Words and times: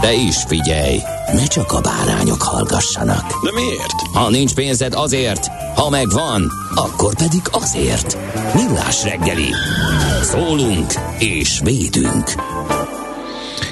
De 0.00 0.12
is 0.12 0.36
figyelj, 0.46 0.98
ne 1.32 1.46
csak 1.46 1.72
a 1.72 1.80
bárányok 1.80 2.42
hallgassanak. 2.42 3.44
De 3.44 3.50
miért? 3.54 4.00
Ha 4.12 4.30
nincs 4.30 4.54
pénzed 4.54 4.94
azért, 4.94 5.46
ha 5.74 5.90
megvan, 5.90 6.52
akkor 6.74 7.14
pedig 7.14 7.42
azért. 7.50 8.16
Millás 8.54 9.04
reggeli. 9.04 9.48
Szólunk 10.22 10.92
és 11.18 11.60
védünk. 11.64 12.24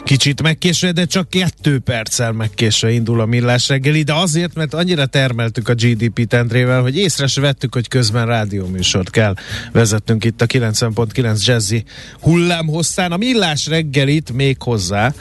Kicsit 0.09 0.43
megkésve, 0.43 0.93
de 0.93 1.05
csak 1.05 1.31
kettő 1.31 1.79
perccel 1.79 2.33
megkésve 2.33 2.91
indul 2.91 3.21
a 3.21 3.27
millás 3.27 3.69
reggeli, 3.69 4.03
de 4.03 4.15
azért, 4.15 4.55
mert 4.55 4.75
annyira 4.75 5.07
termeltük 5.07 5.69
a 5.69 5.75
GDP 5.75 6.27
tendrével, 6.27 6.83
hogy 6.83 6.97
észre 6.97 7.27
se 7.27 7.41
vettük, 7.41 7.75
hogy 7.75 7.89
közben 7.89 8.27
rádióműsort 8.27 9.11
kell 9.11 9.35
vezettünk 9.73 10.25
itt 10.25 10.41
a 10.41 10.47
90.9 10.47 11.45
Jazzy 11.45 11.85
hullámhosszán. 12.21 13.13
A 13.13 13.17
millás 13.17 13.67
reggelit 13.67 14.33
még 14.33 14.63
hozzá, 14.63 15.15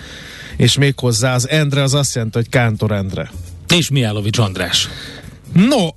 és 0.58 0.78
még 0.78 1.00
hozzá 1.00 1.34
az 1.34 1.50
Endre 1.50 1.82
az 1.82 1.94
azt 1.94 2.16
jelenti, 2.16 2.38
hogy 2.38 2.50
Kántor 2.50 2.92
Endre. 2.92 3.32
És 3.76 3.90
Miálovics 3.90 4.38
András. 4.38 4.88
No, 5.54 5.88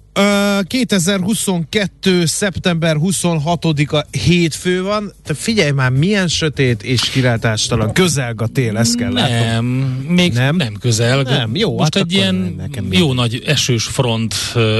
2022. 0.67 2.27
szeptember 2.27 2.97
26-a 3.01 4.07
hétfő 4.11 4.83
van. 4.83 5.13
Te 5.25 5.35
figyelj 5.35 5.71
már, 5.71 5.91
milyen 5.91 6.29
sötét 6.29 6.83
és 6.83 7.01
kilátástalan. 7.01 7.93
Közelg 7.93 8.43
a 8.43 8.47
tél, 8.47 8.77
ezt 8.77 8.97
kell 8.97 9.13
Nem, 9.13 9.31
látnom. 9.31 9.65
még 10.09 10.33
nem, 10.33 10.57
nem 10.57 10.75
közel. 10.81 11.23
Nem, 11.23 11.57
jó, 11.57 11.77
Most 11.77 11.95
hát 11.95 12.05
egy 12.05 12.13
ilyen 12.13 12.55
nekem 12.59 12.93
jó 12.93 13.13
nagy 13.13 13.43
esős 13.47 13.85
front, 13.85 14.35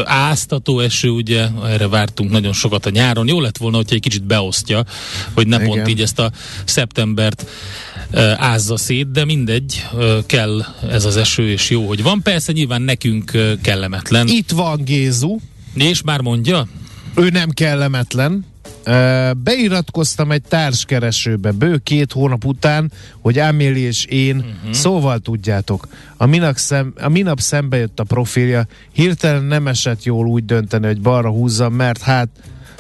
áztató 0.05 0.81
eső, 0.81 1.09
ugye, 1.09 1.47
erre 1.65 1.89
vártunk 1.89 2.31
nagyon 2.31 2.53
sokat 2.53 2.87
a 2.87 2.91
nyáron. 2.91 3.29
Jó 3.29 3.41
lett 3.41 3.57
volna, 3.57 3.77
hogyha 3.77 3.95
egy 3.95 4.01
kicsit 4.01 4.25
beosztja, 4.25 4.85
hogy 5.35 5.47
ne 5.47 5.57
Igen. 5.57 5.69
pont 5.69 5.89
így 5.89 6.01
ezt 6.01 6.19
a 6.19 6.31
szeptembert 6.65 7.47
ázza 8.37 8.77
szét, 8.77 9.11
de 9.11 9.25
mindegy, 9.25 9.87
kell 10.27 10.65
ez 10.91 11.05
az 11.05 11.17
eső, 11.17 11.49
és 11.49 11.71
jó, 11.71 11.87
hogy 11.87 12.03
van. 12.03 12.23
Persze 12.23 12.53
nyilván 12.53 12.83
nekünk 12.83 13.33
kellemetlen. 13.63 14.29
Itt 14.29 14.51
van 14.51 14.81
Gézu, 14.85 15.39
És 15.75 16.03
már 16.03 16.21
mondja? 16.21 16.69
ő 17.15 17.29
nem 17.29 17.51
kellemetlen. 17.51 18.49
Beiratkoztam 19.43 20.31
egy 20.31 20.43
társkeresőbe 20.43 21.51
bő 21.51 21.77
két 21.77 22.13
hónap 22.13 22.45
után, 22.45 22.93
hogy 23.21 23.39
Amélie 23.39 23.87
és 23.87 24.05
én 24.05 24.37
uh-huh. 24.37 24.73
szóval 24.73 25.19
tudjátok. 25.19 25.89
A 26.17 26.27
minap, 26.27 26.57
szem, 26.57 26.93
a 27.01 27.09
minap 27.09 27.41
szembe 27.41 27.77
jött 27.77 28.01
a 28.01 28.05
profilja, 28.05 28.67
hirtelen 28.93 29.45
nem 29.45 29.67
esett 29.67 30.05
jól 30.05 30.27
úgy 30.27 30.45
dönteni, 30.45 30.87
hogy 30.87 31.01
balra 31.01 31.31
húzzam, 31.31 31.73
mert 31.75 32.03
hát 32.03 32.29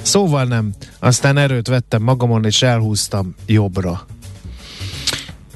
szóval 0.02 0.44
nem. 0.44 0.72
Aztán 0.98 1.36
erőt 1.36 1.68
vettem 1.68 2.02
magamon 2.02 2.44
és 2.44 2.62
elhúztam 2.62 3.34
jobbra. 3.46 4.06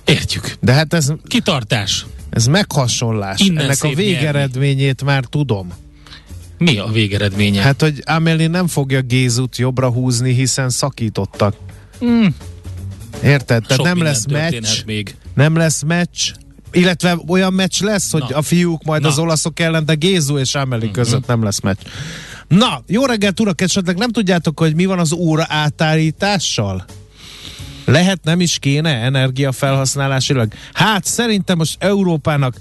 Értjük. 0.05 0.57
De 0.61 0.73
hát 0.73 0.95
ez, 0.95 1.13
Kitartás. 1.27 2.07
ez 2.31 2.47
meghasonlás. 2.47 3.41
Innen 3.41 3.65
Ennek 3.65 3.83
a 3.83 3.89
végeredményét 3.95 5.05
már 5.05 5.25
tudom. 5.25 5.73
Mi 6.59 6.79
a 6.79 6.87
végeredménye? 6.87 7.63
Hát, 7.63 7.81
hogy 7.81 8.03
Amelie 8.05 8.49
nem 8.49 8.67
fogja 8.67 9.01
Gézut 9.01 9.57
jobbra 9.57 9.91
húzni, 9.91 10.33
hiszen 10.33 10.71
szakítottak. 10.71 11.57
Mm. 12.05 12.27
Érted? 13.23 13.63
Tehát 13.63 13.75
Sok 13.75 13.85
nem 13.85 14.03
lesz 14.03 14.27
meccs, 14.27 14.85
még. 14.87 15.15
nem 15.35 15.57
lesz 15.57 15.83
meccs, 15.83 16.33
illetve 16.73 17.19
olyan 17.29 17.53
meccs 17.53 17.81
lesz, 17.83 18.11
hogy 18.13 18.25
Na. 18.29 18.37
a 18.37 18.43
fiúk 18.43 18.85
majd 18.85 19.03
Na. 19.03 19.09
az 19.09 19.19
olaszok 19.19 19.61
ellen, 19.61 19.85
de 19.85 19.95
Gézu 19.95 20.39
és 20.39 20.55
Amelie 20.55 20.91
között 20.91 21.27
nem 21.27 21.43
lesz 21.43 21.61
meccs. 21.61 21.79
Na, 22.49 22.83
jó 22.87 23.05
reggelt 23.07 23.41
urak, 23.41 23.61
esetleg 23.61 23.97
nem 23.97 24.11
tudjátok, 24.11 24.59
hogy 24.59 24.75
mi 24.75 24.85
van 24.85 24.99
az 24.99 25.13
óra 25.13 25.45
átállítással? 25.49 26.85
Lehet, 27.85 28.25
nem 28.25 28.41
is 28.41 28.59
kéne 28.59 28.91
energiafelhasználásilag? 28.91 30.53
Hát 30.73 31.05
szerintem 31.05 31.57
most 31.57 31.77
Európának 31.79 32.55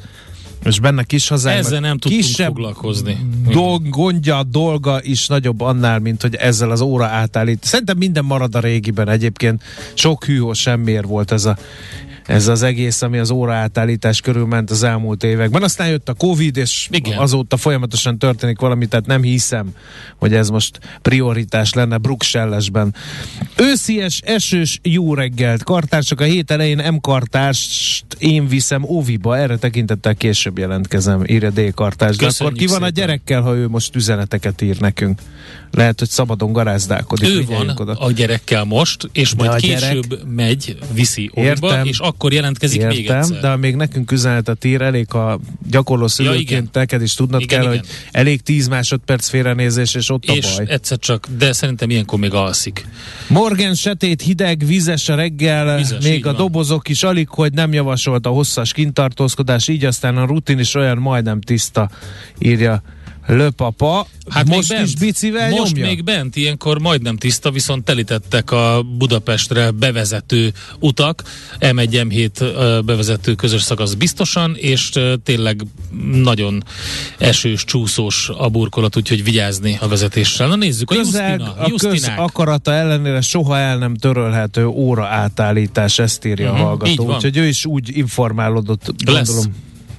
és 0.64 0.80
benne 0.80 1.04
kis 1.04 1.28
hazánknak 1.28 1.66
Ezzel 1.66 1.80
nem 1.80 1.98
tudtunk 1.98 2.22
kisebb 2.22 2.48
foglalkozni. 2.48 3.18
dolg, 3.52 3.90
gondja, 3.90 4.44
dolga 4.44 5.00
is 5.02 5.28
nagyobb 5.28 5.62
annál, 5.62 6.00
mint 6.00 6.22
hogy 6.22 6.36
ezzel 6.36 6.72
az 6.72 6.82
óra 6.82 7.06
átállít. 7.06 7.64
Szerintem 7.64 7.98
minden 7.98 8.26
marad 8.26 8.56
a 8.56 8.60
régiben 8.60 9.10
egyébként. 9.10 9.64
Sok 9.94 10.26
hűhó 10.26 10.54
semmiért 10.54 11.06
volt 11.06 11.32
ez 11.32 11.46
a 11.46 11.58
ez 12.26 12.48
az 12.48 12.64
egész, 12.64 13.02
ami 13.02 13.18
az 13.18 13.30
óra 13.30 13.54
átállítás 13.54 14.22
körül 14.22 14.46
ment 14.46 14.72
az 14.72 14.84
elmúlt 14.84 15.24
években. 15.24 15.64
Aztán 15.64 15.88
jött 15.88 16.10
a 16.10 16.14
Covid, 16.14 16.58
és 16.58 16.88
Igen. 16.92 17.18
azóta 17.18 17.58
folyamatosan 17.58 18.18
történik 18.18 18.60
valami, 18.60 18.86
tehát 18.86 19.06
nem 19.06 19.22
hiszem, 19.22 19.76
hogy 20.18 20.34
ez 20.34 20.50
most 20.50 20.80
prioritás 21.02 21.74
lenne 21.74 21.98
Bruxellesben. 21.98 22.96
Őszies, 23.58 24.22
esős, 24.26 24.80
jó 24.82 25.14
reggelt. 25.14 25.64
Kartársak 25.64 26.22
a 26.22 26.24
hét 26.24 26.52
elején 26.52 26.94
M 26.94 27.00
kartást 27.02 28.06
én 28.18 28.48
viszem 28.48 28.84
óviba, 28.84 29.38
erre 29.38 29.58
tekintettel 29.58 30.16
később 30.16 30.58
jelentkezem, 30.58 31.24
írja 31.26 31.50
D 31.50 31.74
kartás. 31.74 32.16
De 32.16 32.28
akkor 32.40 32.54
ki 32.54 32.66
van 32.66 32.76
a 32.76 32.86
szépen. 32.86 32.94
gyerekkel, 32.94 33.42
ha 33.42 33.56
ő 33.56 33.68
most 33.68 33.96
üzeneteket 33.96 34.62
ír 34.62 34.80
nekünk? 34.80 35.20
Lehet, 35.72 36.00
hogy 36.00 36.10
szabadon 36.10 36.52
garázdálkodik. 36.52 37.30
Ő 37.30 37.46
van 37.46 37.74
oda. 37.78 37.94
a 37.94 38.12
gyerekkel 38.12 38.64
most, 38.64 39.10
és 39.12 39.36
majd 39.36 39.50
a 39.52 39.56
később 39.56 39.80
gyerek- 39.80 40.26
megy, 40.36 40.78
viszi 40.94 41.32
óviba, 41.38 41.86
és 41.86 42.00
akkor 42.00 42.13
jelentkezik 42.30 42.86
még 42.86 43.00
Értem, 43.00 43.20
egyszer. 43.20 43.40
de 43.40 43.56
még 43.56 43.76
nekünk 43.76 44.12
üzenetet 44.12 44.64
ír, 44.66 44.82
elég, 44.82 45.12
ha 45.12 45.40
gyakorló 45.70 46.08
szülőként 46.08 46.50
igen. 46.50 46.70
neked 46.74 47.02
is 47.02 47.14
tudnod 47.14 47.42
Igen, 47.42 47.60
kell, 47.62 47.72
igen. 47.74 47.86
hogy 47.86 47.96
elég 48.12 48.42
10 48.42 48.68
másodperc 48.68 49.28
félrenézés, 49.28 49.96
és 49.96 50.10
ott 50.10 50.26
és 50.26 50.46
a 50.46 50.56
baj. 50.56 50.66
egyszer 50.70 50.98
csak, 50.98 51.28
de 51.38 51.54
szerintem 51.54 51.90
ilyenkor 51.90 52.20
még 52.20 52.34
alszik. 52.34 52.86
Morgan 53.28 53.74
sötét, 53.76 54.22
hideg, 54.22 54.66
vizes 54.66 55.10
a 55.10 55.16
reggel, 55.16 55.78
Vizes, 55.78 56.04
még 56.04 56.26
a 56.26 56.30
van. 56.30 56.36
dobozok 56.36 56.90
is 56.90 57.04
alig, 57.04 57.30
hogy 57.30 57.54
nem 57.54 57.74
javasolt 57.74 58.26
a 58.26 58.30
hosszas 58.30 58.72
kintartózkodás, 58.74 59.68
így 59.68 59.86
aztán 59.86 60.18
a 60.18 60.26
rutin 60.26 60.60
is 60.60 60.76
olyan 60.76 60.98
majdnem 60.98 61.42
tiszta, 61.42 61.90
írja 62.40 62.82
Löpapa. 63.28 64.08
Hát 64.30 64.48
most 64.48 64.70
bent, 64.70 64.88
is 64.88 64.96
bicivel 64.96 65.50
Most 65.50 65.74
nyomja? 65.74 65.90
még 65.90 66.04
bent, 66.04 66.36
ilyenkor 66.36 66.80
majdnem 66.80 67.18
tiszta, 67.18 67.52
viszont 67.52 67.84
telítettek 67.86 68.52
a 68.52 68.84
Budapestre 68.98 69.72
bevezető 69.72 70.54
utak, 70.80 71.24
M1, 71.60 71.88
M7 72.10 72.42
ö, 72.42 72.80
bevezető 72.86 73.34
közös 73.34 73.62
szakasz 73.62 73.94
biztosan, 73.94 74.56
és 74.56 74.92
tényleg 75.24 75.62
nagyon 76.14 76.64
esős, 77.18 77.64
csúszós 77.64 78.30
a 78.38 78.50
burkolat, 78.50 78.98
úgyhogy 78.98 79.24
vigyázni 79.24 79.78
a 79.82 79.88
vezetéssel. 79.88 80.48
Na 80.48 80.56
nézzük, 80.56 80.92
a 80.92 80.96
Közeg, 80.96 81.40
Justina, 81.40 81.64
a 81.64 81.68
köz 81.92 82.10
akarata 82.18 82.74
ellenére 82.74 83.22
soha 83.22 83.58
el 83.58 83.78
nem 83.78 83.96
törölhető 83.96 84.66
óra 84.68 85.06
átállítás, 85.08 86.00
ezt 86.00 86.26
írja 86.26 86.52
Mhm, 86.52 86.62
a 86.62 86.64
hallgató. 86.64 86.92
így 86.92 86.98
van. 86.98 87.16
Úgyhogy 87.16 87.38
ő 87.38 87.48
is 87.48 87.66
úgy 87.66 87.98
informálódott, 87.98 88.94
Lesz. 89.06 89.48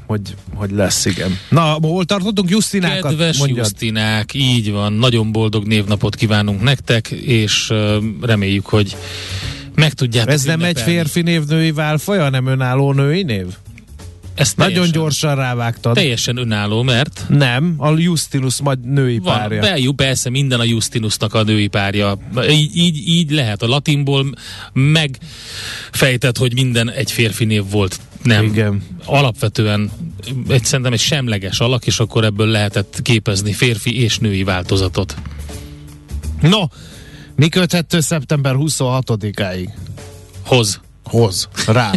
Hogy, 0.07 0.21
hogy 0.55 0.71
lesz, 0.71 1.05
igen. 1.05 1.39
Na, 1.49 1.63
hol 1.83 2.05
tartottunk? 2.05 2.51
Justinákat 2.51 3.11
Kedves 3.11 3.39
mondjad. 3.39 3.59
Justinák, 3.59 4.35
így 4.35 4.71
van, 4.73 4.93
nagyon 4.93 5.33
boldog 5.33 5.67
névnapot 5.67 6.15
kívánunk 6.15 6.63
nektek, 6.63 7.11
és 7.11 7.71
ö, 7.71 7.99
reméljük, 8.21 8.67
hogy 8.67 8.97
meg 9.75 9.93
tudjátok 9.93 10.33
Ez 10.33 10.43
nem 10.43 10.63
egy 10.63 10.71
ünnepelni. 10.71 10.93
férfi 10.93 11.23
név 11.23 11.45
női 11.45 11.73
válfaj, 11.73 12.19
hanem 12.19 12.47
önálló 12.47 12.93
női 12.93 13.23
név? 13.23 13.47
Ezt 14.35 14.57
Nagyon 14.57 14.91
gyorsan 14.91 15.35
rávágtad. 15.35 15.95
Teljesen 15.95 16.37
önálló, 16.37 16.83
mert 16.83 17.25
Nem, 17.29 17.75
a 17.77 17.99
Justinus 17.99 18.61
majd 18.61 18.81
női 18.81 19.19
van, 19.19 19.39
párja. 19.39 19.61
bejú, 19.61 19.93
persze 19.93 20.31
minden 20.31 20.61
a 20.61 20.65
Justinusnak 20.65 21.35
a 21.35 21.43
női 21.43 21.67
párja. 21.67 22.19
Így, 22.51 22.77
így, 22.77 23.09
így 23.09 23.31
lehet. 23.31 23.63
A 23.63 23.67
latinból 23.67 24.35
megfejtett, 24.73 26.37
hogy 26.37 26.55
minden 26.55 26.91
egy 26.91 27.11
férfi 27.13 27.45
név 27.45 27.63
volt. 27.71 28.01
Nem. 28.23 28.45
Igen. 28.45 28.83
Alapvetően 29.05 29.91
egy, 30.49 30.65
szerintem 30.65 30.93
egy 30.93 31.01
semleges 31.01 31.61
alak, 31.61 31.87
és 31.87 31.99
akkor 31.99 32.25
ebből 32.25 32.47
lehetett 32.47 32.99
képezni 33.03 33.53
férfi 33.53 34.03
és 34.03 34.19
női 34.19 34.43
változatot. 34.43 35.17
No, 36.41 36.61
mi 37.37 37.49
köthető 37.49 38.01
szeptember 38.01 38.55
26-áig? 38.59 39.69
Hoz. 40.45 40.81
Hoz. 41.05 41.49
Rá. 41.67 41.91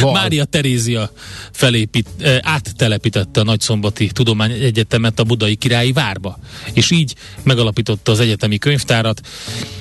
Val. 0.00 0.12
Mária 0.12 0.44
Terézia 0.44 1.10
felépít, 1.52 2.08
eh, 2.20 2.38
áttelepítette 2.42 3.40
a 3.40 3.44
Nagyszombati 3.44 4.06
Tudományegyetemet 4.06 5.20
a 5.20 5.24
Budai 5.24 5.54
Királyi 5.54 5.92
Várba, 5.92 6.38
és 6.72 6.90
így 6.90 7.14
megalapította 7.42 8.12
az 8.12 8.20
egyetemi 8.20 8.58
könyvtárat. 8.58 9.20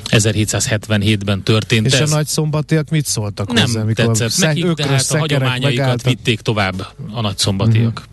1777-ben 0.10 1.44
történt 1.44 1.86
És 1.86 1.94
ez. 1.94 2.12
a 2.12 2.16
nagyszombatiak 2.16 2.90
mit 2.90 3.06
szóltak 3.06 3.54
nem 3.54 3.66
hozzá? 3.66 3.84
mikor 3.84 4.06
tetszett 4.06 4.30
szeg- 4.30 4.58
nekik, 4.58 4.74
de 4.74 4.88
hát 4.88 5.12
a 5.12 5.18
hagyományaikat 5.18 5.78
megálltak? 5.78 6.08
vitték 6.08 6.42
tovább 6.42 6.88
a 7.12 7.22
nagyszombatiak. 7.22 8.08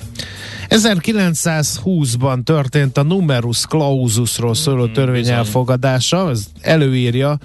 1920-ban 0.72 2.42
történt 2.42 2.98
a 2.98 3.02
numerus 3.02 3.66
claususról 3.66 4.54
szóló 4.54 4.86
Mm, 4.86 4.92
törvény 4.92 5.28
elfogadása, 5.28 6.30
ez 6.30 6.44
előírja 6.60 7.38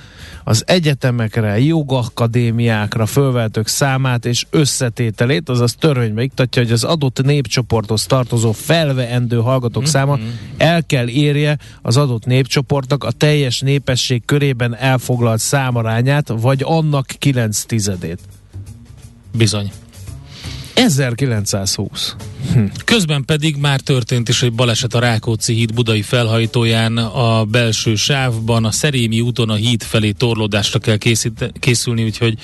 az 0.43 0.63
egyetemekre, 0.67 1.59
jogakadémiákra 1.59 3.05
fölvetők 3.05 3.67
számát 3.67 4.25
és 4.25 4.45
összetételét, 4.49 5.49
azaz 5.49 5.75
törvénybe 5.79 6.21
iktatja, 6.23 6.61
hogy 6.61 6.71
az 6.71 6.83
adott 6.83 7.21
népcsoporthoz 7.23 8.05
tartozó 8.05 8.51
felveendő 8.51 9.37
hallgatók 9.37 9.83
Mhm. 9.83 9.91
száma 9.91 10.19
el 10.57 10.85
kell 10.85 11.07
érje 11.07 11.57
az 11.81 11.97
adott 11.97 12.25
népcsoportnak 12.25 13.03
a 13.03 13.11
teljes 13.11 13.59
népesség 13.59 14.25
körében 14.25 14.75
elfoglalt 14.75 15.39
számarányát, 15.39 16.33
vagy 16.41 16.61
annak 16.63 17.05
9 17.05 17.63
tizedét. 17.63 18.19
Bizony. 19.37 19.71
1920. 20.77 22.15
Közben 22.85 23.25
pedig 23.25 23.55
már 23.55 23.79
történt 23.79 24.29
is 24.29 24.41
egy 24.41 24.53
baleset 24.53 24.93
a 24.93 24.99
Rákóczi 24.99 25.53
híd 25.53 25.73
budai 25.73 26.01
felhajtóján 26.01 26.97
a 26.97 27.45
belső 27.45 27.95
sávban, 27.95 28.65
a 28.65 28.71
Szerémi 28.71 29.21
úton 29.21 29.49
a 29.49 29.53
híd 29.53 29.83
felé 29.83 30.11
torlódásra 30.11 30.79
kell 30.79 30.97
készít, 30.97 31.51
készülni, 31.59 32.03
úgyhogy 32.03 32.37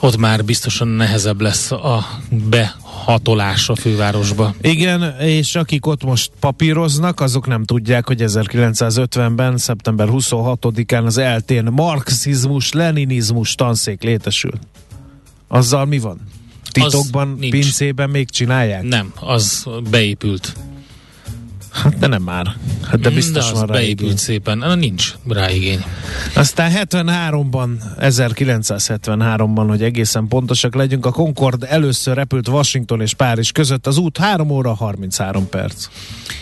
ott 0.00 0.16
már 0.16 0.44
biztosan 0.44 0.88
nehezebb 0.88 1.40
lesz 1.40 1.70
a 1.70 2.06
behatolás 2.48 3.68
a 3.68 3.74
fővárosba. 3.74 4.54
Igen, 4.60 5.20
és 5.20 5.54
akik 5.54 5.86
ott 5.86 6.04
most 6.04 6.30
papíroznak, 6.40 7.20
azok 7.20 7.46
nem 7.46 7.64
tudják, 7.64 8.06
hogy 8.06 8.22
1950-ben, 8.26 9.58
szeptember 9.58 10.08
26-án 10.10 11.04
az 11.04 11.18
eltén 11.18 11.64
marxizmus, 11.64 12.72
leninizmus 12.72 13.54
tanszék 13.54 14.02
létesül. 14.02 14.52
Azzal 15.48 15.84
mi 15.84 15.98
van? 15.98 16.20
Titokban, 16.70 17.36
pincében 17.38 18.10
még 18.10 18.30
csinálják? 18.30 18.82
Nem, 18.82 19.12
az 19.20 19.66
beépült. 19.90 20.56
Hát 21.82 21.98
de 21.98 22.06
nem 22.06 22.22
már. 22.22 22.56
Hát 22.82 23.00
de 23.00 23.10
biztos 23.10 23.44
de 23.44 23.50
az 23.50 23.58
van 23.58 23.66
rá 23.66 23.72
beépült 23.72 24.00
igény. 24.00 24.16
szépen. 24.16 24.58
Na, 24.58 24.74
nincs 24.74 25.14
rá 25.28 25.50
igény. 25.50 25.84
Aztán 26.34 26.72
73-ban, 26.74 27.68
1973-ban, 28.00 29.64
hogy 29.68 29.82
egészen 29.82 30.28
pontosak 30.28 30.74
legyünk, 30.74 31.06
a 31.06 31.10
Concorde 31.10 31.66
először 31.66 32.14
repült 32.14 32.48
Washington 32.48 33.00
és 33.00 33.14
Párizs 33.14 33.52
között. 33.52 33.86
Az 33.86 33.96
út 33.96 34.16
3 34.16 34.50
óra 34.50 34.74
33 34.74 35.48
perc. 35.48 35.88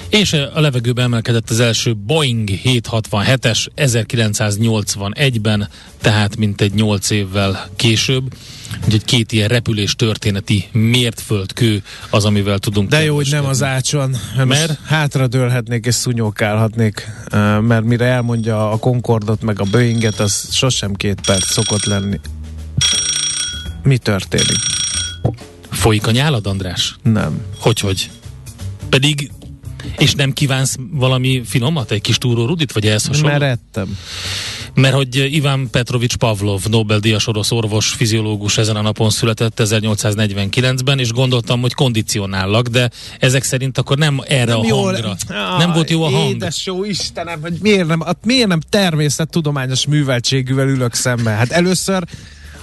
És 0.08 0.32
a 0.32 0.60
levegőbe 0.60 1.02
emelkedett 1.02 1.50
az 1.50 1.60
első 1.60 1.94
Boeing 1.94 2.48
767-es 2.64 3.66
1981-ben, 3.76 5.68
tehát 6.00 6.36
mintegy 6.36 6.74
8 6.74 7.10
évvel 7.10 7.68
később. 7.76 8.34
Úgyhogy 8.84 9.04
két 9.04 9.32
ilyen 9.32 9.48
repülés 9.48 9.94
történeti 9.94 10.68
mértföldkő 10.72 11.82
az, 12.10 12.24
amivel 12.24 12.58
tudunk. 12.58 12.88
De 12.88 13.04
jó, 13.04 13.14
hogy 13.14 13.28
nem 13.30 13.44
az 13.44 13.62
ácson, 13.62 14.16
mert, 14.36 14.48
Mert? 14.48 14.68
most 14.68 14.80
hátra 14.84 15.26
dőlhetnék 15.26 15.86
és 15.86 15.94
szunyókálhatnék, 15.94 17.08
ö, 17.30 17.60
mert 17.60 17.84
mire 17.84 18.04
elmondja 18.04 18.70
a 18.70 18.76
Concordot 18.76 19.42
meg 19.42 19.60
a 19.60 19.64
Boeinget, 19.64 20.20
az 20.20 20.48
sosem 20.52 20.94
két 20.94 21.20
perc 21.26 21.52
szokott 21.52 21.84
lenni. 21.84 22.20
Mi 23.82 23.98
történik? 23.98 24.58
Folyik 25.70 26.06
a 26.06 26.10
nyálad, 26.10 26.46
András? 26.46 26.96
Nem. 27.02 27.40
Hogy, 27.58 27.80
hogy? 27.80 28.10
Pedig 28.88 29.30
és 29.98 30.14
nem 30.14 30.32
kívánsz 30.32 30.76
valami 30.90 31.42
finomat, 31.44 31.90
egy 31.90 32.00
kis 32.00 32.18
túró 32.18 32.46
rudit, 32.46 32.72
vagy 32.72 32.86
ehhez 32.86 33.06
hasonló? 33.06 33.28
Mert 33.28 33.42
ettem. 33.42 33.98
Mert 34.74 34.94
hogy 34.94 35.34
Iván 35.34 35.68
Petrovics 35.70 36.16
Pavlov, 36.16 36.64
Nobel-díjas 36.64 37.26
orosz 37.26 37.50
orvos, 37.50 37.88
fiziológus 37.88 38.58
ezen 38.58 38.76
a 38.76 38.82
napon 38.82 39.10
született 39.10 39.60
1849-ben, 39.62 40.98
és 40.98 41.12
gondoltam, 41.12 41.60
hogy 41.60 41.74
kondicionállak, 41.74 42.66
de 42.66 42.90
ezek 43.18 43.42
szerint 43.42 43.78
akkor 43.78 43.98
nem 43.98 44.20
erre 44.26 44.54
a 44.54 44.68
hangra. 44.68 45.16
nem 45.58 45.72
volt 45.72 45.90
jó 45.90 46.02
a 46.02 46.10
hang. 46.10 46.34
Édes 46.34 46.66
jó 46.66 46.84
Istenem, 46.84 47.40
hogy 47.40 47.58
miért 47.60 47.86
nem, 47.86 48.02
miért 48.24 48.48
nem 48.48 48.60
természettudományos 48.60 49.86
műveltségűvel 49.86 50.68
ülök 50.68 50.94
szembe? 50.94 51.30
Hát 51.30 51.50
először, 51.50 52.04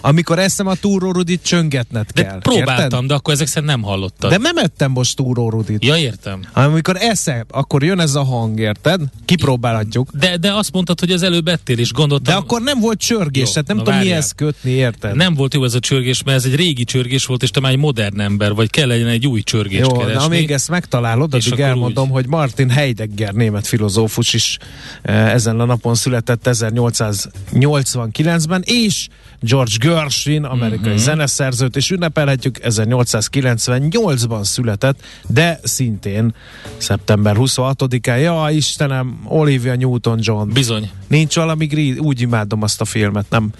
amikor 0.05 0.39
eszem 0.39 0.67
a 0.67 0.75
túrórudit, 0.75 1.43
csöngetned 1.43 2.05
De 2.13 2.23
kell. 2.23 2.39
próbáltam, 2.39 2.83
érted? 2.83 3.05
de 3.05 3.13
akkor 3.13 3.33
ezek 3.33 3.47
szerint 3.47 3.71
nem 3.71 3.81
hallottad. 3.81 4.29
De 4.29 4.37
nem 4.37 4.57
ettem 4.57 4.91
most 4.91 5.15
túrórudit. 5.15 5.85
Ja, 5.85 5.97
értem. 5.97 6.39
Hanem 6.51 6.71
amikor 6.71 6.95
eszem, 6.99 7.45
akkor 7.49 7.83
jön 7.83 7.99
ez 7.99 8.15
a 8.15 8.23
hang, 8.23 8.59
érted? 8.59 9.01
Kipróbálhatjuk. 9.25 10.09
De, 10.11 10.37
de 10.37 10.53
azt 10.53 10.71
mondtad, 10.71 10.99
hogy 10.99 11.11
az 11.11 11.23
előbb 11.23 11.47
ettél, 11.47 11.77
és 11.77 11.91
gondoltam... 11.91 12.33
De 12.33 12.39
akkor 12.39 12.61
nem 12.61 12.79
volt 12.79 12.99
csörgés, 12.99 13.45
Jó, 13.45 13.51
tehát 13.51 13.67
nem 13.67 13.77
tudom 13.77 13.93
várjál. 13.93 14.13
mihez 14.13 14.31
kötni, 14.31 14.71
érted? 14.71 15.15
Nem 15.15 15.33
volt 15.33 15.53
jó 15.53 15.63
ez 15.63 15.73
a 15.73 15.79
csörgés, 15.79 16.23
mert 16.23 16.37
ez 16.37 16.45
egy 16.45 16.55
régi 16.55 16.83
csörgés 16.83 17.25
volt, 17.25 17.43
és 17.43 17.49
te 17.49 17.59
már 17.59 17.71
egy 17.71 17.77
modern 17.77 18.19
ember 18.19 18.53
vagy, 18.53 18.69
kell 18.69 18.87
legyen 18.87 19.07
egy 19.07 19.27
új 19.27 19.41
csörgést 19.41 19.81
Jó, 19.91 19.97
keresni. 19.97 20.13
na 20.13 20.23
amíg 20.23 20.51
ezt 20.51 20.69
megtalálod, 20.69 21.33
addig 21.33 21.59
elmondom, 21.59 22.09
hogy 22.09 22.27
Martin 22.27 22.69
Heidegger 22.69 23.33
német 23.33 23.67
filozófus 23.67 24.33
is 24.33 24.57
eh, 25.01 25.33
ezen 25.33 25.59
a 25.59 25.65
napon 25.65 25.95
született 25.95 26.47
1889-ben, 26.49 28.61
és 28.65 29.07
George 29.39 29.75
Gershwin, 29.93 30.43
amerikai 30.43 30.91
uh-huh. 30.91 31.03
zeneszerzőt, 31.03 31.75
és 31.75 31.89
ünnepelhetjük 31.89 32.57
1898-ban 32.61 34.43
született, 34.43 34.99
de 35.27 35.59
szintén 35.63 36.33
szeptember 36.77 37.35
26-án. 37.39 38.21
Ja, 38.21 38.47
Istenem, 38.51 39.19
Olivia 39.27 39.75
Newton-John. 39.75 40.49
Bizony. 40.53 40.89
Nincs 41.07 41.35
valami 41.35 41.65
grí, 41.65 41.97
úgy 41.97 42.21
imádom 42.21 42.61
azt 42.61 42.81
a 42.81 42.85
filmet, 42.85 43.25
nem? 43.29 43.49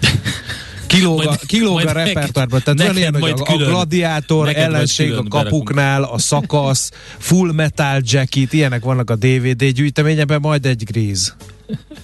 Kilóg 0.86 1.20
a, 1.20 1.24
Majd- 1.24 1.46
kilóg 1.46 1.72
majd 1.72 1.86
a 1.86 1.92
repertoárban. 1.92 2.60
Tehát 2.64 2.78
neked 2.78 2.96
ilyen, 2.96 3.20
hogy 3.20 3.30
a, 3.30 3.42
a 3.42 3.52
külön- 3.52 3.68
gladiátor, 3.68 4.44
neked 4.44 4.62
majd 4.62 4.74
ellenség 4.74 5.12
a 5.12 5.22
kapuknál, 5.22 6.02
a 6.02 6.18
szakasz, 6.18 6.90
full 7.18 7.52
metal 7.52 8.00
jacket, 8.04 8.52
ilyenek 8.52 8.84
vannak 8.84 9.10
a 9.10 9.16
DVD 9.16 9.64
gyűjteményeben, 9.64 10.40
majd 10.40 10.66
egy 10.66 10.84
gríz. 10.84 11.34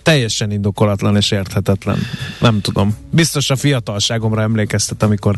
Teljesen 0.03 0.51
indokolatlan 0.51 1.17
és 1.17 1.31
érthetetlen. 1.31 1.99
Nem 2.41 2.61
tudom. 2.61 2.97
Biztos 3.11 3.51
a 3.51 3.57
fiatalságomra 3.57 4.43
emlékeztet, 4.43 5.03
amikor 5.03 5.37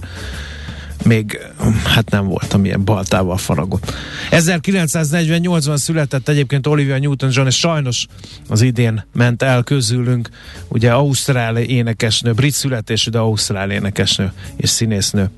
még 1.05 1.39
hát 1.85 2.11
nem 2.11 2.27
voltam 2.27 2.65
ilyen 2.65 2.85
baltával 2.85 3.37
faragott. 3.37 3.93
1948-ban 4.31 5.77
született 5.77 6.29
egyébként 6.29 6.67
Olivia 6.67 6.99
Newton-John, 6.99 7.47
és 7.47 7.59
sajnos 7.59 8.07
az 8.49 8.61
idén 8.63 9.05
ment 9.15 9.43
el 9.43 9.63
közülünk, 9.63 10.29
ugye 10.69 10.93
Ausztrál 10.93 11.57
énekesnő, 11.57 12.33
brit 12.33 12.53
születésű, 12.55 13.11
de 13.11 13.19
Ausztrál 13.19 13.71
énekesnő 13.71 14.33
és 14.57 14.69
színésznő. 14.71 15.31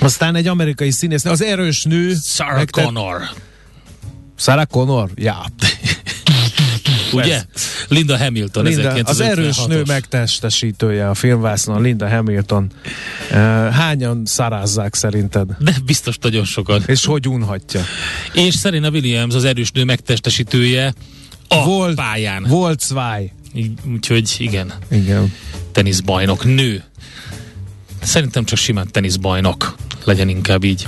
Aztán 0.00 0.34
egy 0.34 0.46
amerikai 0.46 0.90
színésznő, 0.90 1.30
az 1.30 1.42
erős 1.42 1.84
nő. 1.84 2.14
Sarah 2.24 2.56
megtett- 2.56 2.84
Connor. 2.84 3.20
Sarah 4.38 4.66
Connor? 4.66 5.10
Ja. 5.14 5.44
Ugye? 7.24 7.42
Linda 7.88 8.18
Hamilton, 8.18 8.64
Linda, 8.64 8.92
az 8.92 9.18
1956-os. 9.20 9.20
erős 9.20 9.64
nő 9.64 9.82
megtestesítője 9.86 11.08
a 11.08 11.14
filmvásznon, 11.14 11.82
Linda 11.82 12.08
Hamilton. 12.08 12.70
Hányan 13.72 14.22
szarázzák 14.24 14.94
szerinted? 14.94 15.48
De 15.58 15.76
biztos 15.84 16.18
nagyon 16.18 16.44
sokan. 16.44 16.82
És 16.86 17.04
hogy 17.04 17.28
unhatja? 17.28 17.80
És 18.32 18.58
Serena 18.58 18.90
Williams 18.90 19.34
az 19.34 19.44
erős 19.44 19.70
nő 19.70 19.84
megtestesítője 19.84 20.94
a 21.48 21.64
Volt- 21.64 21.94
pályán. 21.94 22.44
Volt 22.48 22.80
Úgyhogy 23.92 24.34
igen, 24.38 24.72
Igen. 24.90 25.32
teniszbajnok, 25.72 26.44
nő. 26.44 26.84
Szerintem 28.06 28.44
csak 28.44 28.58
simán 28.58 28.88
teniszbajnok 28.90 29.76
legyen 30.04 30.28
inkább 30.28 30.64
így. 30.64 30.86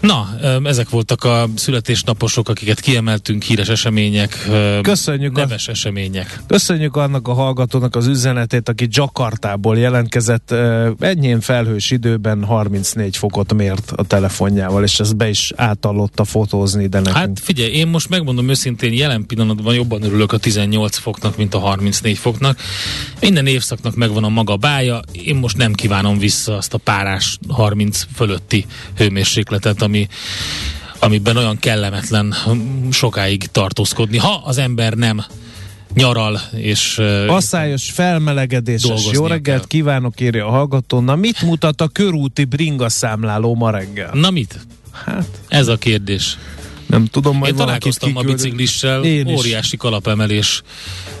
Na, 0.00 0.28
ezek 0.64 0.88
voltak 0.88 1.24
a 1.24 1.48
születésnaposok, 1.56 2.48
akiket 2.48 2.80
kiemeltünk, 2.80 3.42
híres 3.42 3.68
események, 3.68 4.48
Köszönjük 4.82 5.36
a- 5.38 5.40
neves 5.40 5.68
események. 5.68 6.40
Köszönjük 6.46 6.96
annak 6.96 7.28
a 7.28 7.32
hallgatónak 7.32 7.96
az 7.96 8.06
üzenetét, 8.06 8.68
aki 8.68 8.86
Jakartából 8.90 9.78
jelentkezett. 9.78 10.54
Ennyien 10.98 11.40
felhős 11.40 11.90
időben 11.90 12.44
34 12.44 13.16
fokot 13.16 13.54
mért 13.54 13.92
a 13.96 14.04
telefonjával, 14.04 14.82
és 14.82 15.00
ez 15.00 15.12
be 15.12 15.28
is 15.28 15.52
átallotta 15.56 16.24
fotózni, 16.24 16.86
de 16.86 16.98
nekünk. 16.98 17.16
Hát 17.16 17.40
figyelj, 17.42 17.72
én 17.72 17.86
most 17.86 18.08
megmondom 18.08 18.48
őszintén, 18.48 18.92
jelen 18.92 19.26
pillanatban 19.26 19.74
jobban 19.74 20.02
örülök 20.02 20.32
a 20.32 20.38
18 20.38 20.96
foknak, 20.96 21.36
mint 21.36 21.54
a 21.54 21.58
34 21.58 22.18
foknak. 22.18 22.58
Minden 23.20 23.46
évszaknak 23.46 23.94
megvan 23.94 24.24
a 24.24 24.28
maga 24.28 24.56
bája, 24.56 25.00
én 25.12 25.36
most 25.36 25.56
nem 25.56 25.72
kívánom 25.72 26.18
vissza 26.18 26.45
azt 26.48 26.74
a 26.74 26.78
párás 26.78 27.38
30 27.48 28.02
fölötti 28.14 28.66
hőmérsékletet, 28.96 29.82
ami 29.82 30.08
ami 30.98 31.14
amiben 31.14 31.36
olyan 31.36 31.58
kellemetlen 31.58 32.34
sokáig 32.90 33.46
tartózkodni, 33.46 34.18
ha 34.18 34.42
az 34.44 34.58
ember 34.58 34.92
nem 34.92 35.24
nyaral, 35.94 36.40
és 36.56 36.98
Asszályos 37.28 37.90
felmelegedéses. 37.90 39.08
Jó 39.12 39.26
reggelt 39.26 39.58
kell. 39.58 39.66
kívánok, 39.68 40.20
írja 40.20 40.46
a 40.46 40.50
hallgató. 40.50 41.00
Na 41.00 41.16
mit 41.16 41.42
mutat 41.42 41.80
a 41.80 41.88
körúti 41.88 42.44
bringa 42.44 42.88
számláló 42.88 43.54
ma 43.54 43.70
reggel? 43.70 44.10
Na 44.12 44.30
mit? 44.30 44.58
Hát, 45.04 45.26
Ez 45.48 45.68
a 45.68 45.76
kérdés. 45.76 46.38
nem 46.86 47.04
tudom, 47.06 47.36
majd 47.36 47.52
Én 47.52 47.58
találkoztam 47.58 48.08
kiküldök. 48.08 48.34
biciklissel, 48.36 49.04
Én 49.04 49.26
is. 49.28 49.38
óriási 49.38 49.76
kalapemelés 49.76 50.62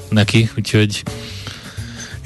neki, 0.08 0.50
úgyhogy 0.56 1.02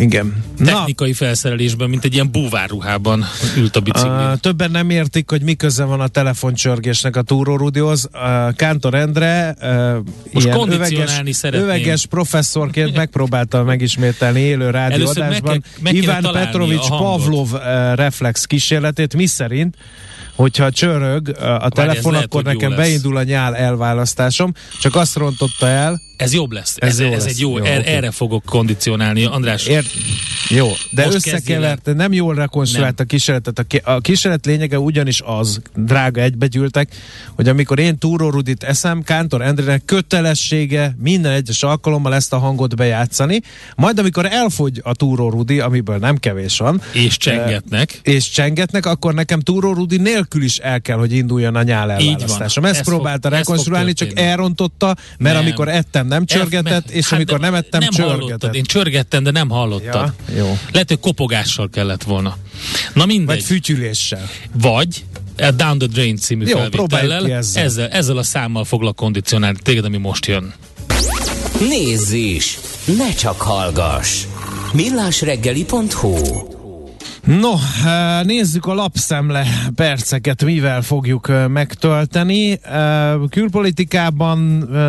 Igen. 0.00 0.44
Na, 0.56 0.64
technikai 0.64 1.12
felszerelésben, 1.12 1.88
mint 1.90 2.04
egy 2.04 2.14
ilyen 2.14 2.30
búvárruhában 2.30 3.24
ült 3.56 3.76
a 3.76 3.80
bicikli. 3.80 4.10
Uh, 4.10 4.36
többen 4.36 4.70
nem 4.70 4.90
értik, 4.90 5.30
hogy 5.30 5.42
mi 5.42 5.54
köze 5.54 5.84
van 5.84 6.00
a 6.00 6.08
telefoncsörgésnek 6.08 7.16
a 7.16 7.22
Túró 7.22 7.56
Rudihoz. 7.56 8.08
Uh, 8.12 8.54
Kántor 8.54 8.94
Endre 8.94 9.54
uh, 9.60 9.96
Most 10.32 10.46
ilyen 10.46 10.72
öveges, 10.72 11.20
szeretném. 11.30 11.64
öveges 11.64 12.06
professzorként 12.06 12.96
megpróbálta 12.96 13.62
megismételni 13.62 14.40
élő 14.40 14.70
rádióadásban 14.70 15.64
Iván 15.84 16.28
Petrovics. 16.32 16.88
Pavlov 16.88 17.52
uh, 17.52 17.60
reflex 17.94 18.44
kísérletét, 18.44 19.14
mi 19.14 19.26
szerint 19.26 19.76
hogyha 20.34 20.70
csörög 20.70 21.28
uh, 21.28 21.64
a 21.64 21.68
telefon, 21.68 22.12
lehet, 22.12 22.26
akkor 22.26 22.42
jó 22.44 22.50
nekem 22.52 22.74
beindul 22.76 23.16
a 23.16 23.22
nyál 23.22 23.56
elválasztásom, 23.56 24.52
csak 24.80 24.94
azt 24.94 25.16
rontotta 25.16 25.66
el, 25.66 26.00
Ez 26.20 26.32
jobb 26.34 26.52
lesz. 26.52 26.74
Ez 26.78 26.88
Ez, 26.88 27.00
jó 27.00 27.06
ez, 27.06 27.12
lesz. 27.24 27.32
egy 27.32 27.40
jó, 27.40 27.58
Jó, 27.58 27.64
er, 27.64 27.78
oké. 27.78 27.88
erre 27.90 28.10
fogok 28.10 28.44
kondicionálni. 28.44 29.24
András, 29.24 29.66
Ér... 29.66 29.84
Jó, 30.48 30.68
de 30.90 31.04
Most 31.04 31.14
összekeverte, 31.16 31.92
nem 31.92 32.12
jól 32.12 32.34
rekonstruált 32.34 33.00
a 33.00 33.04
kísérletet. 33.04 33.58
A, 33.58 33.62
ki- 33.62 33.80
a 33.84 34.00
kísérlet 34.00 34.46
lényege 34.46 34.78
ugyanis 34.78 35.20
az, 35.24 35.60
drága 35.76 36.20
egybegyűltek, 36.20 36.94
hogy 37.34 37.48
amikor 37.48 37.78
én 37.78 37.98
Túró 37.98 38.30
Rudit 38.30 38.62
eszem, 38.62 39.02
Kántor 39.02 39.42
Endrének 39.42 39.84
kötelessége 39.84 40.96
minden 40.98 41.32
egyes 41.32 41.62
alkalommal 41.62 42.14
ezt 42.14 42.32
a 42.32 42.38
hangot 42.38 42.76
bejátszani, 42.76 43.40
majd 43.76 43.98
amikor 43.98 44.26
elfogy 44.26 44.80
a 44.84 44.94
Túró 44.94 45.30
Rudi, 45.30 45.60
amiből 45.60 45.96
nem 45.96 46.16
kevés 46.16 46.58
van, 46.58 46.80
és 46.92 47.16
csengetnek. 47.16 48.00
és 48.02 48.30
csengetnek, 48.30 48.86
akkor 48.86 49.14
nekem 49.14 49.40
Túró 49.40 49.72
Rudi 49.72 49.96
nélkül 49.96 50.42
is 50.42 50.56
el 50.58 50.80
kell, 50.80 50.96
hogy 50.96 51.12
induljon 51.12 51.54
a 51.56 51.62
nyál 51.62 52.00
Így 52.00 52.06
elválasztásom. 52.10 52.62
van. 52.62 52.72
Ezt 52.72 52.80
Ez 52.80 52.86
próbálta 52.86 53.28
fog- 53.28 53.38
rekonstruálni, 53.40 53.92
csak 53.92 54.08
történni. 54.08 54.28
elrontotta, 54.28 54.96
mert 55.18 55.34
Nem. 55.34 55.44
amikor 55.44 55.68
ettem, 55.68 56.06
nem 56.10 56.24
csörgetett, 56.24 56.86
F- 56.86 56.90
és 56.94 57.04
hát 57.04 57.12
amikor 57.12 57.40
nem 57.40 57.54
ettem, 57.54 57.80
nem 57.80 57.90
csörgetett. 57.90 58.20
hallottad. 58.20 58.54
Én 58.54 58.64
csörgettem, 58.64 59.22
de 59.22 59.30
nem 59.30 59.48
hallottad. 59.48 60.12
Ja, 60.28 60.34
jó. 60.36 60.58
Lehet, 60.72 60.88
hogy 60.88 61.00
kopogással 61.00 61.68
kellett 61.70 62.02
volna. 62.02 62.36
Na 62.94 63.06
mindegy. 63.06 63.26
Vagy 63.26 63.42
fütyüléssel. 63.44 64.28
Vagy 64.52 65.04
a 65.38 65.50
Down 65.50 65.78
the 65.78 65.86
Drain 65.88 66.16
című 66.16 66.46
Jó, 66.46 66.58
felvétellel, 66.58 67.32
ezzel. 67.32 67.62
ezzel, 67.64 67.88
ezzel 67.88 68.16
a 68.16 68.22
számmal 68.22 68.64
foglak 68.64 68.96
kondicionálni 68.96 69.58
téged, 69.62 69.84
ami 69.84 69.96
most 69.96 70.26
jön. 70.26 70.52
Nézz 71.68 72.12
is! 72.12 72.58
Ne 72.96 73.14
csak 73.14 73.40
hallgass! 73.40 74.24
millásreggeli.hu 74.72 76.14
No, 77.24 77.52
eh, 77.84 78.24
nézzük 78.24 78.66
a 78.66 78.74
lapszemle 78.74 79.46
perceket, 79.74 80.44
mivel 80.44 80.82
fogjuk 80.82 81.28
eh, 81.28 81.48
megtölteni. 81.48 82.58
Eh, 82.62 83.14
Külpolitikában 83.30 84.38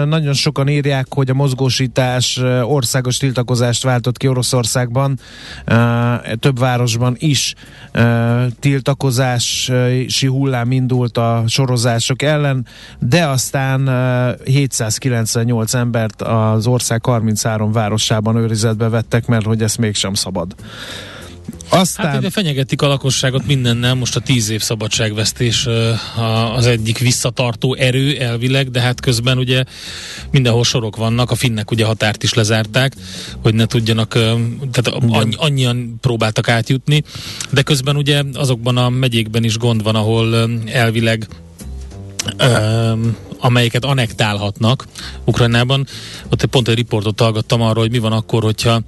nagyon 0.07 0.33
sokan 0.33 0.67
írják, 0.67 1.05
hogy 1.09 1.29
a 1.29 1.33
mozgósítás 1.33 2.37
országos 2.63 3.17
tiltakozást 3.17 3.83
váltott 3.83 4.17
ki 4.17 4.27
Oroszországban, 4.27 5.19
több 6.39 6.59
városban 6.59 7.15
is 7.17 7.53
tiltakozási 8.59 10.27
hullám 10.27 10.71
indult 10.71 11.17
a 11.17 11.43
sorozások 11.47 12.21
ellen, 12.21 12.65
de 12.99 13.25
aztán 13.25 13.89
eh, 13.89 14.33
798 14.45 15.73
embert 15.73 16.21
az 16.21 16.67
ország 16.67 17.05
33 17.05 17.71
városában 17.71 18.35
őrizetbe 18.35 18.89
vettek, 18.89 19.25
mert 19.25 19.45
hogy 19.45 19.61
ezt 19.61 19.77
mégsem 19.77 20.13
szabad. 20.13 20.55
Aztán... 21.69 22.05
Hát 22.05 22.19
ide 22.19 22.29
fenyegetik 22.29 22.81
a 22.81 22.87
lakosságot 22.87 23.45
mindennel, 23.45 23.95
most 23.95 24.15
a 24.15 24.19
tíz 24.19 24.49
év 24.49 24.61
szabadságvesztés 24.61 25.67
az 26.55 26.65
egyik 26.65 26.97
visszatartó 26.97 27.73
erő 27.73 28.17
elvileg, 28.17 28.71
de 28.71 28.81
hát 28.81 28.99
közben 28.99 29.37
ugye 29.37 29.63
mindenhol 30.31 30.63
sorok 30.63 30.95
vannak, 30.95 31.31
a 31.31 31.35
finnek 31.35 31.71
ugye 31.71 31.85
határt 31.85 32.23
is 32.23 32.33
lezárták, 32.33 32.93
hogy 33.41 33.53
ne 33.53 33.65
tudjanak, 33.65 34.09
tehát 34.71 34.87
annyi, 34.87 35.35
annyian 35.37 35.97
próbáltak 36.01 36.49
átjutni, 36.49 37.03
de 37.49 37.61
közben 37.61 37.95
ugye 37.95 38.23
azokban 38.33 38.77
a 38.77 38.89
megyékben 38.89 39.43
is 39.43 39.57
gond 39.57 39.83
van, 39.83 39.95
ahol 39.95 40.49
elvileg 40.65 41.27
öm, 42.37 43.17
amelyeket 43.41 43.85
anektálhatnak 43.85 44.87
Ukrajnában. 45.25 45.87
Ott 46.29 46.45
pont 46.45 46.67
egy 46.67 46.75
riportot 46.75 47.19
hallgattam 47.19 47.61
arról, 47.61 47.83
hogy 47.83 47.91
mi 47.91 47.99
van 47.99 48.11
akkor, 48.11 48.43
hogyha 48.43 48.81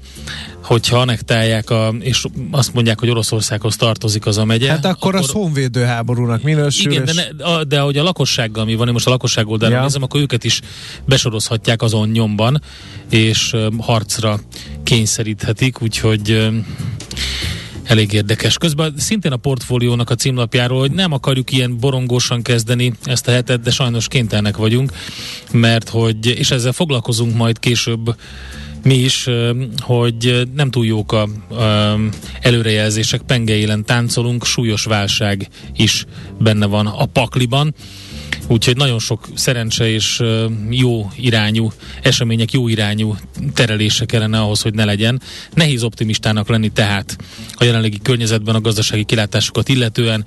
hogyha 0.63 0.97
anektálják, 0.99 1.69
a, 1.69 1.93
és 1.99 2.25
azt 2.51 2.73
mondják, 2.73 2.99
hogy 2.99 3.09
Oroszországhoz 3.09 3.75
tartozik 3.75 4.25
az 4.25 4.37
a 4.37 4.45
megye. 4.45 4.69
Hát 4.69 4.85
akkor, 4.85 5.15
az 5.15 5.29
honvédő 5.31 5.83
háborúnak 5.83 6.41
minősül. 6.43 6.91
igen, 6.91 7.05
de, 7.05 7.11
és- 7.11 7.29
ne, 7.37 7.45
a, 7.45 7.63
de 7.63 7.79
hogy 7.79 7.97
a 7.97 8.03
lakossággal 8.03 8.65
mi 8.65 8.75
van, 8.75 8.87
én 8.87 8.93
most 8.93 9.07
a 9.07 9.09
lakosság 9.09 9.47
oldalról 9.47 9.77
Ja. 9.77 9.83
nézem, 9.83 10.03
akkor 10.03 10.21
őket 10.21 10.43
is 10.43 10.61
besorozhatják 11.05 11.81
azon 11.81 12.09
nyomban, 12.09 12.61
és 13.09 13.55
harcra 13.77 14.39
kényszeríthetik, 14.83 15.81
úgyhogy 15.81 16.49
elég 17.83 18.13
érdekes. 18.13 18.57
Közben 18.57 18.93
szintén 18.97 19.31
a 19.31 19.37
portfóliónak 19.37 20.09
a 20.09 20.15
címlapjáról, 20.15 20.79
hogy 20.79 20.91
nem 20.91 21.11
akarjuk 21.11 21.51
ilyen 21.51 21.77
borongósan 21.79 22.41
kezdeni 22.41 22.93
ezt 23.03 23.27
a 23.27 23.31
hetet, 23.31 23.61
de 23.61 23.71
sajnos 23.71 24.07
kénytelenek 24.07 24.57
vagyunk, 24.57 24.91
mert 25.51 25.89
hogy, 25.89 26.25
és 26.25 26.51
ezzel 26.51 26.71
foglalkozunk 26.71 27.35
majd 27.35 27.59
később 27.59 28.15
mi 28.83 28.95
is, 28.95 29.29
hogy 29.77 30.47
nem 30.55 30.71
túl 30.71 30.85
jók 30.85 31.11
a 31.11 31.27
ö, 31.51 31.93
előrejelzések, 32.41 33.21
pengeélen 33.21 33.85
táncolunk, 33.85 34.45
súlyos 34.45 34.83
válság 34.83 35.47
is 35.75 36.05
benne 36.39 36.65
van 36.65 36.87
a 36.87 37.05
pakliban. 37.05 37.73
Úgyhogy 38.47 38.77
nagyon 38.77 38.99
sok 38.99 39.27
szerencse 39.35 39.89
és 39.89 40.21
jó 40.69 41.11
irányú 41.15 41.71
események, 42.01 42.51
jó 42.51 42.67
irányú 42.67 43.15
terelése 43.53 44.05
kellene 44.05 44.39
ahhoz, 44.39 44.61
hogy 44.61 44.73
ne 44.73 44.85
legyen. 44.85 45.21
Nehéz 45.53 45.83
optimistának 45.83 46.49
lenni 46.49 46.69
tehát 46.69 47.17
a 47.53 47.63
jelenlegi 47.63 47.99
környezetben 48.01 48.55
a 48.55 48.61
gazdasági 48.61 49.03
kilátásokat 49.03 49.69
illetően, 49.69 50.25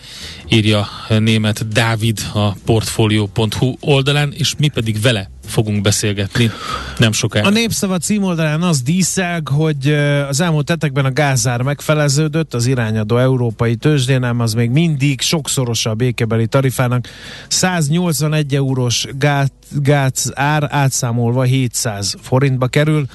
írja 0.49 0.89
német 1.19 1.69
Dávid 1.69 2.21
a 2.33 2.53
portfolio.hu 2.53 3.77
oldalán, 3.81 4.33
és 4.37 4.55
mi 4.59 4.69
pedig 4.69 5.01
vele 5.01 5.31
fogunk 5.47 5.83
beszélgetni 5.83 6.51
nem 6.99 7.13
sokára. 7.13 7.47
A 7.47 7.51
Népszava 7.51 7.99
címoldalán 7.99 8.63
az 8.63 8.83
díszelg, 8.83 9.49
hogy 9.49 9.89
az 10.29 10.41
elmúlt 10.41 10.69
hetekben 10.69 11.05
a 11.05 11.13
gázár 11.13 11.63
megfeleződött 11.63 12.55
az 12.55 12.67
irányadó 12.67 13.17
európai 13.19 13.77
tőzsdén, 13.77 14.23
ám 14.23 14.41
az 14.41 14.53
még 14.53 14.71
mindig 14.71 15.21
sokszorosa 15.21 15.91
a 15.91 15.95
békebeli 15.95 16.47
tarifának. 16.47 17.09
181 17.49 18.55
eurós 18.55 19.07
gáz, 19.19 19.49
gáz 19.71 20.33
ár 20.35 20.69
átszámolva 20.71 21.43
700 21.43 22.15
forintba 22.21 22.67
kerül. 22.67 23.07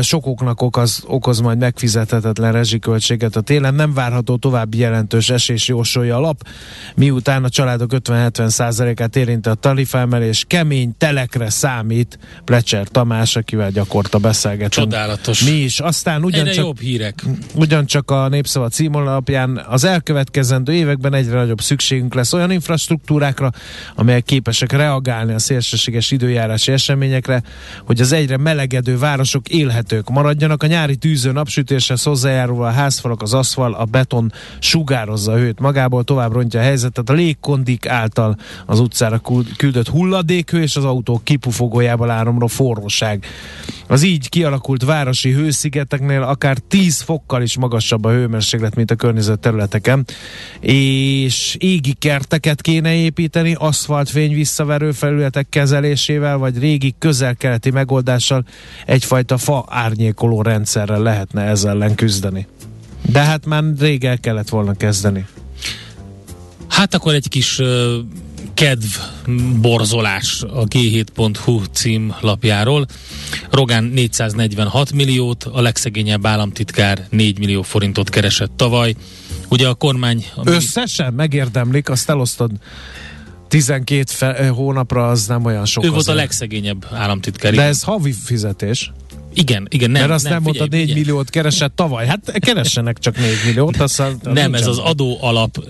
Sokoknak 0.00 0.62
okoz, 0.62 1.02
okoz 1.06 1.40
majd 1.40 1.58
megfizethetetlen 1.58 2.52
rezsiköltséget 2.52 3.36
a 3.36 3.40
télen. 3.40 3.74
Nem 3.74 3.94
várható 3.94 4.36
további 4.36 4.78
jelentős 4.78 5.30
esés 5.30 5.68
jósolja 5.68 6.16
a 6.16 6.20
lap, 6.20 6.48
miután 6.94 7.44
a 7.44 7.48
családok 7.48 7.90
50-70 7.94 8.48
százalékát 8.48 9.16
érinti 9.16 9.48
a 9.48 9.54
tarifáemelés. 9.54 10.44
Kemény 10.46 10.94
telekre 10.98 11.50
számít 11.50 12.18
Plecser 12.44 12.88
Tamás, 12.88 13.36
akivel 13.36 13.70
gyakorta 13.70 14.18
beszélgetünk. 14.18 14.90
Csodálatos. 14.90 15.44
Mi 15.44 15.50
is. 15.50 15.80
Aztán 15.80 16.14
Egyre 16.14 16.26
ugyancsak 16.26 16.64
jobb 16.64 16.80
hírek. 16.80 17.24
Ugyancsak 17.54 18.10
a 18.10 18.28
Népszava 18.28 18.68
címolapján 18.68 19.64
az 19.68 19.84
elkövetkezendő 19.84 20.72
években 20.72 21.14
egyre 21.14 21.34
nagyobb 21.34 21.60
szükségünk 21.60 22.14
lesz 22.14 22.32
olyan 22.32 22.50
infrastruktúrákra, 22.50 23.50
amelyek 23.94 24.24
képesek 24.24 24.72
reagálni 24.72 25.32
a 25.32 25.38
szélsőséges 25.76 26.10
időjárási 26.10 26.72
eseményekre, 26.72 27.42
hogy 27.84 28.00
az 28.00 28.12
egyre 28.12 28.36
melegedő 28.36 28.98
városok 28.98 29.48
élhetők 29.48 30.08
maradjanak. 30.08 30.62
A 30.62 30.66
nyári 30.66 30.96
tűző 30.96 31.32
napsütéshez 31.32 32.02
hozzájárulva 32.02 32.66
a 32.66 32.70
házfalak, 32.70 33.22
az 33.22 33.34
aszfal, 33.34 33.74
a 33.74 33.84
beton 33.84 34.32
sugározza 34.58 35.32
a 35.32 35.36
hőt 35.36 35.60
magából, 35.60 36.04
tovább 36.04 36.32
rontja 36.32 36.60
a 36.60 36.62
helyzetet. 36.62 37.10
A 37.10 37.12
légkondik 37.12 37.86
által 37.86 38.36
az 38.66 38.80
utcára 38.80 39.18
kül- 39.18 39.56
küldött 39.56 39.88
hulladékhő 39.88 40.62
és 40.62 40.76
az 40.76 40.84
autók 40.84 41.24
kipufogójából 41.24 42.10
áramló 42.10 42.46
forróság. 42.46 43.26
Az 43.88 44.02
így 44.02 44.28
kialakult 44.28 44.84
városi 44.84 45.32
hőszigeteknél 45.32 46.22
akár 46.22 46.58
10 46.58 47.00
fokkal 47.00 47.42
is 47.42 47.56
magasabb 47.56 48.04
a 48.04 48.10
hőmérséklet, 48.10 48.74
mint 48.74 48.90
a 48.90 48.94
környező 48.94 49.36
területeken, 49.36 50.04
és 50.60 51.56
égi 51.58 51.92
kerteket 51.92 52.60
kéne 52.60 52.94
építeni, 52.94 53.54
aszfaltfény 53.58 54.34
visszaverő 54.34 54.92
felületek 54.92 55.48
kezelésével, 55.66 56.36
vagy 56.36 56.58
régi 56.58 56.94
közel-keleti 56.98 57.70
megoldással 57.70 58.44
egyfajta 58.84 59.38
fa 59.38 59.64
árnyékoló 59.68 60.42
rendszerrel 60.42 61.02
lehetne 61.02 61.42
ezzel 61.42 61.70
ellen 61.70 61.94
küzdeni. 61.94 62.46
De 63.02 63.20
hát 63.20 63.46
már 63.46 63.62
rég 63.78 64.04
el 64.04 64.18
kellett 64.18 64.48
volna 64.48 64.74
kezdeni. 64.74 65.26
Hát 66.68 66.94
akkor 66.94 67.14
egy 67.14 67.28
kis 67.28 67.58
ö, 67.58 67.98
kedv 68.54 68.84
borzolás 69.60 70.42
a 70.42 70.64
g7.hu 70.64 71.62
cím 71.72 72.14
lapjáról. 72.20 72.86
Rogán 73.50 73.84
446 73.84 74.92
milliót, 74.92 75.44
a 75.44 75.60
legszegényebb 75.60 76.26
államtitkár 76.26 77.06
4 77.10 77.38
millió 77.38 77.62
forintot 77.62 78.10
keresett 78.10 78.52
tavaly. 78.56 78.94
Ugye 79.48 79.68
a 79.68 79.74
kormány... 79.74 80.26
Ami... 80.34 80.50
Összesen 80.50 81.12
megérdemlik, 81.14 81.88
azt 81.88 82.10
elosztod 82.10 82.50
12 83.48 84.04
fe- 84.12 84.48
hónapra, 84.48 85.08
az 85.08 85.26
nem 85.26 85.44
olyan 85.44 85.64
sok. 85.64 85.84
Ő 85.84 85.90
volt 85.90 86.08
a 86.08 86.14
legszegényebb 86.14 86.86
államtitkár. 86.92 87.54
De 87.54 87.62
ez 87.62 87.82
havi 87.82 88.12
fizetés. 88.12 88.92
Igen, 89.38 89.66
igen. 89.70 89.90
Nem, 89.90 90.00
Mert 90.00 90.12
azt 90.14 90.24
nem, 90.24 90.32
nem 90.32 90.42
mondtad, 90.42 90.70
4 90.70 90.80
figyelj. 90.80 91.00
milliót 91.00 91.30
keresett 91.30 91.76
tavaly. 91.76 92.06
Hát 92.06 92.38
keressenek 92.38 92.98
csak 92.98 93.16
4 93.16 93.28
milliót. 93.44 93.76
Aztán, 93.76 94.20
nem, 94.22 94.54
ez 94.54 94.66
az 94.66 94.78
adó 94.78 95.18
alap 95.20 95.64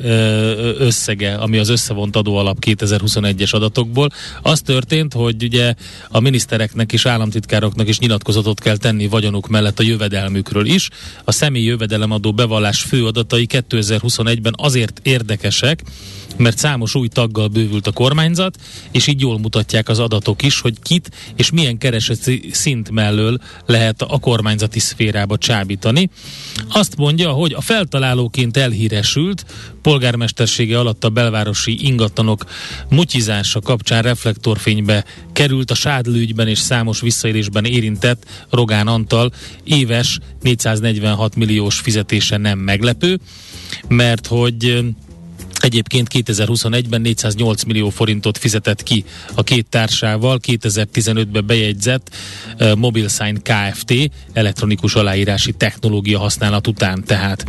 összege, 0.78 1.34
ami 1.34 1.58
az 1.58 1.68
összevont 1.68 2.16
adó 2.16 2.36
alap 2.36 2.56
2021-es 2.66 3.50
adatokból. 3.54 4.10
Az 4.42 4.60
történt, 4.60 5.12
hogy 5.12 5.42
ugye 5.42 5.74
a 6.08 6.20
minisztereknek 6.20 6.92
és 6.92 7.06
államtitkároknak 7.06 7.88
is 7.88 7.98
nyilatkozatot 7.98 8.60
kell 8.60 8.76
tenni 8.76 9.06
vagyonuk 9.08 9.48
mellett 9.48 9.78
a 9.78 9.82
jövedelmükről 9.82 10.66
is. 10.66 10.88
A 11.24 11.32
személyi 11.32 11.64
jövedelemadó 11.64 12.32
bevallás 12.32 12.82
fő 12.82 13.06
adatai 13.06 13.46
2021-ben 13.50 14.54
azért 14.56 15.00
érdekesek, 15.02 15.82
mert 16.36 16.58
számos 16.58 16.94
új 16.94 17.08
taggal 17.08 17.48
bővült 17.48 17.86
a 17.86 17.92
kormányzat, 17.92 18.56
és 18.90 19.06
így 19.06 19.20
jól 19.20 19.38
mutatják 19.38 19.88
az 19.88 19.98
adatok 19.98 20.42
is, 20.42 20.60
hogy 20.60 20.74
kit 20.82 21.10
és 21.36 21.50
milyen 21.50 21.78
kereseti 21.78 22.48
szint 22.52 22.90
mellől 22.90 23.38
lehet 23.66 24.02
a 24.02 24.18
kormányzati 24.18 24.78
szférába 24.78 25.38
csábítani. 25.38 26.10
Azt 26.68 26.96
mondja, 26.96 27.30
hogy 27.30 27.52
a 27.52 27.60
feltalálóként 27.60 28.56
elhíresült 28.56 29.44
polgármestersége 29.82 30.78
alatt 30.78 31.04
a 31.04 31.08
belvárosi 31.08 31.86
ingatlanok 31.86 32.44
mutyizása 32.90 33.60
kapcsán 33.60 34.02
reflektorfénybe 34.02 35.04
került 35.32 35.70
a 35.70 35.74
sádlügyben 35.74 36.48
és 36.48 36.58
számos 36.58 37.00
visszaélésben 37.00 37.64
érintett 37.64 38.24
Rogán 38.50 38.86
Antal 38.86 39.32
éves 39.64 40.18
446 40.40 41.36
milliós 41.36 41.78
fizetése 41.78 42.36
nem 42.36 42.58
meglepő, 42.58 43.20
mert 43.88 44.26
hogy 44.26 44.84
Egyébként 45.66 46.08
2021-ben 46.12 47.00
408 47.00 47.62
millió 47.62 47.88
forintot 47.88 48.38
fizetett 48.38 48.82
ki 48.82 49.04
a 49.34 49.42
két 49.42 49.66
társával, 49.68 50.40
2015-ben 50.46 51.46
bejegyzett 51.46 52.10
uh, 52.60 52.74
MobileSign 52.74 53.36
Kft. 53.42 54.10
elektronikus 54.32 54.94
aláírási 54.94 55.52
technológia 55.52 56.18
használat 56.18 56.66
után 56.66 57.04
tehát. 57.04 57.44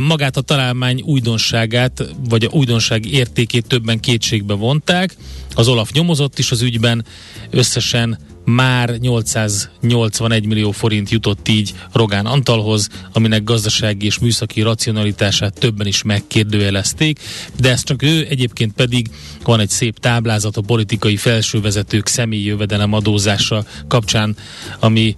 Magát 0.00 0.36
a 0.36 0.40
találmány 0.40 1.00
újdonságát, 1.00 2.04
vagy 2.28 2.44
a 2.44 2.50
újdonság 2.52 3.06
értékét 3.06 3.66
többen 3.66 4.00
kétségbe 4.00 4.54
vonták. 4.54 5.16
Az 5.54 5.68
Olaf 5.68 5.90
nyomozott 5.90 6.38
is 6.38 6.50
az 6.50 6.62
ügyben, 6.62 7.04
összesen 7.50 8.18
már 8.54 8.98
881 8.98 10.46
millió 10.46 10.70
forint 10.70 11.10
jutott 11.10 11.48
így 11.48 11.74
Rogán 11.92 12.26
Antalhoz, 12.26 12.88
aminek 13.12 13.44
gazdasági 13.44 14.06
és 14.06 14.18
műszaki 14.18 14.62
racionalitását 14.62 15.58
többen 15.58 15.86
is 15.86 16.02
megkérdőjelezték, 16.02 17.20
de 17.60 17.70
ez 17.70 17.82
csak 17.82 18.02
ő, 18.02 18.26
egyébként 18.28 18.72
pedig 18.72 19.10
van 19.42 19.60
egy 19.60 19.68
szép 19.68 19.98
táblázat 19.98 20.56
a 20.56 20.60
politikai 20.60 21.16
felsővezetők 21.16 22.06
személyi 22.06 22.44
jövedelem 22.44 22.92
adózása 22.92 23.64
kapcsán, 23.88 24.36
ami 24.78 25.16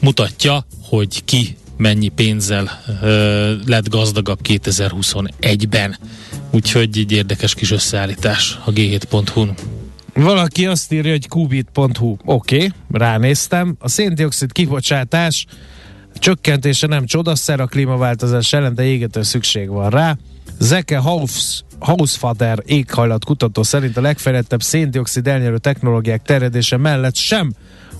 mutatja, 0.00 0.66
hogy 0.82 1.24
ki 1.24 1.56
mennyi 1.76 2.08
pénzzel 2.08 2.82
ö, 3.02 3.54
lett 3.66 3.88
gazdagabb 3.88 4.38
2021-ben. 4.48 5.98
Úgyhogy 6.50 6.98
egy 6.98 7.12
érdekes 7.12 7.54
kis 7.54 7.70
összeállítás 7.70 8.58
a 8.64 8.72
g7.hu-n. 8.72 9.77
Valaki 10.22 10.66
azt 10.66 10.92
írja, 10.92 11.10
hogy 11.10 11.28
kubit.hu. 11.28 12.16
Oké, 12.24 12.56
okay, 12.56 12.70
ránéztem. 12.90 13.76
A 13.78 13.88
széndiokszid 13.88 14.52
kibocsátás 14.52 15.46
csökkentése 16.14 16.86
nem 16.86 17.06
csodaszer 17.06 17.60
a 17.60 17.66
klímaváltozás 17.66 18.52
ellen, 18.52 18.74
de 18.74 18.82
égető 18.82 19.22
szükség 19.22 19.68
van 19.68 19.90
rá. 19.90 20.16
Zeke 20.58 20.98
Haus, 20.98 21.62
Hausfader 21.78 22.58
éghajlat 22.64 23.24
kutató 23.24 23.62
szerint 23.62 23.96
a 23.96 24.00
legfejlettebb 24.00 24.62
széndiokszid 24.62 25.26
elnyerő 25.26 25.58
technológiák 25.58 26.22
terjedése 26.22 26.76
mellett 26.76 27.16
sem 27.16 27.52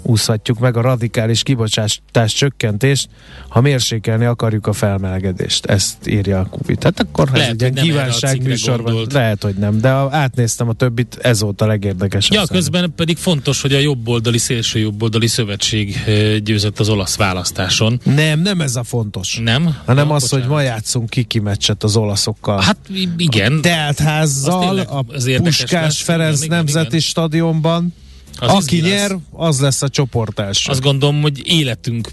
úszhatjuk 0.08 0.58
meg 0.58 0.76
a 0.76 0.80
radikális 0.80 1.42
kibocsátás 1.42 2.32
csökkentést, 2.32 3.08
ha 3.48 3.60
mérsékelni 3.60 4.24
akarjuk 4.24 4.66
a 4.66 4.72
felmelegedést. 4.72 5.66
Ezt 5.66 6.06
írja 6.06 6.38
a 6.38 6.44
Kubit. 6.44 6.82
Hát 6.82 7.00
akkor 7.00 7.30
lehet, 7.32 7.62
ez 7.62 7.68
egy 7.68 7.76
ilyen 7.76 7.86
kívánság 7.86 8.42
műsorban, 8.42 9.06
lehet, 9.12 9.42
hogy 9.42 9.54
nem, 9.54 9.80
de 9.80 9.90
a, 9.90 10.08
átnéztem 10.10 10.68
a 10.68 10.72
többit, 10.72 11.18
ez 11.22 11.40
volt 11.40 11.60
a 11.60 11.66
legérdekesebb. 11.66 12.32
Ja, 12.32 12.46
közben 12.46 12.92
pedig 12.96 13.16
fontos, 13.16 13.62
hogy 13.62 13.74
a 13.74 13.78
jobboldali, 13.78 14.38
szélső 14.38 14.78
jobboldali 14.78 15.26
szövetség 15.26 16.04
győzött 16.44 16.78
az 16.78 16.88
olasz 16.88 17.16
választáson. 17.16 18.00
Nem, 18.04 18.40
nem 18.40 18.60
ez 18.60 18.76
a 18.76 18.82
fontos. 18.82 19.40
Nem? 19.42 19.76
Hanem 19.84 20.08
ja, 20.08 20.14
az, 20.14 20.22
bocsánat. 20.22 20.46
hogy 20.46 20.54
ma 20.54 20.62
játszunk 20.62 21.10
kiki 21.10 21.38
meccset 21.38 21.82
az 21.82 21.96
olaszokkal. 21.96 22.60
Hát 22.60 22.76
igen. 23.16 23.52
A 23.52 23.60
teltházzal, 23.60 24.78
a 24.78 25.02
Puskás 25.42 25.70
lesz, 25.70 26.02
Ferenc 26.02 26.42
igen, 26.42 26.56
Nemzeti 26.56 26.86
igen. 26.86 27.00
Stadionban. 27.00 27.94
Az 28.38 28.50
Aki 28.54 28.80
nyer, 28.80 29.10
lesz. 29.10 29.20
az 29.32 29.60
lesz 29.60 29.82
a 29.82 29.88
csoportás. 29.88 30.68
Azt 30.68 30.80
gondolom, 30.80 31.20
hogy 31.20 31.42
életünk 31.46 32.08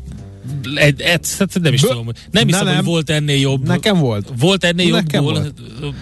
egy, 0.76 1.02
egy, 1.02 1.22
nem 1.62 1.74
is 1.74 1.82
tudom, 1.82 2.08
nem 2.32 2.48
hiszem, 2.48 2.66
nem. 2.66 2.76
hogy 2.76 2.86
volt 2.86 3.10
ennél 3.10 3.40
jobb. 3.40 3.68
Nekem 3.68 3.98
volt. 3.98 4.30
Volt 4.40 4.64
ennél 4.64 4.92
Nekem 4.92 5.24
jobb 5.24 5.34
volt. 5.34 5.54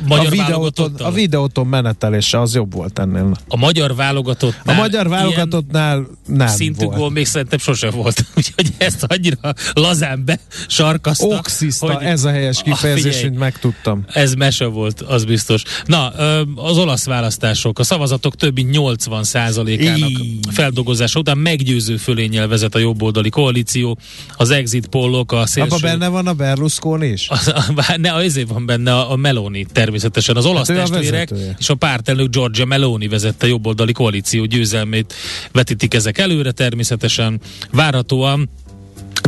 magyar 0.08 0.26
a 0.26 0.30
videóton, 0.30 0.96
a 0.96 1.12
videóton 1.12 1.68
menetelése 1.68 2.42
az 2.42 2.56
jobb 2.56 2.74
volt 2.74 3.00
ennél. 3.00 3.32
A 3.48 3.58
magyar 3.58 3.96
válogatottnál 3.96 4.76
A 4.76 4.80
magyar 4.80 5.08
válogatottnál 5.08 6.08
nem 6.26 6.48
szintű 6.48 6.86
volt. 6.86 6.98
gól 6.98 7.12
még 7.12 7.26
szerintem 7.26 7.60
sosem 7.60 7.92
volt. 7.92 8.26
Úgyhogy 8.38 8.74
ezt 8.78 9.04
annyira 9.04 9.54
lazán 9.74 10.26
be 10.26 10.40
sarkazta. 10.68 11.26
Oxiszta, 11.26 11.94
hogy, 11.94 12.06
ez 12.06 12.24
a 12.24 12.30
helyes 12.30 12.62
kifejezés, 12.62 13.22
mint 13.22 13.38
megtudtam. 13.38 14.06
Ez 14.08 14.34
mese 14.34 14.66
volt, 14.66 15.02
az 15.02 15.26
biztos. 15.26 15.64
Na, 15.86 16.08
az 16.56 16.78
olasz 16.78 17.06
választások, 17.06 17.80
a 17.80 17.84
szavazatok 17.84 18.36
több 18.36 18.56
mint 18.56 18.72
80 18.72 19.24
százalékának 19.24 20.12
feldolgozása 20.52 21.20
után 21.20 21.38
meggyőző 21.38 21.98
fölényel 21.98 22.48
vezet 22.48 22.76
a 22.76 22.80
jobboldali 22.80 23.30
koalíció 23.30 23.98
az 24.38 24.50
exit 24.50 24.88
pollok, 24.88 25.32
a 25.32 25.46
szélső... 25.46 25.76
Abba 25.76 25.88
benne 25.88 26.08
van 26.08 26.28
a 26.28 26.34
Berlusconi 26.34 27.08
is? 27.08 27.30
Az, 27.30 27.48
a, 27.48 27.96
ne, 27.98 28.13
azért 28.13 28.50
van 28.50 28.65
benne 28.65 28.93
a, 28.93 29.12
a 29.12 29.15
Meloni 29.15 29.65
természetesen. 29.72 30.36
Az 30.36 30.46
olasz 30.46 30.67
hát 30.67 30.78
testvérek 30.78 31.32
a 31.32 31.36
és 31.58 31.69
a 31.69 31.76
pártelnök 31.76 32.30
Giorgia 32.30 32.65
Meloni 32.65 33.08
vezette 33.08 33.48
jobboldali 33.48 33.91
koalíció 33.91 34.46
győzelmét 34.46 35.13
vetítik 35.52 35.93
ezek 35.93 36.17
előre 36.17 36.52
természetesen. 36.52 37.39
Várhatóan 37.72 38.50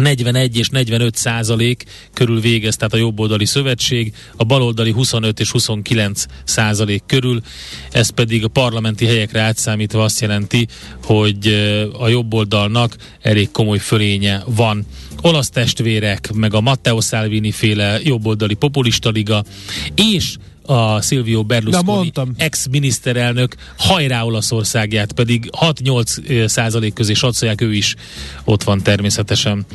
41 0.02 0.58
és 0.58 0.70
45 0.70 1.16
százalék 1.16 1.84
körül 2.14 2.40
végez, 2.40 2.76
tehát 2.76 2.94
a 2.94 2.98
jobboldali 2.98 3.46
szövetség, 3.46 4.14
a 4.36 4.44
baloldali 4.44 4.92
25 4.92 5.40
és 5.40 5.52
29 5.52 6.26
százalék 6.44 7.04
körül, 7.06 7.42
ez 7.92 8.10
pedig 8.10 8.44
a 8.44 8.48
parlamenti 8.48 9.06
helyekre 9.06 9.42
átszámítva 9.42 10.04
azt 10.04 10.22
jelenti, 10.22 10.68
hogy 11.04 11.48
a 12.00 12.08
jobboldalnak 12.08 12.96
elég 13.22 13.52
komoly 13.52 13.78
fölénye 13.78 14.44
van. 14.46 14.86
Olasz 15.22 15.50
testvérek, 15.50 16.32
meg 16.34 16.54
a 16.54 16.62
Matteo 16.62 17.02
Salvini 17.02 17.52
féle 17.52 18.00
jobboldali 18.04 18.54
populista 18.54 19.10
liga, 19.10 19.44
és 19.96 20.36
a 20.66 21.02
Silvio 21.02 21.44
Berlusconi 21.44 22.12
ex-miniszterelnök 22.38 23.56
hajrá 23.78 24.24
Olaszországját 24.24 25.12
pedig 25.12 25.50
6-8 25.60 26.48
százalék 26.48 26.94
közé 26.94 27.14
satszolják, 27.14 27.62
ő 27.62 27.74
is 27.74 27.96
ott 28.44 28.64
van 28.64 28.82
természetesen. 28.84 29.66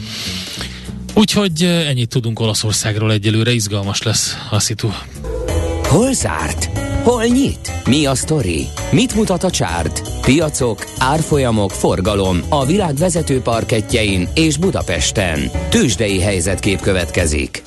Úgyhogy 1.15 1.63
ennyit 1.63 2.09
tudunk 2.09 2.41
Olaszországról 2.41 3.13
egyelőre, 3.13 3.53
izgalmas 3.53 4.03
lesz 4.03 4.37
a 4.51 4.59
szitu. 4.59 4.89
Hol 5.83 6.13
zárt? 6.13 6.65
Hol 7.03 7.25
nyit? 7.25 7.73
Mi 7.85 8.07
a 8.07 8.15
sztori? 8.15 8.67
Mit 8.93 9.15
mutat 9.15 9.43
a 9.43 9.51
csárt? 9.51 10.03
Piacok, 10.21 10.87
árfolyamok, 10.99 11.71
forgalom 11.71 12.41
a 12.49 12.67
világ 12.67 12.95
vezető 12.95 13.41
parketjein 13.41 14.29
és 14.35 14.57
Budapesten. 14.57 15.51
Tősdei 15.69 16.21
helyzetkép 16.21 16.81
következik. 16.81 17.63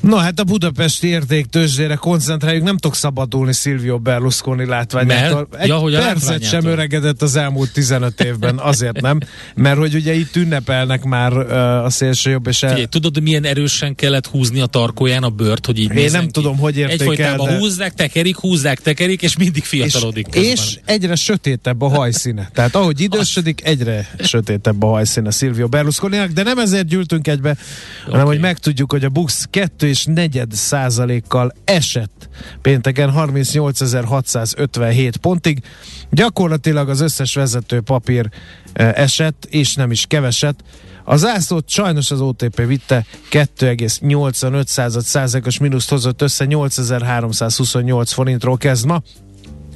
Na 0.00 0.16
hát 0.16 0.40
a 0.40 0.44
budapesti 0.44 1.06
értéktőzsdére 1.06 1.94
koncentráljuk, 1.94 2.64
nem 2.64 2.76
tudok 2.76 2.96
szabadulni 2.96 3.52
Silvio 3.52 3.98
Berlusconi 3.98 4.66
látványától. 4.66 5.48
Egy 5.58 5.68
ja, 5.68 5.76
hogy 5.76 5.94
percet 5.94 6.44
sem 6.44 6.64
öregedett 6.64 7.22
az 7.22 7.36
elmúlt 7.36 7.72
15 7.72 8.20
évben, 8.20 8.58
azért 8.58 9.00
nem, 9.00 9.18
mert 9.54 9.78
hogy 9.78 9.94
ugye 9.94 10.14
itt 10.14 10.36
ünnepelnek 10.36 11.04
már 11.04 11.32
uh, 11.32 11.84
a 11.84 11.90
szélső 11.90 12.30
jobb 12.30 12.46
és 12.46 12.62
el... 12.62 12.68
Figyelj, 12.68 12.86
tudod, 12.86 13.22
milyen 13.22 13.44
erősen 13.44 13.94
kellett 13.94 14.26
húzni 14.26 14.60
a 14.60 14.66
tarkóján 14.66 15.22
a 15.22 15.30
bört, 15.30 15.66
hogy 15.66 15.78
így 15.78 15.94
Én 15.94 16.10
nem 16.10 16.24
ki. 16.24 16.30
tudom, 16.30 16.58
hogy 16.58 16.76
értékel, 16.76 17.36
de... 17.36 17.58
húzzák, 17.58 17.94
tekerik, 17.94 18.36
húzzák, 18.36 18.80
tekerik, 18.80 19.22
és 19.22 19.36
mindig 19.36 19.64
fiatalodik. 19.64 20.26
És, 20.32 20.42
és 20.42 20.78
egyre 20.84 21.14
sötétebb 21.14 21.82
a 21.82 21.88
hajszíne. 21.88 22.50
Tehát 22.54 22.74
ahogy 22.74 23.00
idősödik, 23.00 23.64
egyre 23.64 24.10
sötétebb 24.18 24.82
a 24.82 24.86
hajszíne 24.86 25.30
Silvio 25.30 25.68
Berlusconinak, 25.68 26.30
de 26.30 26.42
nem 26.42 26.58
ezért 26.58 26.86
gyűltünk 26.86 27.28
egybe, 27.28 27.50
okay. 27.50 28.12
hanem 28.12 28.26
hogy 28.26 28.40
megtudjuk, 28.40 28.92
hogy 28.92 29.04
a 29.04 29.08
Bux 29.08 29.46
2 29.50 29.89
és 29.90 30.04
negyed 30.04 30.52
százalékkal 30.52 31.52
esett 31.64 32.28
pénteken 32.62 33.12
38.657 33.16 35.12
pontig. 35.20 35.62
Gyakorlatilag 36.10 36.88
az 36.88 37.00
összes 37.00 37.34
vezető 37.34 37.80
papír 37.80 38.28
eh, 38.72 38.92
esett, 38.92 39.46
és 39.50 39.74
nem 39.74 39.90
is 39.90 40.06
keveset. 40.06 40.64
A 41.04 41.16
zászlót 41.16 41.68
sajnos 41.68 42.10
az 42.10 42.20
OTP 42.20 42.66
vitte 42.66 43.06
2,85 43.30 45.00
százalékos 45.00 45.58
mínuszt 45.58 45.90
hozott 45.90 46.22
össze 46.22 46.44
8328 46.44 48.12
forintról 48.12 48.56
kezd 48.56 48.86
ma. 48.86 49.02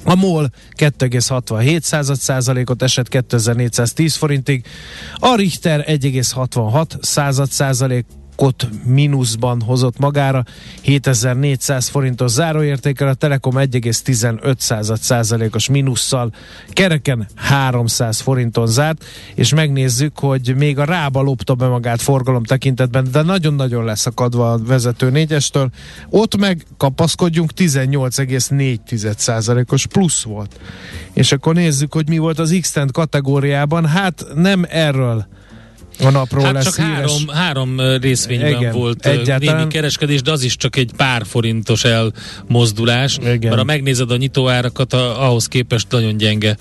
A 0.05 0.15
MOL 0.15 0.51
2,67 0.77 2.15
százalékot 2.15 2.83
esett 2.83 3.09
2410 3.09 4.15
forintig, 4.15 4.65
a 5.15 5.35
Richter 5.35 5.85
1,66 5.89 7.03
század 7.03 7.51
százalék 8.37 8.57
ot 8.61 8.69
mínuszban 8.85 9.61
hozott 9.61 9.99
magára, 9.99 10.45
7400 10.83 11.89
forintos 11.89 12.31
záróértékel, 12.31 13.09
a 13.09 13.15
Telekom 13.15 13.55
1,15 13.57 14.97
százalékos 14.97 15.69
mínusszal 15.69 16.33
kereken 16.69 17.27
300 17.35 18.21
forinton 18.21 18.67
zárt, 18.67 19.05
és 19.35 19.55
megnézzük, 19.55 20.19
hogy 20.19 20.55
még 20.57 20.79
a 20.79 20.85
rába 20.85 21.21
lopta 21.21 21.55
be 21.55 21.67
magát 21.67 22.03
forgalom 22.03 22.45
tekintetben, 22.45 23.07
de 23.13 23.23
nagyon-nagyon 23.23 23.85
leszakadva 23.85 24.53
a 24.53 24.59
vezető 24.59 25.11
négyestől. 25.11 25.71
Ott 26.11 26.37
meg 26.37 26.67
kapaszkodjunk 26.77 27.51
18,4 27.57 29.17
százalékos 29.17 29.87
plusz 29.87 30.23
volt. 30.23 30.61
És 31.13 31.33
akkor 31.33 31.55
nézzük, 31.55 31.93
hogy 31.93 32.09
mi 32.09 32.19
volt 32.19 32.39
az 32.39 32.57
x 32.61 32.75
kategóriában. 32.93 33.87
Hát 33.87 34.27
nem 34.35 34.67
erről 34.69 35.27
a 36.01 36.11
napról 36.11 36.45
hát 36.45 36.53
lesz 36.53 36.65
csak 36.65 36.75
híres. 36.75 36.91
három, 36.97 37.29
három 37.29 37.81
részvényben 38.01 38.49
Igen, 38.49 38.73
volt 38.73 39.07
egyáltalán. 39.07 39.57
némi 39.57 39.71
kereskedés, 39.71 40.23
de 40.23 40.31
az 40.31 40.43
is 40.43 40.57
csak 40.57 40.77
egy 40.77 40.91
pár 40.97 41.23
forintos 41.27 41.85
elmozdulás. 41.85 43.17
Igen. 43.17 43.39
Mert 43.41 43.55
ha 43.57 43.65
megnézed 43.65 44.11
a 44.11 44.17
nyitóárakat, 44.17 44.93
a, 44.93 45.27
ahhoz 45.29 45.49
képest 45.49 45.87
nagyon 45.91 46.17
gyenge 46.17 46.57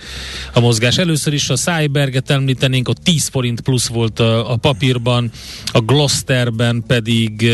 a 0.53 0.59
mozgás. 0.59 0.97
Először 0.97 1.33
is 1.33 1.49
a 1.49 1.55
Cyberget 1.55 2.29
említenénk, 2.29 2.89
ott 2.89 3.03
10 3.03 3.27
forint 3.27 3.61
plusz 3.61 3.87
volt 3.87 4.19
a, 4.19 4.51
a 4.51 4.55
papírban, 4.55 5.31
a 5.71 5.79
Gloucesterben 5.79 6.83
pedig, 6.87 7.51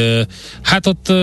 hát 0.62 0.88
ott, 0.88 1.14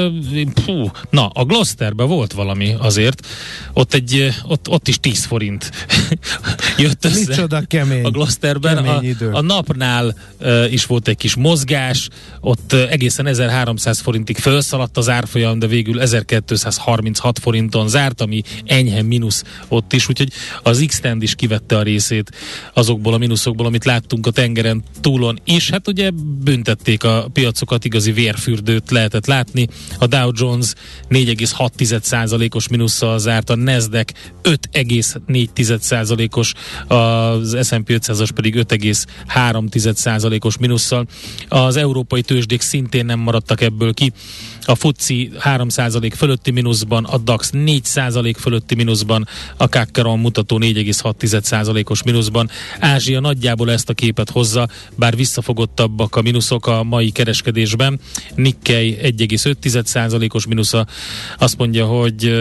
pú, 0.64 0.90
na, 1.11 1.27
a 1.27 1.45
Gloucesterben 1.45 2.07
volt 2.07 2.33
valami 2.33 2.75
azért, 2.79 3.27
ott, 3.73 3.95
egy, 3.95 4.35
ott, 4.47 4.69
ott 4.69 4.88
is 4.88 5.01
10 5.01 5.25
forint 5.25 5.71
jött 6.79 7.05
össze. 7.05 7.29
Micsoda 7.29 7.62
kemény. 7.66 8.05
A 8.05 8.11
Gloucesterben 8.11 8.77
a, 8.77 8.83
Kemény 8.83 9.11
idő. 9.11 9.31
a 9.31 9.40
napnál 9.40 10.14
is 10.70 10.87
volt 10.87 11.09
egy 11.09 11.16
kis 11.16 11.35
mozgás, 11.35 12.09
ott 12.40 12.72
egészen 12.72 13.26
1300 13.26 14.00
forintig 14.00 14.37
felszaladt 14.37 14.96
az 14.96 15.09
árfolyam, 15.09 15.59
de 15.59 15.66
végül 15.66 16.00
1236 16.00 17.38
forinton 17.38 17.88
zárt, 17.88 18.20
ami 18.20 18.42
enyhe 18.64 19.02
mínusz 19.02 19.44
ott 19.68 19.92
is, 19.92 20.09
úgyhogy 20.09 20.32
az 20.62 20.85
x 20.87 21.00
is 21.18 21.35
kivette 21.35 21.76
a 21.76 21.82
részét 21.82 22.30
azokból 22.74 23.14
a 23.14 23.18
mínuszokból, 23.18 23.66
amit 23.66 23.85
láttunk 23.85 24.26
a 24.26 24.30
tengeren 24.30 24.82
túlon 25.00 25.40
is. 25.44 25.70
Hát 25.70 25.88
ugye 25.88 26.11
büntették 26.44 27.04
a 27.04 27.28
piacokat, 27.32 27.85
igazi 27.85 28.12
vérfürdőt 28.12 28.90
lehetett 28.90 29.26
látni. 29.26 29.68
A 29.98 30.06
Dow 30.06 30.30
Jones 30.35 30.72
4,6%-os 31.11 32.68
mínusszal 32.68 33.18
zárt, 33.18 33.50
a 33.50 33.54
Nasdaq 33.54 34.12
5,4%-os, 34.42 36.52
az 36.87 37.56
S&P 37.62 37.88
500-as 37.88 38.28
pedig 38.35 38.54
5,3%-os 38.54 40.36
mínusszal. 40.61 41.07
Az 41.49 41.77
európai 41.77 42.22
tőzsdék 42.22 42.61
szintén 42.61 43.07
nem 43.07 43.18
maradtak 43.18 43.61
ebből 43.61 43.94
ki. 43.94 44.12
A 44.68 44.75
FUCI 44.75 45.31
3% 45.40 46.12
fölötti 46.16 46.51
mínuszban, 46.51 47.05
a 47.05 47.18
DAX 47.18 47.51
4% 47.55 48.35
fölötti 48.38 48.75
mínuszban, 48.75 49.29
a 49.57 49.68
Kakkaron 49.68 50.18
mutató 50.18 50.59
4,6%-os 50.61 52.03
mínuszban. 52.03 52.51
Ázsia 52.81 53.20
nagyjából 53.20 53.70
ezt 53.70 53.88
a 53.88 53.94
képet 53.94 54.31
hozza, 54.31 54.68
bár 54.94 55.16
visszafogottabbak 55.16 56.16
a 56.16 56.22
mínuszok 56.22 56.66
a 56.66 56.83
mai 56.83 57.11
kereskedésben. 57.11 58.01
Nikkei 58.35 58.96
1,5%-os 59.03 60.46
mínusza. 60.46 60.87
Azt 61.38 61.59
mondja, 61.59 61.87
hogy 61.87 62.33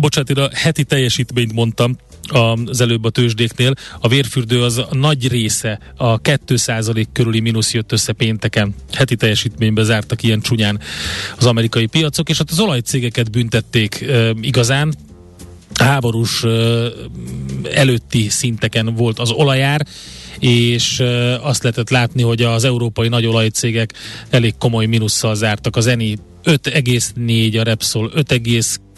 bocsánat, 0.00 0.38
a 0.38 0.50
heti 0.52 0.84
teljesítményt 0.84 1.52
mondtam, 1.52 1.96
az 2.28 2.80
előbb 2.80 3.04
a 3.04 3.10
tőzsdéknél. 3.10 3.74
A 4.00 4.08
vérfürdő 4.08 4.62
az 4.62 4.82
nagy 4.90 5.28
része, 5.28 5.78
a 5.96 6.20
2% 6.20 7.04
körüli 7.12 7.40
mínusz 7.40 7.74
jött 7.74 7.92
össze 7.92 8.12
pénteken. 8.12 8.74
Heti 8.92 9.16
teljesítménybe 9.16 9.82
zártak 9.82 10.22
ilyen 10.22 10.40
csúnyán 10.40 10.80
az 11.36 11.46
amerikai 11.46 11.86
piacok, 11.86 12.28
és 12.28 12.38
hát 12.38 12.50
az 12.50 12.60
olajcégeket 12.60 13.30
büntették 13.30 14.00
e, 14.00 14.30
igazán. 14.40 14.94
Háborús 15.74 16.44
előtti 17.72 18.28
szinteken 18.28 18.94
volt 18.94 19.18
az 19.18 19.30
olajár, 19.30 19.86
és 20.38 21.02
azt 21.40 21.62
lehetett 21.62 21.90
látni, 21.90 22.22
hogy 22.22 22.42
az 22.42 22.64
európai 22.64 23.08
nagy 23.08 23.26
olajcégek 23.26 23.92
elég 24.30 24.54
komoly 24.58 24.86
mínusszal 24.86 25.34
zártak. 25.34 25.76
Az 25.76 25.86
ENI 25.86 26.18
5,4, 26.44 27.60
a 27.60 27.62
Repsol 27.62 28.12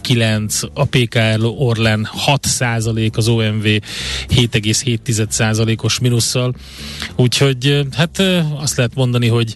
5,9, 0.08 0.68
a 0.74 0.84
PKL 0.84 1.44
Orlen 1.44 2.08
6% 2.26 3.12
az 3.12 3.28
OMV 3.28 3.64
7,7 3.64 5.82
os 5.82 5.98
mínusszal. 5.98 6.54
Úgyhogy 7.16 7.86
hát 7.96 8.22
azt 8.58 8.76
lehet 8.76 8.94
mondani, 8.94 9.28
hogy 9.28 9.54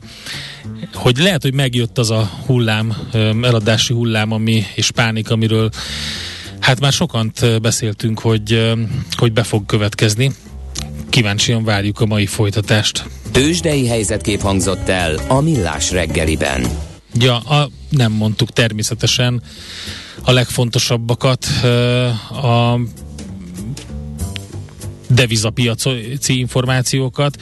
hogy 0.94 1.18
lehet, 1.18 1.42
hogy 1.42 1.54
megjött 1.54 1.98
az 1.98 2.10
a 2.10 2.30
hullám, 2.46 2.96
eladási 3.42 3.92
hullám, 3.92 4.32
ami, 4.32 4.64
és 4.74 4.90
pánik, 4.90 5.30
amiről 5.30 5.70
hát 6.60 6.80
már 6.80 6.92
sokan 6.92 7.32
ö, 7.40 7.58
beszéltünk, 7.58 8.20
hogy, 8.20 8.72
hogy 9.16 9.32
be 9.32 9.42
fog 9.42 9.66
következni. 9.66 10.32
Kíváncsian 11.08 11.64
várjuk 11.64 12.00
a 12.00 12.06
mai 12.06 12.26
folytatást. 12.26 13.04
Tőzsdei 13.30 13.86
helyzetkép 13.86 14.40
hangzott 14.40 14.88
el 14.88 15.18
a 15.28 15.40
Millás 15.40 15.90
reggeliben. 15.90 16.66
Ja, 17.14 17.38
a, 17.38 17.70
nem 17.88 18.12
mondtuk 18.12 18.52
természetesen 18.52 19.42
a 20.24 20.33
legfontosabbakat, 20.33 21.46
a 22.42 22.78
devizapiaci 25.09 26.38
információkat. 26.38 27.37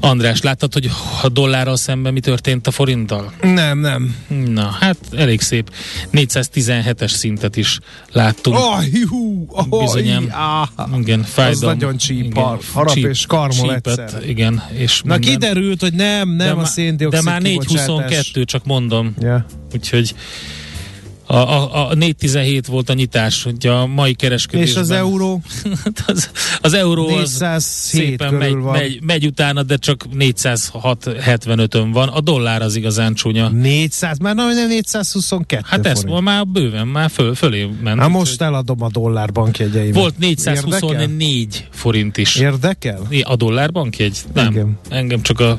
András, 0.00 0.40
láttad, 0.42 0.72
hogy 0.72 0.90
a 1.22 1.28
dollárral 1.28 1.76
szemben 1.76 2.12
mi 2.12 2.20
történt 2.20 2.66
a 2.66 2.70
forinttal? 2.70 3.32
Nem, 3.42 3.78
nem. 3.78 4.16
Na, 4.48 4.76
hát 4.80 4.96
elég 5.16 5.40
szép. 5.40 5.70
417-es 6.12 7.08
szintet 7.10 7.56
is 7.56 7.78
láttunk. 8.12 8.56
Oh, 8.56 8.84
hú, 9.08 9.46
oh, 9.48 9.78
Bizonyám. 9.80 10.28
ah. 10.76 10.98
Igen, 11.00 11.22
fájdalom. 11.22 11.74
nagyon 11.76 11.96
csíp, 11.96 12.24
Igen, 12.24 12.42
har- 12.42 12.64
harap 12.72 12.94
csíp- 12.94 13.06
és 13.08 13.26
karmol 13.26 13.74
egyszerre. 13.74 14.26
Igen, 14.26 14.62
és 14.72 15.02
Na 15.04 15.12
minden. 15.16 15.30
kiderült, 15.32 15.80
hogy 15.80 15.92
nem, 15.94 16.28
nem 16.28 16.56
de 16.56 16.62
a 16.62 16.64
széndiokszid 16.64 17.24
De 17.24 17.30
már 17.30 17.42
kibocsátás. 17.42 17.86
422, 17.86 18.44
csak 18.44 18.64
mondom. 18.64 19.14
Ja. 19.20 19.46
Úgyhogy 19.74 20.14
a, 21.26 21.36
a, 21.36 21.88
a 21.90 21.94
417 21.94 22.66
volt 22.66 22.88
a 22.88 22.92
nyitás, 22.92 23.42
hogy 23.42 23.66
a 23.66 23.86
mai 23.86 24.14
kereskedésben. 24.14 24.82
És 24.82 24.90
az 24.90 24.96
euró 24.96 25.40
az, 26.06 26.30
az 26.60 26.72
euró 26.72 27.08
az 27.08 27.38
407 27.38 27.60
szépen 27.60 28.34
megy, 28.34 28.54
van. 28.54 28.72
megy, 28.72 28.98
megy 29.02 29.26
utána, 29.26 29.62
de 29.62 29.76
csak 29.76 30.04
406-75-ön 30.18 31.90
van. 31.92 32.08
A 32.08 32.20
dollár 32.20 32.62
az 32.62 32.76
igazán 32.76 33.14
csúnya. 33.14 33.48
400, 33.48 34.18
már 34.18 34.34
nem, 34.34 34.54
nem 34.54 34.68
422 34.68 35.62
Hát 35.66 35.86
ez 35.86 36.00
forint. 36.00 36.20
már 36.20 36.46
bőven, 36.46 36.86
már 36.86 37.10
föl, 37.10 37.34
fölé 37.34 37.68
ment. 37.82 38.00
Hát 38.00 38.08
most 38.08 38.42
eladom 38.42 38.82
a 38.82 38.88
dollár 38.88 39.32
bankjegyeimet. 39.32 39.94
Volt 39.94 40.18
424 40.18 41.66
forint 41.70 42.16
is. 42.16 42.36
Érdekel? 42.36 43.08
A 43.22 43.36
dollár 43.36 43.72
bankjegy? 43.72 44.18
Nem. 44.34 44.50
Igen. 44.50 44.78
Engem 44.88 45.22
csak 45.22 45.40
a 45.40 45.58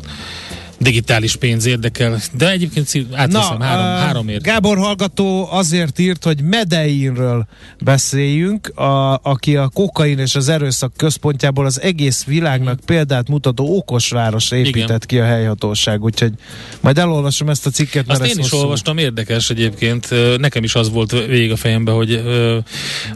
digitális 0.79 1.35
pénz 1.35 1.65
érdekel. 1.65 2.19
De 2.38 2.49
egyébként 2.51 2.88
szí- 2.88 3.13
átviszem 3.13 3.59
három, 3.59 3.85
uh, 3.85 3.99
három 4.05 4.27
ért. 4.29 4.43
Gábor 4.43 4.77
hallgató 4.77 5.47
azért 5.51 5.99
írt, 5.99 6.23
hogy 6.23 6.41
Medeinről 6.41 7.47
beszéljünk, 7.79 8.67
a, 8.67 9.19
aki 9.23 9.55
a 9.55 9.67
kokain 9.67 10.19
és 10.19 10.35
az 10.35 10.49
erőszak 10.49 10.93
központjából 10.97 11.65
az 11.65 11.81
egész 11.81 12.23
világnak 12.23 12.79
példát 12.85 13.27
mutató 13.27 13.77
okos 13.77 14.09
város 14.09 14.51
épített 14.51 14.83
Igen. 14.83 14.99
ki 15.07 15.19
a 15.19 15.25
helyhatóság, 15.25 16.03
úgyhogy 16.03 16.31
majd 16.79 16.97
elolvasom 16.97 17.49
ezt 17.49 17.65
a 17.65 17.69
cikket, 17.69 18.07
mert 18.07 18.19
Azt 18.19 18.29
én 18.29 18.38
is 18.38 18.49
hosszú. 18.49 18.63
olvastam, 18.63 18.97
érdekes 18.97 19.49
egyébként. 19.49 20.09
Nekem 20.38 20.63
is 20.63 20.75
az 20.75 20.89
volt 20.89 21.11
végig 21.11 21.51
a 21.51 21.55
fejemben, 21.55 21.95
hogy 21.95 22.13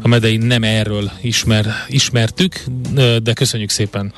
a 0.02 0.08
Medein 0.08 0.42
nem 0.42 0.64
erről 0.64 1.12
ismer, 1.22 1.66
ismertük, 1.88 2.64
de 3.24 3.34
köszönjük 3.34 3.70
szépen 3.70 4.14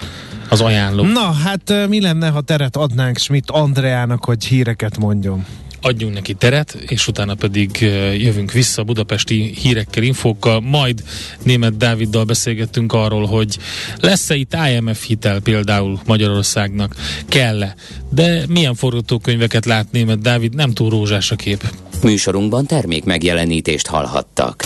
az 0.51 0.61
ajánló. 0.61 1.03
Na, 1.03 1.31
hát 1.31 1.87
mi 1.87 2.01
lenne, 2.01 2.29
ha 2.29 2.41
teret 2.41 2.75
adnánk 2.75 3.17
Schmidt 3.17 3.49
Andreának, 3.49 4.25
hogy 4.25 4.45
híreket 4.45 4.97
mondjon? 4.97 5.45
adjunk 5.81 6.13
neki 6.13 6.33
teret, 6.33 6.77
és 6.87 7.07
utána 7.07 7.35
pedig 7.35 7.81
jövünk 8.17 8.51
vissza 8.51 8.83
budapesti 8.83 9.53
hírekkel, 9.61 10.03
infókkal, 10.03 10.59
majd 10.59 11.03
német 11.43 11.77
Dáviddal 11.77 12.23
beszélgettünk 12.23 12.93
arról, 12.93 13.25
hogy 13.25 13.57
lesz-e 13.99 14.35
itt 14.35 14.55
IMF 14.71 15.05
hitel 15.05 15.39
például 15.39 15.99
Magyarországnak, 16.05 16.95
kell-e, 17.27 17.75
de 18.09 18.43
milyen 18.47 18.75
forgatókönyveket 18.75 19.65
lát 19.65 19.91
német 19.91 20.21
Dávid, 20.21 20.55
nem 20.55 20.71
túl 20.71 20.89
rózsás 20.89 21.31
a 21.31 21.35
kép. 21.35 21.73
Műsorunkban 22.03 22.65
termék 22.65 23.03
megjelenítést 23.03 23.87
hallhattak. 23.87 24.65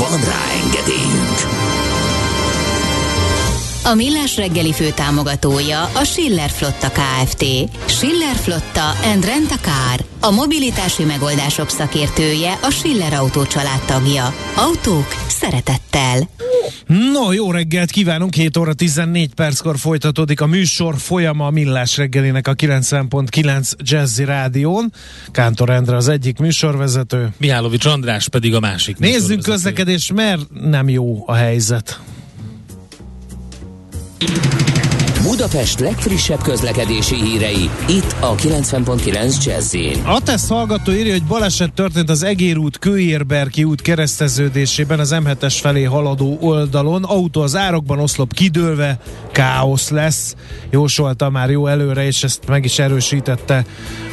Van 0.00 0.20
rá 0.24 0.42
engedélyünk! 0.62 1.89
A 3.90 3.94
Millás 3.94 4.36
reggeli 4.36 4.72
fő 4.72 4.90
támogatója 4.90 5.82
a 5.84 6.04
Schiller 6.04 6.50
Flotta 6.50 6.90
KFT. 6.90 7.44
Schiller 7.86 8.36
Flotta 8.36 8.90
and 9.12 9.24
Rent 9.24 9.50
a 9.50 9.56
Car. 9.60 10.04
A 10.20 10.30
mobilitási 10.30 11.04
megoldások 11.04 11.68
szakértője 11.68 12.58
a 12.62 12.70
Schiller 12.70 13.12
Autó 13.12 13.42
tagja. 13.86 14.34
Autók 14.56 15.06
szeretettel. 15.28 16.28
No, 17.12 17.32
jó 17.32 17.50
reggelt 17.50 17.90
kívánunk, 17.90 18.34
7 18.34 18.56
óra 18.56 18.72
14 18.72 19.34
perckor 19.34 19.78
folytatódik 19.78 20.40
a 20.40 20.46
műsor 20.46 20.98
folyama 20.98 21.46
a 21.46 21.50
Millás 21.50 21.96
reggelinek 21.96 22.48
a 22.48 22.54
90.9 22.54 23.72
Jazzy 23.78 24.24
Rádión. 24.24 24.92
Kántor 25.30 25.70
Endre 25.70 25.96
az 25.96 26.08
egyik 26.08 26.38
műsorvezető. 26.38 27.28
Mihálovics 27.38 27.84
András 27.84 28.28
pedig 28.28 28.54
a 28.54 28.60
másik 28.60 28.98
Nézzünk 28.98 29.42
közlekedés, 29.42 30.10
mert 30.14 30.42
nem 30.50 30.88
jó 30.88 31.22
a 31.26 31.34
helyzet. 31.34 32.00
Budapest 35.22 35.80
legfrissebb 35.80 36.42
közlekedési 36.42 37.14
hírei, 37.14 37.70
itt 37.88 38.14
a 38.20 38.34
90.9 38.34 39.44
jazz 39.44 39.76
A 40.04 40.20
TESZ 40.22 40.48
hallgató 40.48 40.92
írja, 40.92 41.12
hogy 41.12 41.24
baleset 41.24 41.72
történt 41.72 42.10
az 42.10 42.22
Egér 42.22 42.56
út, 42.56 42.78
Kőérberki 42.78 43.64
út 43.64 43.82
kereszteződésében 43.82 44.98
az 44.98 45.14
M7-es 45.14 45.56
felé 45.60 45.82
haladó 45.82 46.38
oldalon. 46.40 47.04
Autó 47.04 47.40
az 47.40 47.56
árokban 47.56 47.98
oszlop 47.98 48.32
kidőlve, 48.32 48.98
káosz 49.32 49.90
lesz. 49.90 50.34
Jósolta 50.70 51.30
már 51.30 51.50
jó 51.50 51.66
előre, 51.66 52.06
és 52.06 52.22
ezt 52.22 52.46
meg 52.46 52.64
is 52.64 52.78
erősítette 52.78 53.64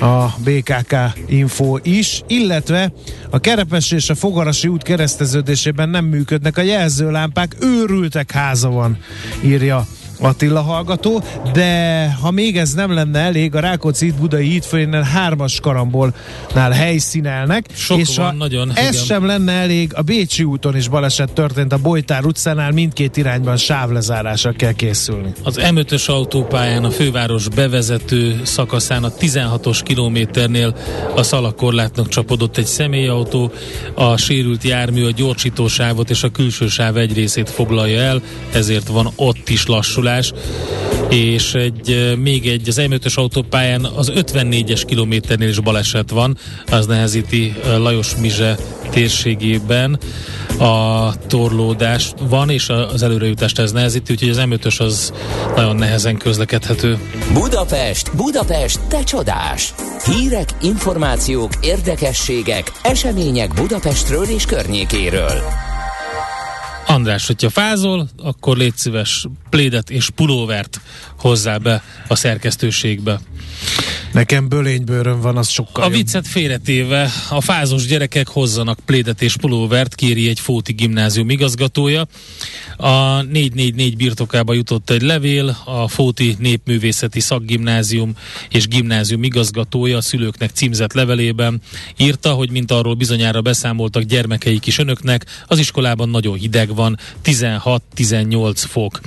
a 0.01 0.25
BKK 0.43 0.95
info 1.27 1.77
is. 1.83 2.23
Illetve 2.27 2.93
a 3.29 3.39
Kerepes 3.39 3.91
és 3.91 4.09
a 4.09 4.15
Fogarasi 4.15 4.67
út 4.67 4.83
kereszteződésében 4.83 5.89
nem 5.89 6.05
működnek 6.05 6.57
a 6.57 6.61
jelzőlámpák, 6.61 7.55
őrültek 7.59 8.31
háza 8.31 8.69
van, 8.69 8.97
írja 9.43 9.87
Attila 10.19 10.61
hallgató, 10.61 11.23
de 11.53 12.11
ha 12.21 12.31
még 12.31 12.57
ez 12.57 12.73
nem 12.73 12.93
lenne 12.93 13.19
elég, 13.19 13.55
a 13.55 13.59
Rákóczi 13.59 14.13
budai 14.19 14.47
hídfőjénél 14.47 15.01
hármas 15.01 15.59
karambolnál 15.59 16.71
helyszínelnek, 16.71 17.65
Sok 17.73 17.97
és 17.99 18.15
van, 18.15 18.25
ha 18.25 18.33
nagyon, 18.33 18.71
ez 18.75 18.93
igen. 18.93 19.05
sem 19.05 19.25
lenne 19.25 19.51
elég, 19.51 19.91
a 19.95 20.01
Bécsi 20.01 20.43
úton 20.43 20.75
is 20.75 20.87
baleset 20.87 21.31
történt 21.31 21.73
a 21.73 21.77
Bojtár 21.77 22.25
utcánál, 22.25 22.71
mindkét 22.71 23.17
irányban 23.17 23.57
sávlezárásra 23.57 24.51
kell 24.51 24.73
készülni. 24.73 25.31
Az 25.43 25.59
M5-ös 25.61 26.05
autópályán 26.05 26.83
a 26.83 26.89
főváros 26.89 27.49
bevezető 27.49 28.41
szakaszán 28.43 29.03
a 29.03 29.11
16-os 29.11 29.79
kilométernél 29.83 30.75
a 31.15 31.23
szalakorlátnak 31.23 32.07
csapodott 32.07 32.57
egy 32.57 32.65
személyautó, 32.65 33.51
a 33.93 34.17
sérült 34.17 34.63
jármű 34.63 35.05
a 35.05 35.11
gyorsítósávot 35.11 36.09
és 36.09 36.23
a 36.23 36.29
külső 36.29 36.67
sáv 36.67 36.97
egy 36.97 37.13
részét 37.13 37.49
foglalja 37.49 37.99
el, 37.99 38.21
ezért 38.53 38.87
van 38.87 39.11
ott 39.15 39.49
is 39.49 39.65
lassulás, 40.07 40.33
és 41.09 41.53
egy, 41.53 42.15
még 42.17 42.47
egy 42.47 42.69
az 42.69 42.81
M5-ös 42.81 43.13
autópályán 43.13 43.85
az 43.85 44.11
54-es 44.15 44.81
kilométernél 44.85 45.49
is 45.49 45.59
baleset 45.59 46.09
van, 46.09 46.37
az 46.71 46.85
nehezíti 46.85 47.55
eh, 47.63 47.77
Lajos 47.77 48.15
Mize 48.15 48.57
térségében 48.89 49.99
a 50.59 51.13
torlódás 51.27 52.11
van, 52.29 52.49
és 52.49 52.69
az 52.69 53.03
előrejutást 53.03 53.59
ez 53.59 53.71
nehezíti, 53.71 54.13
úgyhogy 54.13 54.29
az 54.29 54.41
M5-ös 54.41 54.79
az 54.79 55.13
nagyon 55.55 55.75
nehezen 55.75 56.17
közlekedhető. 56.17 56.97
Budapest, 57.33 58.15
Budapest, 58.15 58.79
te 58.87 59.03
csodás! 59.03 59.73
Hírek, 60.05 60.49
információk, 60.61 61.51
érdekességek, 61.61 62.71
események 62.81 63.53
Budapestről 63.53 64.25
és 64.25 64.45
környékéről. 64.45 65.66
András, 66.87 67.27
hogyha 67.27 67.49
fázol, 67.49 68.09
akkor 68.17 68.57
légy 68.57 68.75
szíves 68.75 69.25
plédet 69.49 69.89
és 69.89 70.09
pulóvert 70.09 70.81
hozzá 71.19 71.57
be 71.57 71.83
a 72.07 72.15
szerkesztőségbe. 72.15 73.19
Nekem 74.13 74.49
bölénybőröm 74.49 75.21
van, 75.21 75.37
az 75.37 75.49
sokkal 75.49 75.83
A 75.83 75.85
jobb. 75.85 75.95
viccet 75.95 76.27
félretéve 76.27 77.09
a 77.29 77.41
fázos 77.41 77.85
gyerekek 77.85 78.27
hozzanak 78.27 78.79
plédet 78.85 79.21
és 79.21 79.35
pulóvert, 79.35 79.95
kéri 79.95 80.29
egy 80.29 80.39
Fóti 80.39 80.73
gimnázium 80.73 81.29
igazgatója. 81.29 82.07
A 82.77 83.21
444 83.21 83.95
birtokába 83.95 84.53
jutott 84.53 84.89
egy 84.89 85.01
levél, 85.01 85.57
a 85.65 85.87
Fóti 85.87 86.35
Népművészeti 86.39 87.19
Szakgimnázium 87.19 88.13
és 88.49 88.67
Gimnázium 88.67 89.23
igazgatója 89.23 89.97
a 89.97 90.01
szülőknek 90.01 90.49
címzett 90.49 90.93
levelében 90.93 91.61
írta, 91.97 92.31
hogy 92.31 92.51
mint 92.51 92.71
arról 92.71 92.93
bizonyára 92.93 93.41
beszámoltak 93.41 94.03
gyermekeik 94.03 94.65
is 94.65 94.77
önöknek, 94.77 95.25
az 95.47 95.59
iskolában 95.59 96.09
nagyon 96.09 96.37
hideg 96.37 96.75
van, 96.75 96.99
16-18 97.25 98.63
fok. 98.67 98.99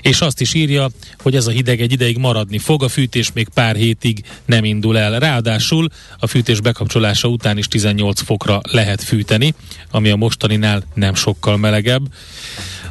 És 0.00 0.20
azt 0.20 0.40
is 0.40 0.54
írja, 0.54 0.90
hogy 1.18 1.36
ez 1.36 1.46
a 1.46 1.50
hideg 1.50 1.80
egy 1.80 1.92
ideig 1.92 2.18
maradni 2.18 2.58
fog, 2.58 2.82
a 2.82 2.88
fűtés 2.88 3.32
még 3.32 3.48
pár 3.54 3.76
hétig 3.76 4.22
nem 4.50 4.64
indul 4.64 4.98
el. 4.98 5.18
Ráadásul 5.18 5.88
a 6.18 6.26
fűtés 6.26 6.60
bekapcsolása 6.60 7.28
után 7.28 7.58
is 7.58 7.66
18 7.66 8.20
fokra 8.20 8.60
lehet 8.62 9.02
fűteni, 9.02 9.54
ami 9.90 10.10
a 10.10 10.16
mostaninál 10.16 10.82
nem 10.94 11.14
sokkal 11.14 11.56
melegebb. 11.56 12.02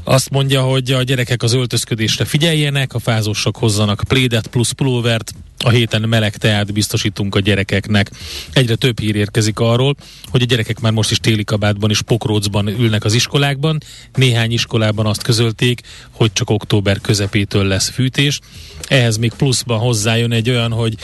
Azt 0.04 0.30
mondja, 0.30 0.62
hogy 0.62 0.92
a 0.92 1.04
gyerekek 1.04 1.44
az 1.44 1.54
öltözködésre 1.54 2.26
figyeljenek, 2.26 2.94
a 2.94 3.00
fázósok 3.00 3.58
hozzanak 3.58 4.04
plédet 4.08 4.48
plusz 4.48 4.72
pulóvert, 4.72 5.34
a 5.64 5.70
héten 5.70 6.02
meleg 6.02 6.38
teát 6.38 6.74
biztosítunk 6.74 7.36
a 7.36 7.40
gyerekeknek. 7.40 8.12
Egyre 8.54 8.76
több 8.76 9.00
hír 9.00 9.16
érkezik 9.16 9.60
arról, 9.60 9.96
hogy 10.30 10.42
a 10.42 10.46
gyerekek 10.46 10.80
már 10.80 10.92
most 10.92 11.12
is 11.12 11.20
téli 11.20 11.44
kabátban 11.44 11.90
és 11.90 12.02
pokrócban 12.02 12.68
ülnek 12.68 13.04
az 13.04 13.14
iskolákban. 13.14 13.78
Néhány 14.14 14.52
iskolában 14.52 15.06
azt 15.06 15.22
közölték, 15.22 15.82
hogy 16.12 16.34
csak 16.34 16.50
október 16.50 17.02
közepétől 17.02 17.66
lesz 17.66 17.90
fűtés. 17.90 18.40
Ehhez 18.90 19.18
még 19.18 19.32
pluszban 19.38 19.80
hozzájön 19.80 20.32
egy 20.32 20.50
olyan, 20.50 20.72
hogy 20.72 20.96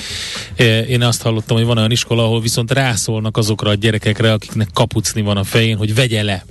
eh, 0.55 0.89
én 0.89 1.01
azt 1.01 1.21
hallottam, 1.21 1.57
hogy 1.57 1.65
van 1.65 1.77
olyan 1.77 1.91
iskola, 1.91 2.23
ahol 2.23 2.41
viszont 2.41 2.71
rászólnak 2.71 3.37
azokra 3.37 3.69
a 3.69 3.73
gyerekekre, 3.73 4.33
akiknek 4.33 4.69
kapucni 4.73 5.21
van 5.21 5.37
a 5.37 5.43
fején, 5.43 5.77
hogy 5.77 5.95
vegye 5.95 6.23
le 6.23 6.45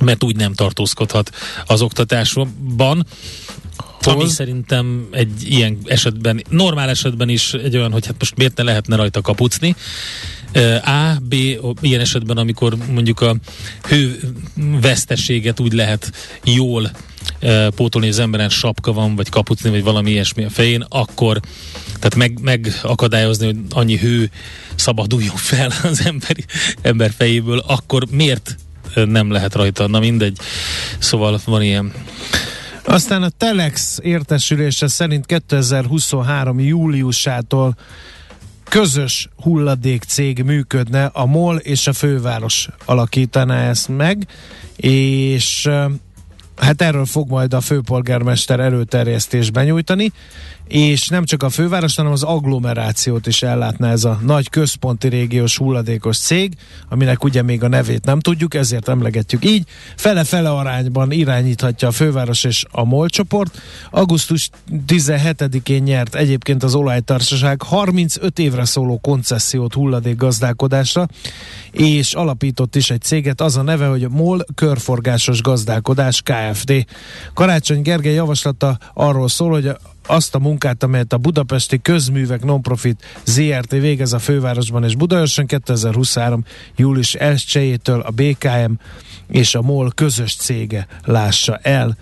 mert 0.00 0.24
úgy 0.24 0.36
nem 0.36 0.54
tartózkodhat 0.54 1.30
az 1.66 1.82
oktatásban. 1.82 3.06
Ami 4.00 4.28
szerintem 4.28 5.08
egy 5.10 5.50
ilyen 5.50 5.78
esetben, 5.84 6.42
normál 6.48 6.88
esetben 6.88 7.28
is 7.28 7.52
egy 7.52 7.76
olyan, 7.76 7.92
hogy 7.92 8.06
hát 8.06 8.16
most 8.18 8.36
miért 8.36 8.56
ne 8.56 8.62
lehetne 8.62 8.96
rajta 8.96 9.20
kapucni. 9.20 9.74
Ö, 10.52 10.74
A, 10.74 11.16
B, 11.22 11.34
ilyen 11.80 12.00
esetben, 12.00 12.36
amikor 12.36 12.76
mondjuk 12.90 13.20
a 13.20 13.36
hő 13.88 14.20
veszteséget 14.80 15.60
úgy 15.60 15.72
lehet 15.72 16.12
jól 16.44 16.90
pótolni, 17.74 18.06
hogy 18.06 18.16
az 18.16 18.18
emberen 18.18 18.48
sapka 18.48 18.92
van, 18.92 19.16
vagy 19.16 19.28
kapucni, 19.28 19.70
vagy 19.70 19.82
valami 19.82 20.10
ilyesmi 20.10 20.44
a 20.44 20.50
fején, 20.50 20.84
akkor 20.88 21.40
tehát 21.86 22.14
meg, 22.14 22.38
megakadályozni, 22.42 23.46
hogy 23.46 23.56
annyi 23.70 23.96
hő 23.96 24.30
szabaduljon 24.74 25.36
fel 25.36 25.70
az 25.82 26.04
emberi, 26.04 26.44
ember 26.82 27.12
fejéből, 27.16 27.58
akkor 27.58 28.04
miért 28.10 28.56
nem 28.94 29.30
lehet 29.30 29.54
rajta? 29.54 29.86
Na 29.86 29.98
mindegy. 29.98 30.38
Szóval 30.98 31.40
van 31.44 31.62
ilyen. 31.62 31.92
Aztán 32.84 33.22
a 33.22 33.28
Telex 33.28 33.98
értesülése 34.02 34.88
szerint 34.88 35.26
2023. 35.26 36.60
júliusától 36.60 37.76
közös 38.68 39.28
hulladékcég 39.36 40.42
működne, 40.42 41.04
a 41.04 41.26
MOL 41.26 41.56
és 41.56 41.86
a 41.86 41.92
főváros 41.92 42.68
alakítaná 42.84 43.68
ezt 43.68 43.88
meg, 43.88 44.26
és 44.76 45.70
Hát 46.56 46.82
erről 46.82 47.04
fog 47.04 47.30
majd 47.30 47.54
a 47.54 47.60
főpolgármester 47.60 48.60
előterjesztés 48.60 49.50
benyújtani, 49.50 50.12
és 50.68 51.08
nem 51.08 51.24
csak 51.24 51.42
a 51.42 51.48
főváros, 51.48 51.96
hanem 51.96 52.12
az 52.12 52.22
agglomerációt 52.22 53.26
is 53.26 53.42
ellátná 53.42 53.90
ez 53.90 54.04
a 54.04 54.20
nagy 54.22 54.48
központi 54.48 55.08
régiós 55.08 55.56
hulladékos 55.56 56.18
cég, 56.18 56.56
aminek 56.88 57.24
ugye 57.24 57.42
még 57.42 57.62
a 57.62 57.68
nevét 57.68 58.04
nem 58.04 58.20
tudjuk, 58.20 58.54
ezért 58.54 58.88
emlegetjük 58.88 59.44
így. 59.44 59.68
Fele-fele 59.96 60.50
arányban 60.50 61.12
irányíthatja 61.12 61.88
a 61.88 61.92
főváros 61.92 62.44
és 62.44 62.64
a 62.70 62.84
MOL 62.84 63.08
csoport. 63.08 63.60
Augusztus 63.90 64.50
17-én 64.86 65.82
nyert 65.82 66.14
egyébként 66.14 66.62
az 66.62 66.74
olajtársaság 66.74 67.62
35 67.62 68.38
évre 68.38 68.64
szóló 68.64 68.98
koncesziót 68.98 69.74
hulladék 69.74 70.16
gazdálkodásra, 70.16 71.06
és 71.70 72.14
alapított 72.14 72.76
is 72.76 72.90
egy 72.90 73.02
céget, 73.02 73.40
az 73.40 73.56
a 73.56 73.62
neve, 73.62 73.86
hogy 73.86 74.08
MOL 74.10 74.44
Körforgásos 74.54 75.42
Gazdálkodás 75.42 76.22
Kft. 76.22 76.72
Karácsony 77.34 77.82
Gergely 77.82 78.14
javaslata 78.14 78.78
arról 78.94 79.28
szól, 79.28 79.50
hogy 79.50 79.70
azt 80.06 80.34
a 80.34 80.38
munkát, 80.38 80.82
amelyet 80.82 81.12
a 81.12 81.18
Budapesti 81.18 81.82
Közművek 81.82 82.44
Nonprofit 82.44 83.20
ZRT 83.24 83.70
végez 83.70 84.12
a 84.12 84.18
fővárosban 84.18 84.84
és 84.84 84.96
Budaörsön 84.96 85.46
2023. 85.46 86.44
július 86.76 87.16
1-től 87.18 88.04
a 88.04 88.10
BKM 88.10 88.72
és 89.28 89.54
a 89.54 89.62
MOL 89.62 89.92
közös 89.94 90.36
cége 90.36 90.86
lássa 91.04 91.58
el. 91.62 91.96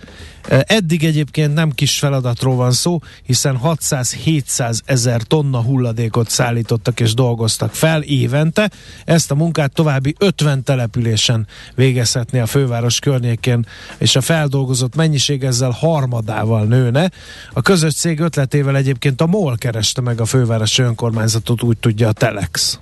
Eddig 0.49 1.05
egyébként 1.05 1.55
nem 1.55 1.71
kis 1.71 1.99
feladatról 1.99 2.57
van 2.57 2.73
szó, 2.73 2.99
hiszen 3.23 3.59
600-700 3.65 4.79
ezer 4.85 5.23
tonna 5.23 5.61
hulladékot 5.63 6.29
szállítottak 6.29 7.01
és 7.01 7.15
dolgoztak 7.15 7.75
fel 7.75 8.03
évente. 8.03 8.71
Ezt 9.05 9.31
a 9.31 9.35
munkát 9.35 9.73
további 9.73 10.15
50 10.19 10.63
településen 10.63 11.47
végezhetné 11.75 12.41
a 12.41 12.47
főváros 12.47 12.99
környékén, 12.99 13.67
és 13.99 14.17
a 14.17 14.21
feldolgozott 14.21 14.95
mennyiség 14.95 15.45
ezzel 15.45 15.71
harmadával 15.71 16.65
nőne. 16.65 17.11
A 17.53 17.63
közös 17.63 17.95
cég 17.95 18.21
ötletével 18.21 18.77
egyébként 18.77 19.21
a 19.21 19.27
MOL 19.27 19.57
kereste 19.57 20.01
meg 20.01 20.21
a 20.21 20.25
fővárosi 20.25 20.83
önkormányzatot, 20.83 21.63
úgy 21.63 21.77
tudja 21.79 22.09
a 22.09 22.13
Telex. 22.13 22.79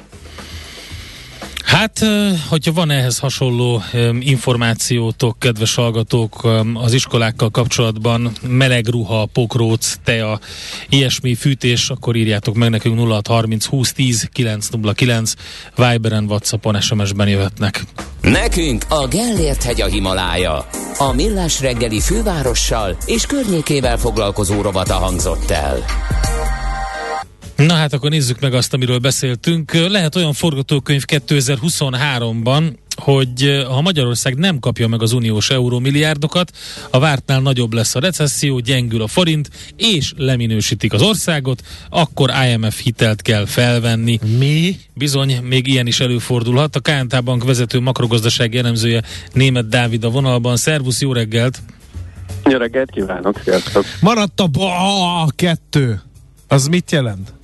Hát, 1.71 2.01
hogyha 2.49 2.73
van 2.73 2.91
ehhez 2.91 3.19
hasonló 3.19 3.83
információtok, 4.21 5.39
kedves 5.39 5.75
hallgatók, 5.75 6.49
az 6.75 6.93
iskolákkal 6.93 7.51
kapcsolatban, 7.51 8.33
meleg 8.43 8.87
ruha, 8.89 9.27
pokróc, 9.33 9.95
tea, 10.05 10.41
ilyesmi 10.89 11.35
fűtés, 11.35 11.91
akkor 11.91 12.17
írjátok 12.17 12.55
meg 12.55 12.71
nekünk 12.71 12.99
0630 12.99 13.65
20 13.65 13.93
10 13.93 14.29
909 14.33 15.33
Viberen, 15.77 16.25
Whatsappon, 16.25 16.81
SMS-ben 16.81 17.29
jöhetnek. 17.29 17.83
Nekünk 18.21 18.85
a 18.89 19.07
Gellért 19.07 19.63
hegy 19.63 19.81
a 19.81 19.87
Himalája. 19.87 20.67
A 20.99 21.13
Millás 21.13 21.61
reggeli 21.61 22.01
fővárossal 22.01 22.97
és 23.07 23.27
környékével 23.27 23.97
foglalkozó 23.97 24.61
rovata 24.61 24.95
hangzott 24.95 25.51
el. 25.51 25.85
Na 27.67 27.75
hát 27.75 27.93
akkor 27.93 28.11
nézzük 28.11 28.41
meg 28.41 28.55
azt, 28.55 28.75
amiről 28.75 28.99
beszéltünk. 28.99 29.73
Lehet 29.73 30.17
olyan 30.17 30.33
forgatókönyv 30.33 31.03
2023-ban, 31.07 32.73
hogy 32.97 33.43
eh, 33.43 33.65
ha 33.65 33.81
Magyarország 33.81 34.35
nem 34.35 34.59
kapja 34.59 34.89
meg 34.89 35.03
az 35.03 35.13
uniós 35.13 35.51
eurómilliárdokat, 35.51 36.51
a 36.91 36.99
vártnál 36.99 37.41
nagyobb 37.41 37.73
lesz 37.73 37.95
a 37.95 38.01
recesszió, 38.01 38.59
gyengül 38.59 39.03
a 39.03 39.07
forint, 39.07 39.51
és 39.77 40.13
leminősítik 40.17 40.93
az 40.93 41.03
országot, 41.03 41.63
akkor 41.91 42.31
IMF 42.51 42.81
hitelt 42.83 43.23
kell 43.23 43.47
felvenni. 43.47 44.19
Mi? 44.39 44.77
Bizony, 44.95 45.39
még 45.43 45.67
ilyen 45.67 45.87
is 45.87 46.01
előfordulhat. 46.01 46.77
A 46.77 46.81
KNT 46.81 47.25
Bank 47.25 47.45
vezető 47.45 47.81
makrogazdasági 47.81 48.59
elemzője 48.59 49.03
német 49.33 49.69
Dávid 49.69 50.05
a 50.05 50.11
vonalban. 50.11 50.57
Szervusz, 50.57 51.01
jó 51.01 51.13
reggelt! 51.13 51.63
Jó 52.51 52.59
reggelt 52.59 52.91
kívánok, 52.91 53.41
sziasztok! 53.45 53.85
Maradt 54.01 54.41
a 54.41 54.47
ba 54.47 55.27
kettő. 55.37 56.01
Az 56.49 56.67
mit 56.67 56.91
jelent? 56.91 57.39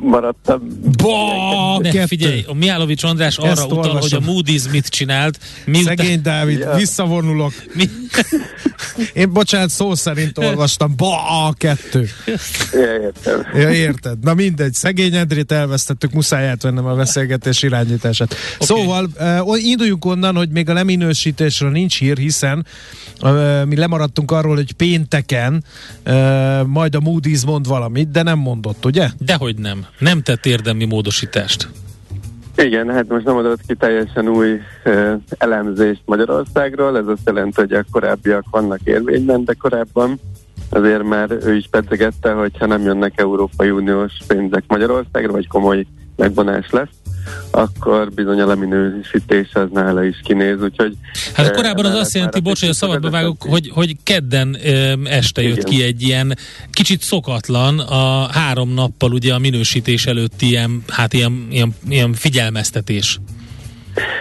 Maradtam. 0.00 0.60
Ba, 1.02 1.78
Ne, 1.80 1.90
kettő. 1.90 2.06
figyelj, 2.06 2.44
a 2.48 2.54
Miálovics 2.54 3.02
András 3.04 3.36
arra 3.36 3.50
Ezt 3.50 3.64
utal, 3.64 3.78
olvasom. 3.78 4.24
hogy 4.24 4.28
a 4.28 4.32
Moody's 4.32 4.70
mit 4.70 4.86
csinált. 4.88 5.38
Miután, 5.66 5.96
Szegény 5.96 6.22
Dávid, 6.22 6.58
Ja. 6.58 6.74
visszavonulok. 6.74 7.52
mi, 7.74 7.84
Én 9.12 9.32
bocsánat, 9.32 9.70
szó 9.70 9.94
szerint 9.94 10.38
olvastam. 10.38 10.94
Ba, 10.96 11.54
kettő. 11.56 12.08
Ja, 12.72 13.00
értem. 13.02 13.46
Ja, 13.54 13.70
érted. 13.70 14.18
Na 14.22 14.34
mindegy, 14.34 14.74
szegény 14.74 15.14
Endrét 15.14 15.52
elvesztettük, 15.52 16.12
muszáj 16.12 16.48
átvennem 16.48 16.86
a 16.86 16.94
beszélgetés 16.94 17.62
irányítását. 17.62 18.34
Okay. 18.58 18.66
Szóval 18.66 19.08
uh, 19.46 19.64
induljunk 19.64 20.04
onnan, 20.04 20.36
hogy 20.36 20.48
még 20.48 20.68
a 20.68 20.72
leminősítésről 20.72 21.70
nincs 21.70 21.98
hír, 21.98 22.18
hiszen 22.18 22.66
uh, 23.22 23.64
mi 23.64 23.76
lemaradtunk 23.76 24.30
arról, 24.30 24.54
hogy 24.54 24.72
pénteken 24.72 25.64
uh, 26.06 26.12
majd 26.66 26.94
a 26.94 26.98
Moody's 27.00 27.46
mond 27.46 27.66
valamit, 27.66 28.10
de 28.10 28.22
nem 28.22 28.38
mondott, 28.38 28.84
ugye? 28.84 29.08
dehogy 29.18 29.56
nem. 29.58 29.73
Nem. 29.98 30.22
Tett 30.22 30.46
érdemi 30.46 30.84
módosítást. 30.84 31.68
Igen, 32.56 32.90
hát 32.90 33.08
most 33.08 33.24
nem 33.24 33.36
adott 33.36 33.60
ki 33.66 33.74
teljesen 33.74 34.28
új 34.28 34.60
uh, 34.84 35.12
elemzést 35.38 36.02
Magyarországról, 36.04 36.98
ez 36.98 37.06
azt 37.06 37.22
jelenti, 37.24 37.60
hogy 37.60 37.72
a 37.72 37.84
korábbiak 37.90 38.44
vannak 38.50 38.80
érvényben, 38.84 39.44
de 39.44 39.52
korábban 39.52 40.20
azért 40.68 41.02
már 41.02 41.30
ő 41.30 41.56
is 41.56 41.66
pedzegette, 41.70 42.32
hogy 42.32 42.52
ha 42.58 42.66
nem 42.66 42.82
jönnek 42.82 43.20
Európai 43.20 43.70
Uniós 43.70 44.12
pénzek 44.26 44.64
Magyarországra, 44.66 45.32
vagy 45.32 45.48
komoly 45.48 45.86
megvonás 46.16 46.70
lesz, 46.70 46.88
akkor 47.50 48.10
bizony 48.10 48.40
a 48.40 48.46
leminősítés 48.46 49.48
az 49.52 49.68
nála 49.72 50.04
is 50.04 50.20
kinéz, 50.24 50.62
úgyhogy... 50.62 50.96
Hát 51.34 51.46
eh, 51.46 51.52
korábban 51.52 51.84
az 51.84 51.94
azt 51.94 52.14
jelenti, 52.14 52.40
bocs, 52.40 52.60
hogy 52.60 52.68
a 52.68 52.74
szabadba 52.74 53.10
vágok, 53.10 53.42
hogy, 53.42 53.70
hogy 53.74 53.96
kedden 54.02 54.56
ö, 54.64 54.92
este 55.04 55.42
jött 55.42 55.56
Igen. 55.56 55.70
ki 55.70 55.82
egy 55.82 56.02
ilyen 56.02 56.38
kicsit 56.70 57.00
szokatlan, 57.00 57.78
a 57.78 58.26
három 58.32 58.74
nappal 58.74 59.12
ugye 59.12 59.34
a 59.34 59.38
minősítés 59.38 60.06
előtt 60.06 60.42
ilyen, 60.42 60.82
hát 60.88 61.12
ilyen, 61.12 61.46
ilyen, 61.50 61.74
ilyen 61.88 62.12
figyelmeztetés. 62.12 63.20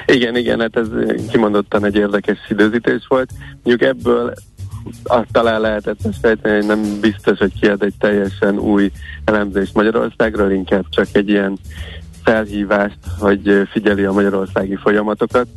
Igen, 0.05 0.37
igen, 0.37 0.59
hát 0.59 0.75
ez 0.75 0.87
kimondottan 1.31 1.85
egy 1.85 1.95
érdekes 1.95 2.37
időzítés 2.49 3.05
volt. 3.07 3.29
Mondjuk 3.63 3.89
ebből 3.89 4.33
azt 5.03 5.27
talán 5.31 5.61
lehetett 5.61 6.05
ezt 6.05 6.19
fejteni, 6.21 6.55
hogy 6.55 6.65
nem 6.65 6.99
biztos, 6.99 7.37
hogy 7.37 7.59
kiad 7.59 7.83
egy 7.83 7.93
teljesen 7.99 8.59
új 8.59 8.91
elemzést 9.25 9.73
Magyarországról, 9.73 10.51
inkább 10.51 10.85
csak 10.89 11.07
egy 11.11 11.29
ilyen 11.29 11.57
felhívást, 12.23 12.97
hogy 13.19 13.67
figyeli 13.71 14.03
a 14.03 14.11
magyarországi 14.11 14.75
folyamatokat, 14.75 15.47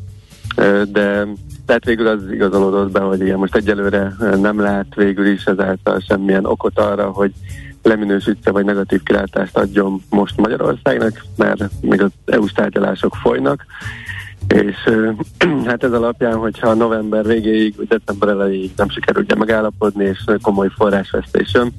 de 0.92 1.26
tehát 1.66 1.84
végül 1.84 2.06
az 2.06 2.30
igazolódott 2.30 2.90
be, 2.90 3.00
hogy 3.00 3.20
igen, 3.20 3.38
most 3.38 3.54
egyelőre 3.54 4.12
nem 4.40 4.60
lát 4.60 4.94
végül 4.94 5.26
is 5.26 5.44
ezáltal 5.44 6.00
semmilyen 6.00 6.44
okot 6.44 6.78
arra, 6.78 7.10
hogy 7.10 7.32
leminősítse 7.82 8.50
vagy 8.50 8.64
negatív 8.64 9.02
kilátást 9.02 9.56
adjon 9.56 10.02
most 10.10 10.36
Magyarországnak, 10.36 11.24
mert 11.36 11.64
még 11.80 12.02
az 12.02 12.10
EU-s 12.24 12.52
tárgyalások 12.52 13.14
folynak, 13.14 13.64
és 14.48 14.76
hát 15.68 15.84
ez 15.84 15.92
alapján, 15.92 16.36
hogyha 16.36 16.74
november 16.74 17.26
végéig, 17.26 17.76
vagy 17.76 17.86
december 17.86 18.28
elejéig 18.28 18.70
nem 18.76 18.88
sikerül 18.88 19.22
ugye 19.22 19.34
megállapodni, 19.34 20.04
és 20.04 20.24
komoly 20.42 20.68
forrásvesztés 20.76 21.50
jön, 21.52 21.72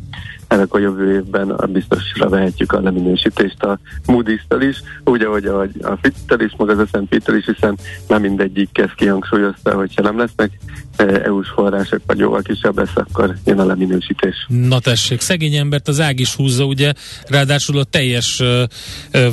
hát 0.47 0.59
akkor 0.59 0.79
jövő 0.81 1.13
évben 1.13 1.49
a 1.49 1.65
biztosra 1.65 2.29
vehetjük 2.29 2.71
a 2.71 2.81
leminősítést 2.81 3.63
a 3.63 3.79
Moody's-től 4.05 4.61
is, 4.69 4.81
úgy, 5.03 5.23
ahogy 5.23 5.45
a, 5.45 5.61
a 5.61 5.97
Fitch-től 6.01 6.41
is, 6.41 6.55
meg 6.57 6.69
az 6.69 6.87
S&P-től 6.87 7.35
is, 7.35 7.45
hiszen 7.45 7.77
nem 8.07 8.21
mindegyik 8.21 8.77
ezt 8.77 8.95
kihangsúlyozta, 8.95 9.75
hogyha 9.75 10.01
nem 10.01 10.17
lesznek 10.17 10.51
EU-s 10.97 11.49
források, 11.49 12.01
vagy 12.05 12.17
jóval 12.17 12.41
kisebb 12.41 12.77
lesz, 12.77 12.95
akkor 12.95 13.35
jön 13.45 13.59
a 13.59 13.65
leminősítés. 13.65 14.45
Na 14.47 14.79
tessék, 14.79 15.21
szegény 15.21 15.55
embert 15.55 15.87
az 15.87 15.99
ág 15.99 16.19
is 16.19 16.35
húzza, 16.35 16.63
ugye, 16.63 16.93
ráadásul 17.27 17.77
a 17.79 17.83
teljes 17.83 18.43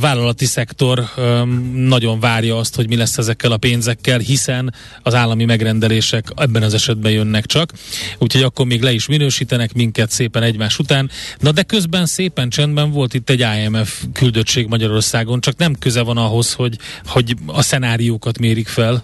vállalati 0.00 0.44
szektor 0.44 1.04
nagyon 1.74 2.20
várja 2.20 2.56
azt, 2.56 2.74
hogy 2.74 2.88
mi 2.88 2.96
lesz 2.96 3.18
ezekkel 3.18 3.52
a 3.52 3.56
pénzekkel, 3.56 4.18
hiszen 4.18 4.74
az 5.02 5.14
állami 5.14 5.44
megrendelések 5.44 6.26
ebben 6.36 6.62
az 6.62 6.74
esetben 6.74 7.12
jönnek 7.12 7.46
csak, 7.46 7.72
úgyhogy 8.18 8.42
akkor 8.42 8.66
még 8.66 8.82
le 8.82 8.92
is 8.92 9.06
minősítenek 9.06 9.72
minket 9.72 10.10
szépen 10.10 10.42
egymás 10.42 10.78
után. 10.78 11.10
Na 11.38 11.52
de 11.52 11.62
közben 11.62 12.06
szépen 12.06 12.48
csendben 12.48 12.90
volt 12.90 13.14
itt 13.14 13.30
egy 13.30 13.46
IMF 13.64 14.04
küldöttség 14.12 14.66
Magyarországon, 14.66 15.40
csak 15.40 15.56
nem 15.56 15.74
köze 15.78 16.02
van 16.02 16.16
ahhoz, 16.16 16.52
hogy, 16.52 16.78
hogy 17.06 17.34
a 17.46 17.62
szenáriókat 17.62 18.38
mérik 18.38 18.68
fel. 18.68 19.02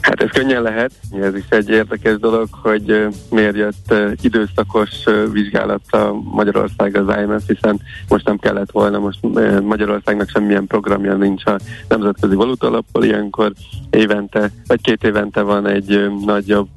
Hát 0.00 0.22
ez 0.22 0.30
könnyen 0.30 0.62
lehet, 0.62 0.92
ez 1.20 1.34
is 1.34 1.44
egy 1.48 1.68
érdekes 1.68 2.18
dolog, 2.18 2.48
hogy 2.50 3.06
miért 3.30 3.56
jött 3.56 3.94
időszakos 4.20 4.90
vizsgálata 5.32 6.12
Magyarország 6.12 6.96
az 6.96 7.16
IMF, 7.20 7.46
hiszen 7.46 7.80
most 8.08 8.26
nem 8.26 8.38
kellett 8.38 8.70
volna, 8.70 8.98
most 8.98 9.18
Magyarországnak 9.62 10.28
semmilyen 10.28 10.66
programja 10.66 11.16
nincs 11.16 11.46
a 11.46 11.58
Nemzetközi 11.88 12.34
Valuta 12.34 12.66
Alappal, 12.66 13.04
ilyenkor 13.04 13.52
évente, 13.90 14.50
vagy 14.66 14.80
két 14.80 15.04
évente 15.04 15.40
van 15.40 15.66
egy 15.66 16.10
nagyobb 16.24 16.68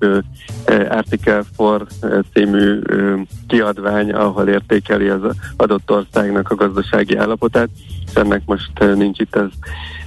Article 0.90 1.44
4 1.58 1.82
ö, 2.02 2.20
című 2.34 2.80
kiadvány, 3.48 4.12
ahol 4.12 4.48
értékeli 4.48 5.08
az 5.08 5.22
adott 5.58 5.92
országnak 5.92 6.52
a 6.52 6.56
gazdasági 6.56 7.16
állapotát, 7.16 7.70
és 8.06 8.14
ennek 8.14 8.42
most 8.46 8.96
nincs 8.96 9.20
itt 9.20 9.36
az 9.36 9.50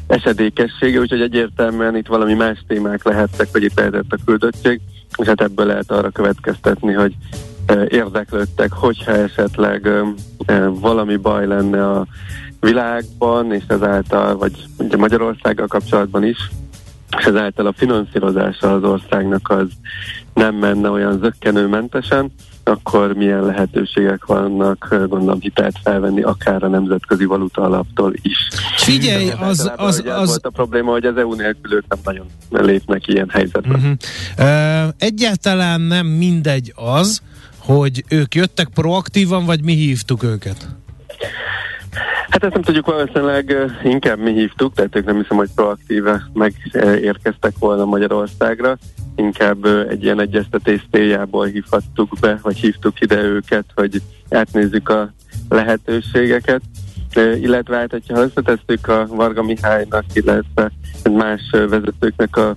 esedékessége, 0.07 1.01
úgyhogy 1.01 1.21
egyértelműen 1.21 1.97
itt 1.97 2.07
valami 2.07 2.35
más 2.35 2.65
témák 2.67 3.05
lehettek, 3.05 3.49
hogy 3.53 3.63
itt 3.63 3.77
lehetett 3.79 4.13
a 4.13 4.19
küldöttség, 4.25 4.81
és 5.17 5.27
hát 5.27 5.41
ebből 5.41 5.67
lehet 5.67 5.91
arra 5.91 6.11
következtetni, 6.11 6.93
hogy 6.93 7.15
e, 7.67 7.87
érdeklődtek, 7.89 8.73
hogyha 8.73 9.13
esetleg 9.13 9.87
e, 9.87 10.03
e, 10.47 10.67
valami 10.67 11.17
baj 11.17 11.47
lenne 11.47 11.91
a 11.91 12.07
világban, 12.61 13.53
és 13.53 13.65
ezáltal, 13.67 14.37
vagy 14.37 14.53
ugye 14.79 14.97
Magyarországgal 14.97 15.67
kapcsolatban 15.67 16.25
is, 16.25 16.51
és 17.19 17.25
ezáltal 17.25 17.67
a 17.67 17.73
finanszírozása 17.77 18.73
az 18.73 18.85
országnak 18.85 19.51
az 19.51 19.67
nem 20.35 20.55
menne 20.55 20.91
olyan 20.91 21.19
zöggenőmentesen, 21.19 22.33
akkor 22.65 23.13
milyen 23.13 23.45
lehetőségek 23.45 24.25
vannak, 24.25 24.89
gondolom 25.09 25.41
hitelt 25.41 25.77
felvenni, 25.83 26.23
akár 26.23 26.63
a 26.63 26.69
nemzetközi 26.69 27.25
valuta 27.25 27.63
alaptól 27.63 28.13
is. 28.23 28.49
Figyelj, 28.77 29.31
az, 29.41 29.73
az, 29.77 29.99
ugye 29.99 30.13
az, 30.13 30.29
volt 30.29 30.47
a 30.47 30.51
probléma, 30.51 30.91
hogy 30.91 31.05
az 31.05 31.17
EU 31.17 31.35
nélkül 31.35 31.83
nem 31.89 31.99
nagyon 32.05 32.27
lépnek 32.51 33.09
ilyen 33.09 33.29
helyzetbe. 33.29 33.77
Uh-huh. 33.77 33.93
Uh, 34.39 34.95
egyáltalán 34.99 35.81
nem 35.81 36.07
mindegy 36.07 36.73
az, 36.77 37.23
hogy 37.59 38.05
ők 38.09 38.35
jöttek 38.35 38.69
proaktívan, 38.75 39.45
vagy 39.45 39.65
mi 39.65 39.73
hívtuk 39.73 40.23
őket? 40.23 40.69
Hát 42.29 42.45
ezt 42.45 42.53
nem 42.53 42.63
tudjuk 42.63 42.87
valószínűleg 42.87 43.57
inkább 43.85 44.19
mi 44.19 44.33
hívtuk, 44.33 44.75
tehát 44.75 44.97
ők 44.97 45.05
nem 45.05 45.17
hiszem, 45.17 45.37
hogy 45.37 45.51
proaktíve 45.55 46.23
megérkeztek 46.33 47.53
volna 47.59 47.85
Magyarországra, 47.85 48.79
inkább 49.17 49.65
egy 49.65 50.03
ilyen 50.03 50.21
egyeztetés 50.21 50.87
céljából 50.91 51.47
hívhattuk 51.47 52.17
be, 52.21 52.39
vagy 52.43 52.57
hívtuk 52.57 53.01
ide 53.01 53.23
őket, 53.23 53.65
hogy 53.75 54.03
átnézzük 54.31 54.89
a 54.89 55.13
lehetőségeket. 55.49 56.63
Illetve 57.41 57.77
hát, 57.77 57.91
hogyha 57.91 58.23
összetesszük 58.23 58.89
a 58.89 59.07
Varga 59.07 59.43
Mihálynak, 59.43 60.05
illetve 60.13 60.73
más 61.11 61.51
vezetőknek 61.51 62.37
a, 62.37 62.57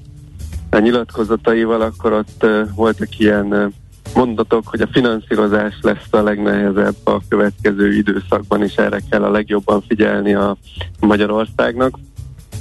a 0.69 0.79
nyilatkozataival, 0.79 1.81
akkor 1.81 2.13
ott 2.13 2.45
voltak 2.75 3.19
ilyen 3.19 3.73
mondatok, 4.15 4.67
hogy 4.67 4.81
a 4.81 4.89
finanszírozás 4.91 5.73
lesz 5.81 6.07
a 6.09 6.21
legnehezebb 6.21 6.95
a 7.03 7.21
következő 7.29 7.93
időszakban, 7.93 8.63
és 8.63 8.75
erre 8.75 8.99
kell 9.09 9.23
a 9.23 9.31
legjobban 9.31 9.81
figyelni 9.87 10.33
a 10.33 10.57
Magyarországnak. 10.99 11.97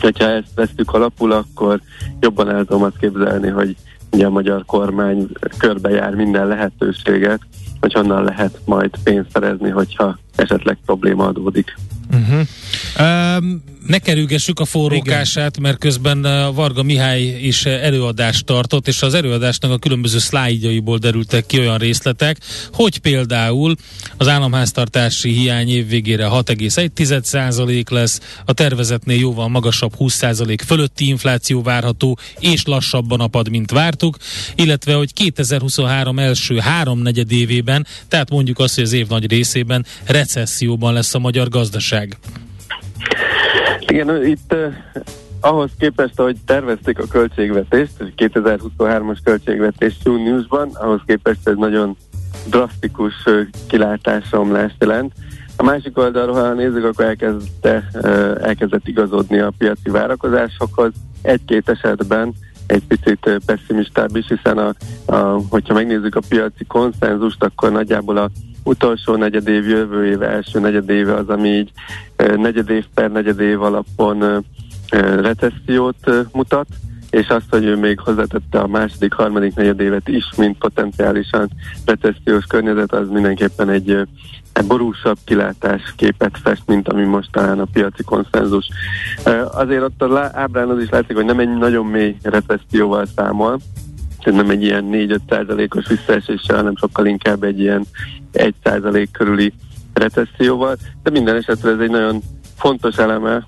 Hogyha 0.00 0.24
ezt 0.24 0.54
vesztük 0.54 0.92
alapul, 0.92 1.32
akkor 1.32 1.80
jobban 2.20 2.50
el 2.50 2.64
tudom 2.64 2.82
azt 2.82 2.98
képzelni, 2.98 3.48
hogy 3.48 3.76
ugye 4.12 4.26
a 4.26 4.30
magyar 4.30 4.64
kormány 4.64 5.28
körbejár 5.58 6.14
minden 6.14 6.46
lehetőséget, 6.46 7.40
hogy 7.80 7.92
honnan 7.92 8.24
lehet 8.24 8.60
majd 8.64 8.90
pénzt 9.02 9.30
szerezni, 9.32 9.70
hogyha 9.70 10.18
esetleg 10.36 10.78
probléma 10.84 11.26
adódik. 11.26 11.76
Uh-huh. 12.12 12.46
Um, 13.00 13.62
Ne 13.86 13.98
kerülgessük 13.98 14.60
a 14.60 14.64
forrókását, 14.64 15.58
mert 15.58 15.78
közben 15.78 16.24
a 16.24 16.52
Varga 16.52 16.82
Mihály 16.82 17.22
is 17.22 17.64
előadást 17.66 18.44
tartott, 18.44 18.88
és 18.88 19.02
az 19.02 19.14
előadásnak 19.14 19.70
a 19.70 19.78
különböző 19.78 20.18
szlájdjaiból 20.18 20.98
derültek 20.98 21.46
ki 21.46 21.58
olyan 21.58 21.78
részletek, 21.78 22.36
hogy 22.72 22.98
például 22.98 23.74
az 24.16 24.28
államháztartási 24.28 25.30
hiány 25.30 25.68
év 25.68 25.88
végére 25.88 26.28
6,1% 26.30 27.90
lesz, 27.90 28.20
a 28.44 28.52
tervezetnél 28.52 29.18
jóval 29.18 29.48
magasabb 29.48 29.92
20% 29.98 30.58
fölötti 30.66 31.08
infláció 31.08 31.62
várható, 31.62 32.18
és 32.38 32.64
lassabban 32.64 33.20
apad, 33.20 33.48
mint 33.48 33.70
vártuk, 33.70 34.16
illetve, 34.54 34.94
hogy 34.94 35.12
2023 35.12 36.18
első 36.18 36.58
háromnegyed 36.58 37.32
évében, 37.32 37.86
tehát 38.08 38.30
mondjuk 38.30 38.58
azt, 38.58 38.74
hogy 38.74 38.84
az 38.84 38.92
év 38.92 39.06
nagy 39.06 39.30
részében 39.30 39.86
recesszióban 40.04 40.92
lesz 40.92 41.14
a 41.14 41.18
magyar 41.18 41.48
gazdaság. 41.48 42.18
Igen, 43.94 44.24
itt 44.24 44.52
eh, 44.52 44.74
ahhoz 45.40 45.70
képest, 45.78 46.20
ahogy 46.20 46.36
tervezték 46.46 46.98
a 46.98 47.06
költségvetést, 47.06 47.92
2023-as 48.16 49.18
költségvetés 49.24 49.96
júniusban, 50.04 50.68
ahhoz 50.72 51.00
képest 51.06 51.48
ez 51.48 51.56
nagyon 51.56 51.96
drasztikus 52.48 53.14
eh, 53.24 53.46
kilátásomlást 53.68 54.74
jelent. 54.78 55.12
A 55.56 55.62
másik 55.62 55.98
oldalról, 55.98 56.34
ha 56.34 56.52
nézzük, 56.52 56.84
akkor 56.84 57.04
elkezdte, 57.04 57.88
eh, 57.92 58.34
elkezdett 58.34 58.88
igazodni 58.88 59.38
a 59.38 59.52
piaci 59.58 59.90
várakozásokhoz. 59.90 60.92
Egy-két 61.22 61.68
esetben 61.68 62.32
egy 62.66 62.82
picit 62.86 63.40
pessimistább 63.46 64.16
is, 64.16 64.26
hiszen 64.28 64.58
a, 64.58 64.74
a, 65.04 65.40
hogyha 65.50 65.74
megnézzük 65.74 66.14
a 66.14 66.22
piaci 66.28 66.64
konszenzust, 66.64 67.44
akkor 67.44 67.72
nagyjából 67.72 68.16
a 68.16 68.30
utolsó 68.64 69.16
negyedév, 69.16 69.68
jövő 69.68 70.06
év 70.06 70.22
első 70.22 70.60
negyedéve 70.60 71.14
az, 71.14 71.28
ami 71.28 71.48
így 71.48 71.72
negyedév 72.16 72.84
per 72.94 73.10
negyedév 73.10 73.62
alapon 73.62 74.44
recessziót 75.20 76.10
mutat, 76.32 76.66
és 77.10 77.28
azt, 77.28 77.46
hogy 77.50 77.64
ő 77.64 77.76
még 77.76 77.98
hozzátette 77.98 78.58
a 78.58 78.66
második, 78.66 79.12
harmadik 79.12 79.54
negyedévet 79.54 80.08
is, 80.08 80.24
mint 80.36 80.58
potenciálisan 80.58 81.50
recessziós 81.84 82.44
környezet, 82.44 82.92
az 82.92 83.08
mindenképpen 83.08 83.68
egy, 83.68 83.90
egy 84.52 84.66
borúsabb 84.66 85.18
kilátásképet 85.24 86.38
fest, 86.42 86.62
mint 86.66 86.88
ami 86.88 87.04
most 87.04 87.32
talán 87.32 87.60
a 87.60 87.68
piaci 87.72 88.02
konszenzus. 88.02 88.68
Azért 89.52 89.82
ott 89.82 90.02
a 90.02 90.30
ábrán 90.32 90.68
az 90.68 90.82
is 90.82 90.88
látszik, 90.88 91.16
hogy 91.16 91.24
nem 91.24 91.38
egy 91.38 91.56
nagyon 91.56 91.86
mély 91.86 92.16
recesszióval 92.22 93.06
számol, 93.16 93.60
nem 94.24 94.50
egy 94.50 94.62
ilyen 94.62 94.88
4-5 94.90 95.18
százalékos 95.28 95.86
visszaeséssel, 95.86 96.56
hanem 96.56 96.76
sokkal 96.76 97.06
inkább 97.06 97.42
egy 97.42 97.60
ilyen 97.60 97.86
1 98.36 98.54
százalék 98.62 99.10
körüli 99.10 99.52
recesszióval, 99.94 100.76
de 101.02 101.10
minden 101.10 101.36
esetre 101.36 101.70
ez 101.70 101.78
egy 101.78 101.90
nagyon 101.90 102.20
fontos 102.56 102.96
eleme 102.96 103.44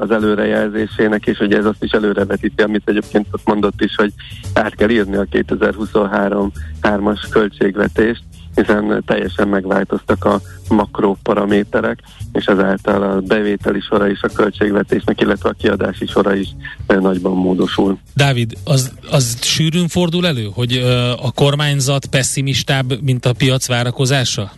az 0.00 0.10
előrejelzésének, 0.10 1.26
és 1.26 1.38
hogy 1.38 1.52
ez 1.52 1.64
azt 1.64 1.84
is 1.84 1.90
előrevetíti, 1.90 2.62
amit 2.62 2.88
egyébként 2.88 3.26
ott 3.32 3.46
mondott 3.46 3.80
is, 3.80 3.94
hogy 3.94 4.12
át 4.54 4.74
kell 4.74 4.88
írni 4.88 5.16
a 5.16 5.24
2023-as 5.24 7.26
költségvetést, 7.30 8.22
hiszen 8.60 9.02
teljesen 9.06 9.48
megváltoztak 9.48 10.24
a 10.24 10.40
makroparaméterek, 10.68 11.98
és 12.32 12.44
ezáltal 12.44 13.02
a 13.02 13.20
bevételi 13.20 13.80
sora 13.80 14.08
is 14.08 14.22
a 14.22 14.28
költségvetésnek, 14.28 15.20
illetve 15.20 15.48
a 15.48 15.54
kiadási 15.58 16.06
sora 16.06 16.34
is 16.34 16.48
eh, 16.86 16.96
nagyban 16.96 17.36
módosul. 17.36 17.98
Dávid, 18.14 18.52
az, 18.64 18.92
az 19.10 19.36
sűrűn 19.42 19.88
fordul 19.88 20.26
elő, 20.26 20.48
hogy 20.54 20.76
ö, 20.76 21.10
a 21.10 21.32
kormányzat 21.34 22.06
pessimistább, 22.06 23.02
mint 23.02 23.26
a 23.26 23.32
piac 23.32 23.66
várakozása? 23.66 24.50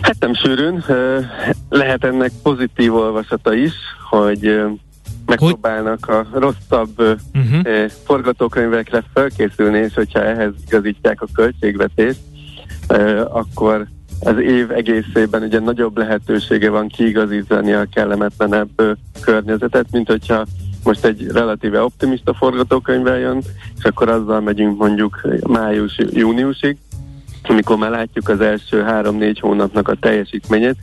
Hát 0.00 0.16
nem 0.18 0.34
sűrűn, 0.34 0.84
Ö, 0.86 1.18
lehet 1.68 2.04
ennek 2.04 2.30
pozitív 2.42 2.94
olvasata 2.94 3.54
is, 3.54 3.72
hogy 4.10 4.60
megpróbálnak 5.26 6.08
a 6.08 6.26
rosszabb 6.32 7.20
Uh-huh. 7.34 7.90
forgatókönyvekre 8.04 9.04
felkészülni, 9.14 9.78
és 9.78 9.94
hogyha 9.94 10.24
ehhez 10.24 10.52
igazítják 10.66 11.22
a 11.22 11.26
költségvetést, 11.34 12.18
akkor 13.28 13.86
az 14.20 14.38
év 14.38 14.70
egészében 14.70 15.42
ugye 15.42 15.58
nagyobb 15.58 15.96
lehetősége 15.96 16.70
van 16.70 16.88
kiigazítani 16.88 17.72
a 17.72 17.86
kellemetlenebb 17.94 18.98
környezetet, 19.20 19.86
mint 19.90 20.08
hogyha 20.08 20.46
most 20.84 21.04
egy 21.04 21.26
relatíve 21.26 21.82
optimista 21.82 22.34
forgatókönyvvel 22.34 23.18
jön, 23.18 23.42
és 23.78 23.84
akkor 23.84 24.08
azzal 24.08 24.40
megyünk 24.40 24.78
mondjuk 24.78 25.20
május-júniusig, 25.46 26.76
amikor 27.42 27.76
már 27.76 27.90
látjuk 27.90 28.28
az 28.28 28.40
első 28.40 28.82
három-négy 28.82 29.40
hónapnak 29.40 29.88
a 29.88 29.96
teljesítményét, 30.00 30.76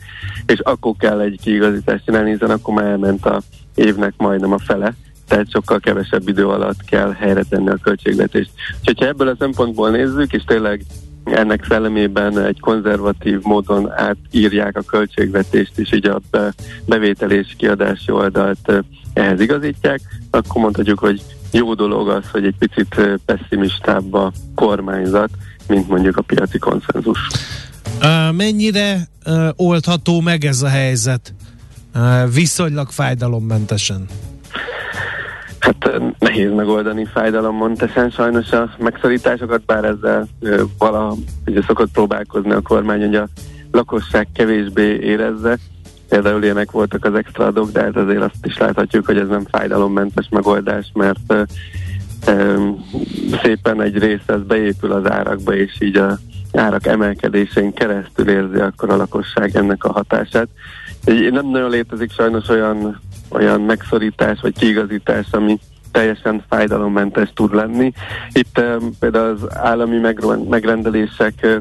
és 0.46 0.58
akkor 0.58 0.94
kell 0.98 1.20
egy 1.20 1.38
kiigazítást 1.42 2.04
csinálni, 2.04 2.30
hiszen 2.30 2.50
akkor 2.50 2.74
már 2.74 2.84
elment 2.84 3.26
a 3.26 3.42
évnek 3.74 4.14
majdnem 4.16 4.52
a 4.52 4.58
fele, 4.58 4.94
tehát 5.28 5.50
sokkal 5.50 5.78
kevesebb 5.78 6.28
idő 6.28 6.48
alatt 6.48 6.84
kell 6.84 7.12
helyre 7.12 7.42
tenni 7.48 7.68
a 7.68 7.78
költségvetést. 7.82 8.50
Úgyhogy 8.78 8.98
ha 8.98 9.06
ebből 9.06 9.28
a 9.28 9.36
szempontból 9.38 9.90
nézzük, 9.90 10.32
és 10.32 10.42
tényleg 10.44 10.82
ennek 11.24 11.64
szellemében 11.68 12.38
egy 12.38 12.60
konzervatív 12.60 13.40
módon 13.42 13.92
átírják 13.92 14.76
a 14.76 14.82
költségvetést, 14.82 15.78
és 15.78 15.92
így 15.92 16.06
a 16.06 16.20
be- 16.30 16.54
bevétel 16.84 17.30
és 17.30 17.54
kiadási 17.56 18.10
oldalt 18.10 18.68
eh, 18.68 18.78
ehhez 19.12 19.40
igazítják, 19.40 20.00
akkor 20.30 20.62
mondhatjuk, 20.62 20.98
hogy 20.98 21.22
jó 21.52 21.74
dolog 21.74 22.08
az, 22.08 22.24
hogy 22.32 22.44
egy 22.44 22.54
picit 22.58 23.18
pessimistább 23.24 24.14
a 24.14 24.32
kormányzat, 24.54 25.30
mint 25.68 25.88
mondjuk 25.88 26.16
a 26.16 26.22
piaci 26.22 26.58
konszenzus. 26.58 27.18
Mennyire 28.32 29.08
oldható 29.56 30.20
meg 30.20 30.44
ez 30.44 30.62
a 30.62 30.68
helyzet 30.68 31.34
viszonylag 32.34 32.90
fájdalommentesen? 32.90 34.06
Hát 35.60 36.00
nehéz 36.18 36.52
megoldani 36.52 37.04
fájdalommentesen 37.04 38.10
sajnos 38.10 38.52
a 38.52 38.70
megszorításokat, 38.78 39.64
bár 39.64 39.84
ezzel 39.84 40.26
vala 40.78 41.14
ugye 41.46 41.62
szokott 41.62 41.90
próbálkozni 41.90 42.50
a 42.50 42.60
kormány, 42.60 43.00
hogy 43.00 43.14
a 43.14 43.28
lakosság 43.70 44.28
kevésbé 44.34 44.98
érezze. 44.98 45.58
Például 46.08 46.42
ilyenek 46.42 46.70
voltak 46.70 47.04
az 47.04 47.14
extra 47.14 47.46
adók, 47.46 47.70
de 47.70 47.80
hát 47.82 47.96
azért 47.96 48.22
azt 48.22 48.46
is 48.46 48.58
láthatjuk, 48.58 49.06
hogy 49.06 49.18
ez 49.18 49.28
nem 49.28 49.44
fájdalommentes 49.50 50.28
megoldás, 50.30 50.90
mert 50.94 51.34
szépen 53.42 53.82
egy 53.82 53.98
rész 53.98 54.26
ez 54.26 54.42
beépül 54.42 54.92
az 54.92 55.10
árakba, 55.10 55.54
és 55.54 55.76
így 55.80 55.96
a 55.96 56.18
árak 56.52 56.86
emelkedésén 56.86 57.72
keresztül 57.72 58.28
érzi 58.28 58.58
akkor 58.58 58.90
a 58.90 58.96
lakosság 58.96 59.56
ennek 59.56 59.84
a 59.84 59.92
hatását. 59.92 60.48
Így 61.06 61.32
nem 61.32 61.46
nagyon 61.46 61.70
létezik 61.70 62.12
sajnos 62.12 62.48
olyan, 62.48 63.00
olyan 63.30 63.60
megszorítás 63.60 64.40
vagy 64.40 64.58
kiigazítás, 64.58 65.26
ami 65.30 65.58
teljesen 65.92 66.44
fájdalommentes 66.48 67.30
tud 67.34 67.54
lenni. 67.54 67.92
Itt 68.32 68.60
például 68.98 69.30
az 69.30 69.56
állami 69.56 69.98
megrendelések 70.48 71.58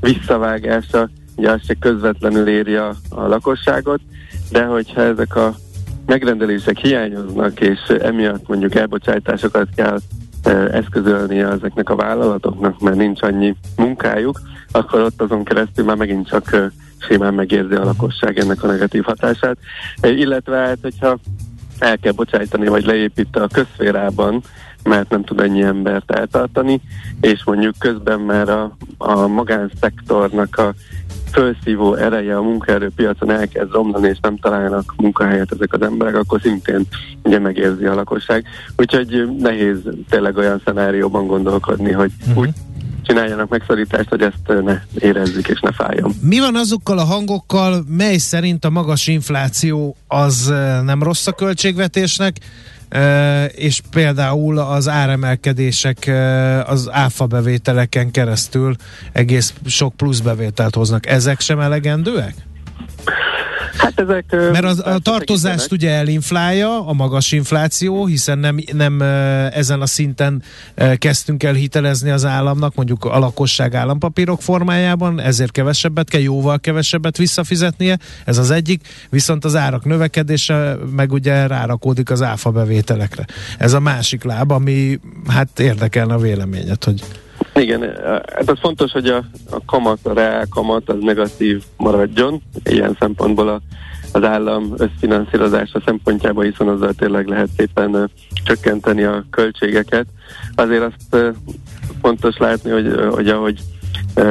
visszavágása, 0.00 1.08
ugye 1.36 1.50
az 1.50 1.60
se 1.64 1.74
közvetlenül 1.74 2.48
éri 2.48 2.74
a, 2.74 2.94
a 3.08 3.26
lakosságot, 3.26 4.00
de 4.50 4.64
hogyha 4.64 5.00
ezek 5.00 5.36
a 5.36 5.54
megrendelések 6.06 6.78
hiányoznak, 6.78 7.60
és 7.60 7.78
emiatt 8.00 8.48
mondjuk 8.48 8.74
elbocsájtásokat 8.74 9.68
kell 9.74 9.98
eszközölnie 10.70 11.46
ezeknek 11.46 11.90
a 11.90 11.96
vállalatoknak, 11.96 12.80
mert 12.80 12.96
nincs 12.96 13.22
annyi 13.22 13.54
munkájuk, 13.76 14.40
akkor 14.72 15.00
ott 15.00 15.22
azon 15.22 15.44
keresztül 15.44 15.84
már 15.84 15.96
megint 15.96 16.28
csak 16.28 16.72
simán 17.00 17.34
megérzi 17.34 17.74
a 17.74 17.84
lakosság 17.84 18.38
ennek 18.38 18.62
a 18.62 18.66
negatív 18.66 19.02
hatását. 19.02 19.56
Illetve 20.02 20.56
hát, 20.56 20.78
hogyha 20.82 21.18
el 21.78 21.98
kell 21.98 22.12
bocsájtani, 22.12 22.66
vagy 22.66 22.84
leépít 22.84 23.36
a 23.36 23.48
közférában, 23.52 24.42
mert 24.84 25.10
nem 25.10 25.24
tud 25.24 25.40
ennyi 25.40 25.62
embert 25.62 26.10
eltartani, 26.10 26.80
és 27.20 27.44
mondjuk 27.44 27.74
közben 27.78 28.20
már 28.20 28.48
a, 28.48 28.76
a 28.98 29.26
magánszektornak 29.26 30.56
a 30.56 30.74
felszívó 31.30 31.94
ereje 31.94 32.36
a 32.36 32.42
munkaerőpiacon 32.42 33.30
elkezd 33.30 33.72
romlani, 33.72 34.08
és 34.08 34.18
nem 34.20 34.36
találnak 34.36 34.94
munkahelyet 34.96 35.52
ezek 35.52 35.72
az 35.72 35.82
emberek, 35.82 36.16
akkor 36.16 36.40
szintén 36.40 36.82
ugye 37.22 37.38
megérzi 37.38 37.84
a 37.84 37.94
lakosság. 37.94 38.44
Úgyhogy 38.76 39.28
nehéz 39.38 39.78
tényleg 40.08 40.36
olyan 40.36 40.60
szenárióban 40.64 41.26
gondolkodni, 41.26 41.92
hogy 41.92 42.10
uh-huh. 42.20 42.38
úgy 42.38 42.50
csináljanak 43.02 43.48
megszorítást, 43.48 44.08
hogy 44.08 44.22
ezt 44.22 44.62
ne 44.64 44.82
érezzük 44.98 45.48
és 45.48 45.60
ne 45.60 45.72
fájjon. 45.72 46.12
Mi 46.20 46.38
van 46.38 46.56
azokkal 46.56 46.98
a 46.98 47.04
hangokkal, 47.04 47.84
mely 47.88 48.16
szerint 48.16 48.64
a 48.64 48.70
magas 48.70 49.06
infláció 49.06 49.96
az 50.06 50.52
nem 50.84 51.02
rossz 51.02 51.26
a 51.26 51.32
költségvetésnek, 51.32 52.36
és 53.54 53.80
például 53.90 54.58
az 54.58 54.88
áremelkedések 54.88 56.10
az 56.66 56.88
áfa 56.92 57.26
bevételeken 57.26 58.10
keresztül 58.10 58.74
egész 59.12 59.54
sok 59.66 59.96
plusz 59.96 60.20
bevételt 60.20 60.74
hoznak. 60.74 61.06
Ezek 61.06 61.40
sem 61.40 61.60
elegendőek? 61.60 62.34
Hát 63.76 64.00
ezek, 64.00 64.24
Mert 64.30 64.64
az, 64.64 64.82
a 64.86 64.98
tartozást 64.98 65.72
ugye 65.72 65.90
elinflálja 65.90 66.86
a 66.86 66.92
magas 66.92 67.32
infláció, 67.32 68.06
hiszen 68.06 68.38
nem, 68.38 68.58
nem 68.72 69.00
ezen 69.52 69.80
a 69.80 69.86
szinten 69.86 70.42
kezdtünk 70.96 71.42
el 71.42 71.52
hitelezni 71.52 72.10
az 72.10 72.24
államnak, 72.24 72.74
mondjuk 72.74 73.04
a 73.04 73.18
lakosság 73.18 73.74
állampapírok 73.74 74.42
formájában, 74.42 75.20
ezért 75.20 75.52
kevesebbet 75.52 76.08
kell, 76.08 76.20
jóval 76.20 76.60
kevesebbet 76.60 77.16
visszafizetnie, 77.16 77.98
ez 78.24 78.38
az 78.38 78.50
egyik, 78.50 78.86
viszont 79.10 79.44
az 79.44 79.56
árak 79.56 79.84
növekedése 79.84 80.76
meg 80.96 81.12
ugye 81.12 81.46
rárakódik 81.46 82.10
az 82.10 82.22
áfa 82.22 82.50
bevételekre. 82.50 83.24
Ez 83.58 83.72
a 83.72 83.80
másik 83.80 84.24
láb, 84.24 84.50
ami 84.50 85.00
hát 85.28 85.60
érdekelne 85.60 86.14
a 86.14 86.18
véleményet, 86.18 86.84
hogy 86.84 87.02
igen, 87.54 87.80
hát 88.34 88.58
fontos, 88.60 88.92
hogy 88.92 89.06
a, 89.06 89.24
a 89.50 89.64
kamat, 89.66 90.06
a 90.06 90.12
reál 90.12 90.46
kamat 90.50 90.88
az 90.88 90.96
negatív 91.00 91.62
maradjon, 91.76 92.42
ilyen 92.64 92.96
szempontból 92.98 93.48
a, 93.48 93.60
az 94.12 94.24
állam 94.24 94.74
összfinanszírozása 94.76 95.82
szempontjából, 95.84 96.44
hiszen 96.44 96.68
azzal 96.68 96.92
tényleg 96.92 97.26
lehet 97.26 97.48
szépen 97.56 97.94
uh, 97.94 98.04
csökkenteni 98.44 99.02
a 99.02 99.24
költségeket. 99.30 100.06
Azért 100.54 100.82
azt 100.82 101.22
uh, 101.24 101.34
fontos 102.00 102.36
látni, 102.36 102.70
hogy, 102.70 102.86
uh, 102.86 103.14
hogy 103.14 103.28
ahogy 103.28 103.60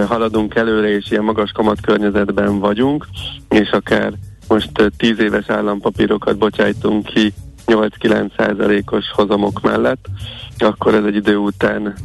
haladunk 0.07 0.55
előre, 0.55 0.89
és 0.89 1.11
ilyen 1.11 1.24
magas 1.24 1.51
kamat 1.51 1.82
környezetben 1.82 2.59
vagyunk, 2.59 3.07
és 3.49 3.70
akár 3.70 4.13
most 4.47 4.82
uh, 4.82 4.88
10 4.97 5.20
éves 5.20 5.49
állampapírokat 5.49 6.38
bocsájtunk 6.38 7.05
ki 7.05 7.34
8-9 7.65 8.30
százalékos 8.38 9.05
hozamok 9.11 9.61
mellett, 9.61 10.05
akkor 10.57 10.95
ez 10.95 11.03
egy 11.03 11.15
idő 11.15 11.36
után 11.36 11.95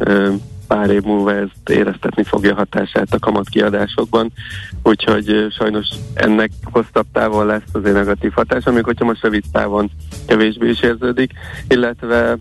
pár 0.74 0.90
év 0.90 1.02
múlva 1.02 1.34
ezt 1.34 1.68
éreztetni 1.70 2.22
fogja 2.22 2.54
hatását 2.54 3.14
a 3.14 3.18
kamatkiadásokban, 3.18 4.32
úgyhogy 4.82 5.46
sajnos 5.50 5.88
ennek 6.14 6.50
hosszabb 6.62 7.06
távon 7.12 7.46
lesz 7.46 7.62
azért 7.72 7.94
negatív 7.94 8.32
hatás, 8.32 8.64
amikor 8.64 8.84
hogyha 8.84 9.04
most 9.04 9.22
rövid 9.22 9.44
távon 9.52 9.90
kevésbé 10.26 10.68
is 10.68 10.80
érződik, 10.80 11.32
illetve 11.68 12.36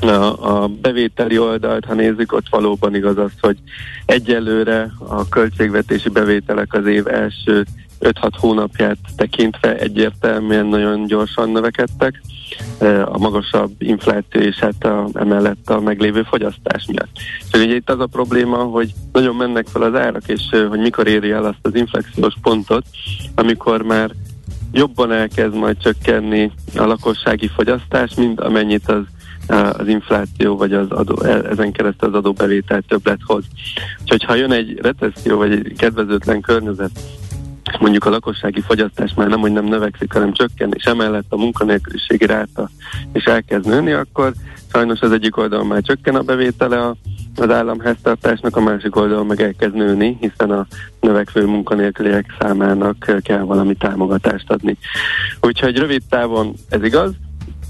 a, 0.00 0.62
a 0.62 0.68
bevételi 0.68 1.38
oldalt, 1.38 1.84
ha 1.84 1.94
nézzük, 1.94 2.32
ott 2.32 2.48
valóban 2.50 2.94
igaz 2.94 3.18
az, 3.18 3.32
hogy 3.40 3.56
egyelőre 4.06 4.90
a 4.98 5.28
költségvetési 5.28 6.08
bevételek 6.08 6.74
az 6.74 6.86
év 6.86 7.06
első 7.06 7.64
5-6 8.00 8.30
hónapját 8.40 8.96
tekintve 9.16 9.76
egyértelműen 9.76 10.66
nagyon 10.66 11.06
gyorsan 11.06 11.50
növekedtek 11.50 12.20
a 13.04 13.18
magasabb 13.18 13.72
infláció 13.78 14.40
és 14.40 14.56
hát 14.56 14.84
a, 14.84 15.08
emellett 15.14 15.70
a 15.70 15.80
meglévő 15.80 16.22
fogyasztás 16.22 16.86
miatt. 16.86 17.10
És 17.52 17.60
ugye 17.60 17.74
itt 17.74 17.90
az 17.90 18.00
a 18.00 18.06
probléma, 18.06 18.56
hogy 18.56 18.92
nagyon 19.12 19.36
mennek 19.36 19.66
fel 19.66 19.82
az 19.82 19.94
árak, 19.94 20.22
és 20.26 20.42
hogy 20.68 20.78
mikor 20.78 21.06
éri 21.06 21.30
el 21.30 21.44
azt 21.44 21.58
az 21.62 21.74
inflexiós 21.74 22.34
pontot, 22.42 22.84
amikor 23.34 23.82
már 23.82 24.10
jobban 24.72 25.12
elkezd 25.12 25.54
majd 25.54 25.76
csökkenni 25.78 26.50
a 26.76 26.84
lakossági 26.84 27.48
fogyasztás, 27.48 28.14
mint 28.14 28.40
amennyit 28.40 28.88
az 28.88 29.02
az 29.48 29.88
infláció, 29.88 30.56
vagy 30.56 30.72
az 30.72 30.90
adó, 30.90 31.22
e, 31.22 31.42
ezen 31.50 31.72
keresztül 31.72 32.08
az 32.08 32.14
adóbevétel 32.14 32.82
többlet 32.88 33.18
hoz. 33.24 33.44
Úgyhogy 34.02 34.24
ha 34.24 34.34
jön 34.34 34.52
egy 34.52 34.78
recesszió, 34.82 35.36
vagy 35.36 35.52
egy 35.52 35.74
kedvezőtlen 35.76 36.40
környezet, 36.40 37.00
mondjuk 37.78 38.04
a 38.04 38.10
lakossági 38.10 38.60
fogyasztás 38.60 39.14
már 39.14 39.28
nem, 39.28 39.40
hogy 39.40 39.52
nem 39.52 39.64
növekszik, 39.64 40.12
hanem 40.12 40.32
csökken, 40.32 40.72
és 40.74 40.84
emellett 40.84 41.26
a 41.28 41.36
munkanélküliségi 41.36 42.26
ráta 42.26 42.70
is 43.12 43.24
elkezd 43.24 43.66
nőni, 43.66 43.92
akkor 43.92 44.32
sajnos 44.72 45.00
az 45.00 45.12
egyik 45.12 45.36
oldalon 45.36 45.66
már 45.66 45.82
csökken 45.82 46.14
a 46.14 46.22
bevétele 46.22 46.92
az 47.36 47.50
államháztartásnak, 47.50 48.56
a 48.56 48.60
másik 48.60 48.96
oldalon 48.96 49.26
meg 49.26 49.40
elkezd 49.40 49.74
nőni, 49.74 50.16
hiszen 50.20 50.50
a 50.50 50.66
növekvő 51.00 51.46
munkanélküliek 51.46 52.34
számának 52.38 53.20
kell 53.22 53.40
valami 53.40 53.74
támogatást 53.74 54.50
adni. 54.50 54.76
Úgyhogy 55.40 55.76
rövid 55.76 56.02
távon 56.08 56.54
ez 56.68 56.82
igaz, 56.82 57.12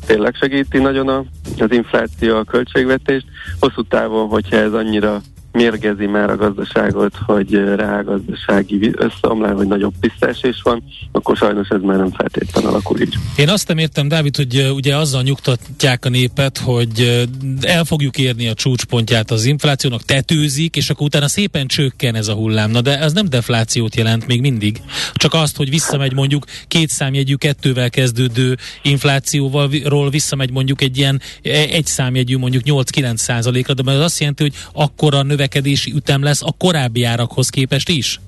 tényleg 0.06 0.34
segíti 0.34 0.78
nagyon 0.78 1.08
a, 1.08 1.24
az 1.58 1.72
infláció 1.72 2.36
a 2.36 2.44
költségvetést, 2.44 3.26
hosszú 3.60 3.82
távon, 3.82 4.28
hogyha 4.28 4.56
ez 4.56 4.72
annyira 4.72 5.20
mérgezi 5.52 6.06
már 6.06 6.30
a 6.30 6.36
gazdaságot, 6.36 7.14
hogy 7.26 7.52
reálgazdasági 7.52 8.90
összeomlás, 8.96 9.52
vagy 9.52 9.66
nagyobb 9.66 9.94
visszaesés 10.00 10.60
van, 10.62 10.82
akkor 11.12 11.36
sajnos 11.36 11.68
ez 11.68 11.80
már 11.82 11.96
nem 11.96 12.10
feltétlenül 12.10 12.70
alakul 12.70 13.00
így. 13.00 13.14
Én 13.36 13.48
azt 13.48 13.68
nem 13.68 13.78
értem, 13.78 14.08
Dávid, 14.08 14.36
hogy 14.36 14.70
ugye 14.74 14.96
azzal 14.96 15.22
nyugtatják 15.22 16.04
a 16.04 16.08
népet, 16.08 16.58
hogy 16.58 17.26
el 17.60 17.84
fogjuk 17.84 18.18
érni 18.18 18.48
a 18.48 18.54
csúcspontját 18.54 19.30
az 19.30 19.44
inflációnak, 19.44 20.02
tetőzik, 20.02 20.76
és 20.76 20.90
akkor 20.90 21.06
utána 21.06 21.28
szépen 21.28 21.66
csökken 21.66 22.14
ez 22.14 22.28
a 22.28 22.34
hullám. 22.34 22.70
Na 22.70 22.80
de 22.80 22.98
ez 22.98 23.12
nem 23.12 23.28
deflációt 23.28 23.96
jelent 23.96 24.26
még 24.26 24.40
mindig, 24.40 24.80
csak 25.14 25.34
azt, 25.34 25.56
hogy 25.56 25.70
visszamegy 25.70 26.14
mondjuk 26.14 26.44
két 26.68 26.88
számjegyű, 26.88 27.34
kettővel 27.34 27.90
kezdődő 27.90 28.56
inflációval 28.82 29.70
ról 29.84 30.10
visszamegy 30.10 30.50
mondjuk 30.50 30.82
egy 30.82 30.98
ilyen 30.98 31.20
e, 31.42 31.50
egy 31.50 31.86
számjegyű 31.86 32.36
mondjuk 32.36 32.62
8-9 32.66 33.16
százalékra, 33.16 33.74
de 33.74 33.92
ez 33.92 34.00
azt 34.00 34.18
jelenti, 34.18 34.42
hogy 34.42 34.54
akkor 34.72 35.14
a 35.14 35.22
növekedési 35.38 35.92
ütem 35.94 36.22
lesz 36.22 36.42
a 36.42 36.54
korábbi 36.58 37.04
árakhoz 37.04 37.48
képest 37.48 37.88
is? 37.88 38.20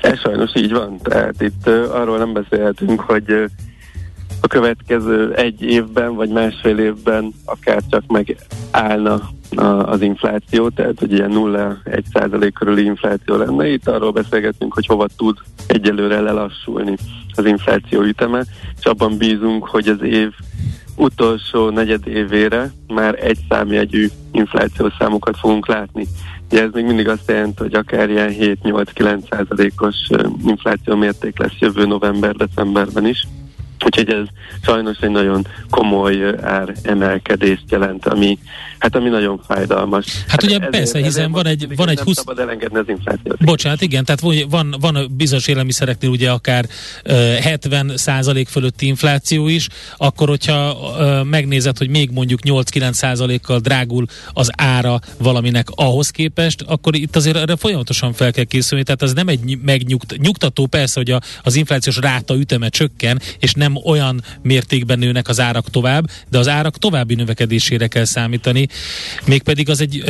Ez 0.00 0.18
sajnos 0.18 0.50
így 0.54 0.72
van. 0.72 0.98
Tehát 1.02 1.40
itt 1.40 1.66
uh, 1.66 1.94
arról 1.94 2.18
nem 2.18 2.32
beszélhetünk, 2.32 3.00
hogy 3.00 3.30
uh, 3.30 3.44
a 4.40 4.46
következő 4.46 5.34
egy 5.34 5.62
évben 5.62 6.14
vagy 6.14 6.28
másfél 6.28 6.78
évben 6.78 7.32
akár 7.44 7.82
csak 7.90 8.02
megállna 8.06 9.30
az 9.84 10.02
infláció, 10.02 10.68
tehát 10.68 10.98
hogy 10.98 11.12
ilyen 11.12 11.32
0-1 11.34 12.02
százalék 12.12 12.52
körüli 12.54 12.84
infláció 12.84 13.36
lenne. 13.36 13.68
Itt 13.68 13.88
arról 13.88 14.10
beszélgetünk, 14.10 14.74
hogy 14.74 14.86
hova 14.86 15.06
tud 15.16 15.38
egyelőre 15.66 16.20
lelassulni 16.20 16.96
az 17.34 17.44
infláció 17.44 18.02
üteme, 18.02 18.44
és 18.78 18.84
abban 18.84 19.16
bízunk, 19.16 19.68
hogy 19.68 19.88
az 19.88 20.02
év 20.02 20.32
utolsó 20.96 21.70
negyed 21.70 22.06
évére 22.06 22.72
már 22.88 23.24
egy 23.24 23.38
számjegyű 23.48 24.08
inflációs 24.32 24.92
számokat 24.98 25.38
fogunk 25.38 25.66
látni. 25.66 26.06
Ugye 26.50 26.62
ez 26.62 26.70
még 26.72 26.84
mindig 26.84 27.08
azt 27.08 27.28
jelenti, 27.28 27.62
hogy 27.62 27.74
akár 27.74 28.10
ilyen 28.10 28.34
7-8-9 28.38 29.18
százalékos 29.30 29.96
infláció 30.46 30.94
mérték 30.96 31.38
lesz 31.38 31.58
jövő 31.58 31.86
november-decemberben 31.86 33.06
is. 33.06 33.26
Úgyhogy 33.86 34.10
ez 34.10 34.26
sajnos 34.64 34.98
egy 35.00 35.10
nagyon 35.10 35.46
komoly 35.70 36.34
ár 36.42 36.74
emelkedést 36.82 37.64
jelent, 37.68 38.06
ami, 38.06 38.38
hát 38.78 38.96
ami 38.96 39.08
nagyon 39.08 39.40
fájdalmas. 39.46 40.06
Hát 40.28 40.42
ugye 40.42 40.58
persze, 40.58 40.98
hiszen 40.98 41.32
van 41.32 41.46
egy, 41.46 41.76
van 41.76 41.88
egy 41.88 41.98
20... 41.98 42.16
szabad 42.16 42.38
elengedni 42.38 42.78
az 42.78 42.88
inflációt. 42.88 43.44
Bocsánat, 43.44 43.82
igen, 43.82 44.04
tehát 44.04 44.46
van, 44.50 44.74
van 44.80 45.12
bizonyos 45.16 45.46
élelmiszereknél 45.46 46.10
ugye 46.10 46.30
akár 46.30 46.66
uh, 47.04 47.34
70 47.34 47.92
százalék 47.96 48.48
fölötti 48.48 48.86
infláció 48.86 49.48
is, 49.48 49.68
akkor 49.96 50.28
hogyha 50.28 50.76
megnézed, 51.24 51.78
hogy 51.78 51.88
még 51.88 52.10
mondjuk 52.10 52.40
8-9 52.42 52.92
százalékkal 52.92 53.58
drágul 53.58 54.06
az 54.32 54.50
ára 54.56 54.98
valaminek 55.18 55.66
ahhoz 55.74 56.10
képest, 56.10 56.62
akkor 56.62 56.94
itt 56.94 57.16
azért 57.16 57.36
erre 57.36 57.56
folyamatosan 57.56 58.12
fel 58.12 58.32
kell 58.32 58.44
készülni, 58.44 58.84
tehát 58.84 59.02
ez 59.02 59.12
nem 59.12 59.28
egy 59.28 59.58
megnyugtató, 59.62 60.66
persze, 60.66 61.00
hogy 61.00 61.10
a, 61.10 61.20
az 61.42 61.56
inflációs 61.56 61.96
ráta 61.96 62.34
üteme 62.34 62.68
csökken, 62.68 63.20
és 63.38 63.52
nem 63.52 63.75
olyan 63.84 64.22
mértékben 64.42 64.98
nőnek 64.98 65.28
az 65.28 65.40
árak 65.40 65.70
tovább, 65.70 66.04
de 66.30 66.38
az 66.38 66.48
árak 66.48 66.78
további 66.78 67.14
növekedésére 67.14 67.86
kell 67.86 68.04
számítani, 68.04 68.68
mégpedig 69.26 69.70
az 69.70 69.80
egy 69.80 70.02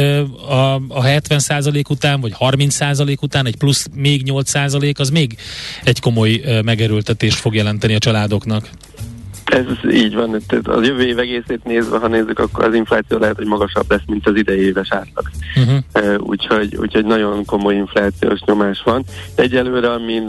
a, 0.48 0.74
a 0.74 1.02
70% 1.02 1.90
után, 1.90 2.20
vagy 2.20 2.34
30% 2.38 3.22
után 3.22 3.46
egy 3.46 3.56
plusz 3.56 3.86
még 3.94 4.22
8% 4.24 4.98
az 4.98 5.10
még 5.10 5.36
egy 5.84 6.00
komoly 6.00 6.40
megerőltetést 6.64 7.38
fog 7.38 7.54
jelenteni 7.54 7.94
a 7.94 7.98
családoknak. 7.98 8.68
Ez 9.46 9.64
így 9.92 10.14
van. 10.14 10.40
Tehát 10.46 10.68
a 10.68 10.82
jövő 10.82 11.06
év 11.06 11.18
egészét 11.18 11.64
nézve, 11.64 11.98
ha 11.98 12.08
nézzük, 12.08 12.38
akkor 12.38 12.64
az 12.64 12.74
infláció 12.74 13.18
lehet, 13.18 13.36
hogy 13.36 13.46
magasabb 13.46 13.90
lesz, 13.90 14.02
mint 14.06 14.26
az 14.26 14.36
idei 14.36 14.60
éves 14.60 14.92
átlag. 14.92 15.30
Uh-huh. 15.56 16.28
Úgyhogy, 16.28 16.76
úgyhogy 16.76 17.04
nagyon 17.04 17.44
komoly 17.44 17.74
inflációs 17.74 18.40
nyomás 18.46 18.82
van. 18.84 19.04
Egyelőre, 19.34 19.92
amin 19.92 20.24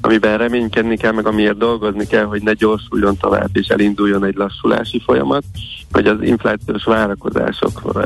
amiben 0.00 0.38
reménykedni 0.38 0.96
kell, 0.96 1.12
meg 1.12 1.26
amiért 1.26 1.56
dolgozni 1.56 2.06
kell, 2.06 2.24
hogy 2.24 2.42
ne 2.42 2.52
gyorsuljon 2.52 3.16
tovább 3.16 3.48
és 3.52 3.66
elinduljon 3.66 4.24
egy 4.24 4.36
lassulási 4.36 5.02
folyamat, 5.04 5.42
hogy 5.92 6.06
az 6.06 6.22
inflációs 6.22 6.84
várakozások 6.84 8.02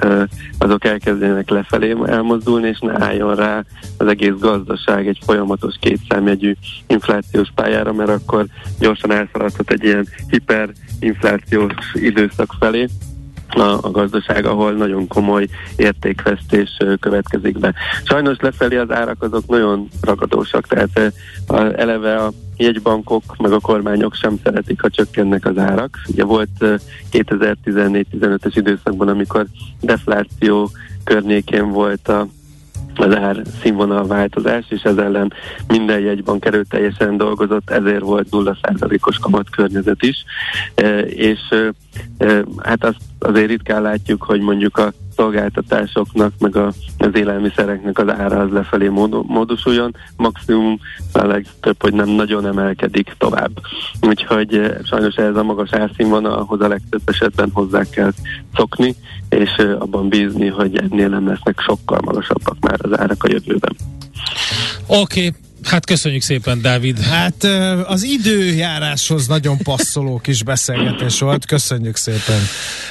azok 0.58 0.84
elkezdjenek 0.84 1.50
lefelé 1.50 1.96
elmozdulni, 2.04 2.68
és 2.68 2.78
ne 2.78 3.04
álljon 3.04 3.34
rá 3.34 3.64
az 3.96 4.06
egész 4.06 4.38
gazdaság 4.38 5.08
egy 5.08 5.18
folyamatos 5.24 5.74
kétszámjegyű 5.80 6.54
inflációs 6.86 7.48
pályára, 7.54 7.92
mert 7.92 8.10
akkor 8.10 8.46
gyorsan 8.78 9.12
elszaladhat 9.12 9.70
egy 9.70 9.84
ilyen 9.84 10.06
hiperinflációs 10.28 11.74
időszak 11.94 12.54
felé, 12.58 12.88
a, 13.60 13.78
a 13.82 13.90
gazdaság, 13.90 14.46
ahol 14.46 14.72
nagyon 14.72 15.06
komoly 15.06 15.48
értékvesztés 15.76 16.76
következik 17.00 17.58
be. 17.58 17.74
Sajnos 18.04 18.36
lefelé 18.40 18.76
az 18.76 18.90
árak 18.90 19.22
azok 19.22 19.46
nagyon 19.46 19.88
ragadósak, 20.00 20.66
tehát 20.66 21.12
a, 21.46 21.56
eleve 21.56 22.16
a 22.16 22.32
jegybankok 22.56 23.36
meg 23.38 23.52
a 23.52 23.60
kormányok 23.60 24.14
sem 24.14 24.38
szeretik, 24.42 24.80
ha 24.80 24.90
csökkennek 24.90 25.46
az 25.46 25.58
árak. 25.58 25.98
Ugye 26.08 26.24
volt 26.24 26.80
2014-15-es 27.12 28.52
időszakban, 28.54 29.08
amikor 29.08 29.46
defláció 29.80 30.70
környékén 31.04 31.70
volt 31.70 32.08
a 32.08 32.26
az 32.94 33.16
ár 33.16 33.42
színvonal 33.62 34.06
változás, 34.06 34.64
és 34.68 34.82
ez 34.82 34.96
ellen 34.96 35.32
minden 35.68 36.00
jegybank 36.00 36.44
erőteljesen 36.44 37.16
dolgozott, 37.16 37.70
ezért 37.70 38.00
volt 38.00 38.28
0%-os 38.30 39.18
kamat 39.18 39.50
környezet 39.50 40.02
is, 40.02 40.24
e, 40.74 40.98
és 41.00 41.40
e, 41.50 41.72
e, 42.18 42.44
hát 42.62 42.84
azt 42.84 43.00
azért 43.18 43.48
ritkán 43.48 43.82
látjuk, 43.82 44.22
hogy 44.22 44.40
mondjuk 44.40 44.78
a 44.78 44.92
szolgáltatásoknak, 45.16 46.32
meg 46.38 46.56
a, 46.56 46.72
az 46.98 47.10
élelmiszereknek 47.14 47.98
az 47.98 48.08
ára 48.08 48.40
az 48.40 48.50
lefelé 48.50 48.88
módosuljon, 49.26 49.96
maximum 50.16 50.78
a 51.12 51.24
legtöbb, 51.24 51.82
hogy 51.82 51.94
nem 51.94 52.08
nagyon 52.08 52.46
emelkedik 52.46 53.14
tovább. 53.18 53.50
Úgyhogy 54.00 54.72
sajnos 54.84 55.14
ez 55.14 55.36
a 55.36 55.42
magas 55.42 55.72
árszínvonalhoz 55.72 56.60
a 56.60 56.68
legtöbb 56.68 57.02
esetben 57.04 57.50
hozzá 57.52 57.82
kell 57.90 58.12
szokni, 58.54 58.94
és 59.28 59.50
abban 59.78 60.08
bízni, 60.08 60.48
hogy 60.48 60.76
ennél 60.76 61.08
nem 61.08 61.26
lesznek 61.26 61.60
sokkal 61.60 62.00
magasabbak 62.04 62.56
már 62.60 62.78
az 62.78 62.98
árak 62.98 63.24
a 63.24 63.28
jövőben. 63.30 63.76
Oké, 64.86 65.26
okay. 65.26 65.40
Hát 65.62 65.86
köszönjük 65.86 66.22
szépen, 66.22 66.60
Dávid. 66.60 66.98
Hát 66.98 67.44
az 67.86 68.02
időjáráshoz 68.02 69.26
nagyon 69.26 69.56
passzoló 69.58 70.18
kis 70.18 70.42
beszélgetés 70.42 71.18
volt. 71.18 71.46
Köszönjük 71.46 71.96
szépen. 71.96 72.40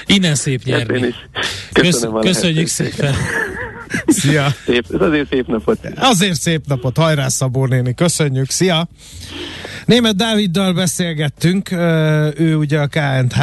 Innen 0.06 0.36
szép 0.36 0.64
nyerni. 0.64 1.14
Köszönöm 1.74 2.22
Kösz, 2.22 2.24
köszönjük 2.24 2.68
szépen. 2.68 3.16
Szia. 4.08 4.56
Szép, 4.66 4.86
ez 4.94 5.02
azért 5.02 5.28
szép 5.30 5.48
napot. 5.48 5.80
Azért 5.96 6.40
szép 6.40 6.68
napot. 6.68 6.98
Hajrá 6.98 7.28
Szabó 7.28 7.66
néni. 7.66 7.94
Köszönjük. 7.94 8.50
Szia. 8.50 8.88
Német 9.86 10.16
Dáviddal 10.16 10.74
beszélgettünk. 10.74 11.72
Ő 12.38 12.56
ugye 12.56 12.80
a 12.80 12.88
KNH 12.88 13.40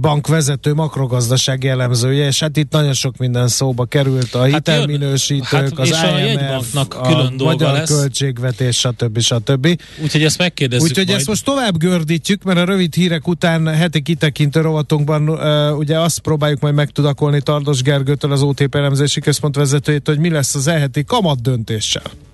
bankvezető 0.00 0.74
makrogazdasági 0.74 1.68
elemzője, 1.68 2.26
és 2.26 2.40
hát 2.40 2.56
itt 2.56 2.72
nagyon 2.72 2.92
sok 2.92 3.16
minden 3.16 3.48
szóba 3.48 3.84
került, 3.84 4.34
a 4.34 4.38
hát 4.38 4.48
hitelminősítők, 4.48 5.50
hát 5.50 5.78
az 5.78 5.88
IMF, 5.88 6.74
a, 6.74 6.86
külön 6.88 7.34
a 7.38 7.44
magyar 7.44 7.72
lesz. 7.72 7.88
költségvetés, 7.88 8.78
stb. 8.78 9.20
stb. 9.20 9.80
Úgyhogy 10.02 10.24
ezt 10.24 10.38
megkérdezzük 10.38 10.88
Úgyhogy 10.88 11.06
majd. 11.06 11.18
ezt 11.18 11.28
most 11.28 11.44
tovább 11.44 11.78
gördítjük, 11.78 12.42
mert 12.42 12.58
a 12.58 12.64
rövid 12.64 12.94
hírek 12.94 13.28
után 13.28 13.66
heti 13.66 14.02
kitekintő 14.02 14.60
rovatunkban 14.60 15.28
uh, 15.28 15.78
ugye 15.78 15.98
azt 16.00 16.18
próbáljuk 16.18 16.60
majd 16.60 16.74
megtudakolni 16.74 17.40
Tardos 17.40 17.82
Gergőtől, 17.82 18.32
az 18.32 18.42
OTP 18.42 18.74
elemzési 18.74 19.20
központ 19.20 19.56
vezetőjét, 19.56 20.06
hogy 20.06 20.18
mi 20.18 20.30
lesz 20.30 20.54
az 20.54 20.66
eheti 20.66 21.04
kamat 21.04 21.42
döntéssel. 21.42 22.27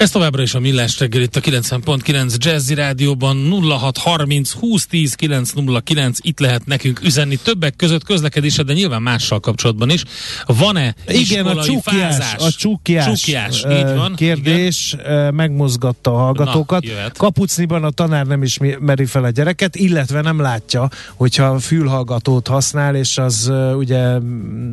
Ez 0.00 0.10
továbbra 0.10 0.42
is 0.42 0.54
a 0.54 0.60
Millás 0.60 0.98
reggel 0.98 1.22
itt 1.22 1.36
a 1.36 1.40
90.9 1.40 2.36
Jazzy 2.36 2.74
Rádióban 2.74 3.36
0630 3.70 4.52
2010 4.52 5.14
909 5.14 6.18
itt 6.20 6.38
lehet 6.38 6.66
nekünk 6.66 7.00
üzenni 7.04 7.36
többek 7.36 7.76
között 7.76 8.04
közlekedésre, 8.04 8.62
de 8.62 8.72
nyilván 8.72 9.02
mással 9.02 9.40
kapcsolatban 9.40 9.90
is. 9.90 10.04
Van-e 10.46 10.94
Igen, 11.06 11.46
a 11.46 11.62
csukjás, 11.62 12.16
fázás? 12.16 12.34
a 12.38 12.50
csukjás, 12.50 13.20
csukjás 13.20 13.64
uh, 13.64 13.78
így 13.78 13.96
van, 13.96 14.14
kérdés 14.14 14.96
igen. 14.98 15.34
megmozgatta 15.34 16.14
a 16.14 16.16
hallgatókat. 16.16 16.84
Na, 16.84 17.10
Kapucniban 17.16 17.84
a 17.84 17.90
tanár 17.90 18.26
nem 18.26 18.42
is 18.42 18.58
meri 18.78 19.04
fel 19.04 19.24
a 19.24 19.30
gyereket, 19.30 19.76
illetve 19.76 20.20
nem 20.20 20.40
látja, 20.40 20.88
hogyha 21.14 21.58
fülhallgatót 21.58 22.46
használ, 22.46 22.96
és 22.96 23.18
az 23.18 23.48
uh, 23.48 23.76
ugye 23.76 24.18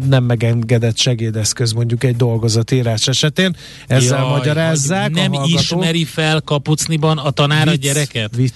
nem 0.10 0.24
megengedett 0.24 0.98
segédeszköz 0.98 1.72
mondjuk 1.72 2.04
egy 2.04 2.16
dolgozatírás 2.16 3.08
esetén. 3.08 3.56
Ezzel 3.88 4.20
Jaj, 4.20 4.30
magyarázzák 4.30 5.16
nem 5.22 5.34
ismeri 5.46 6.04
fel 6.04 6.42
kapucniban 6.42 7.18
a 7.18 7.32
tanár 7.32 7.70
vicc, 7.70 7.74
a 7.74 7.78
gyereket? 7.78 8.36
Vicc. 8.36 8.54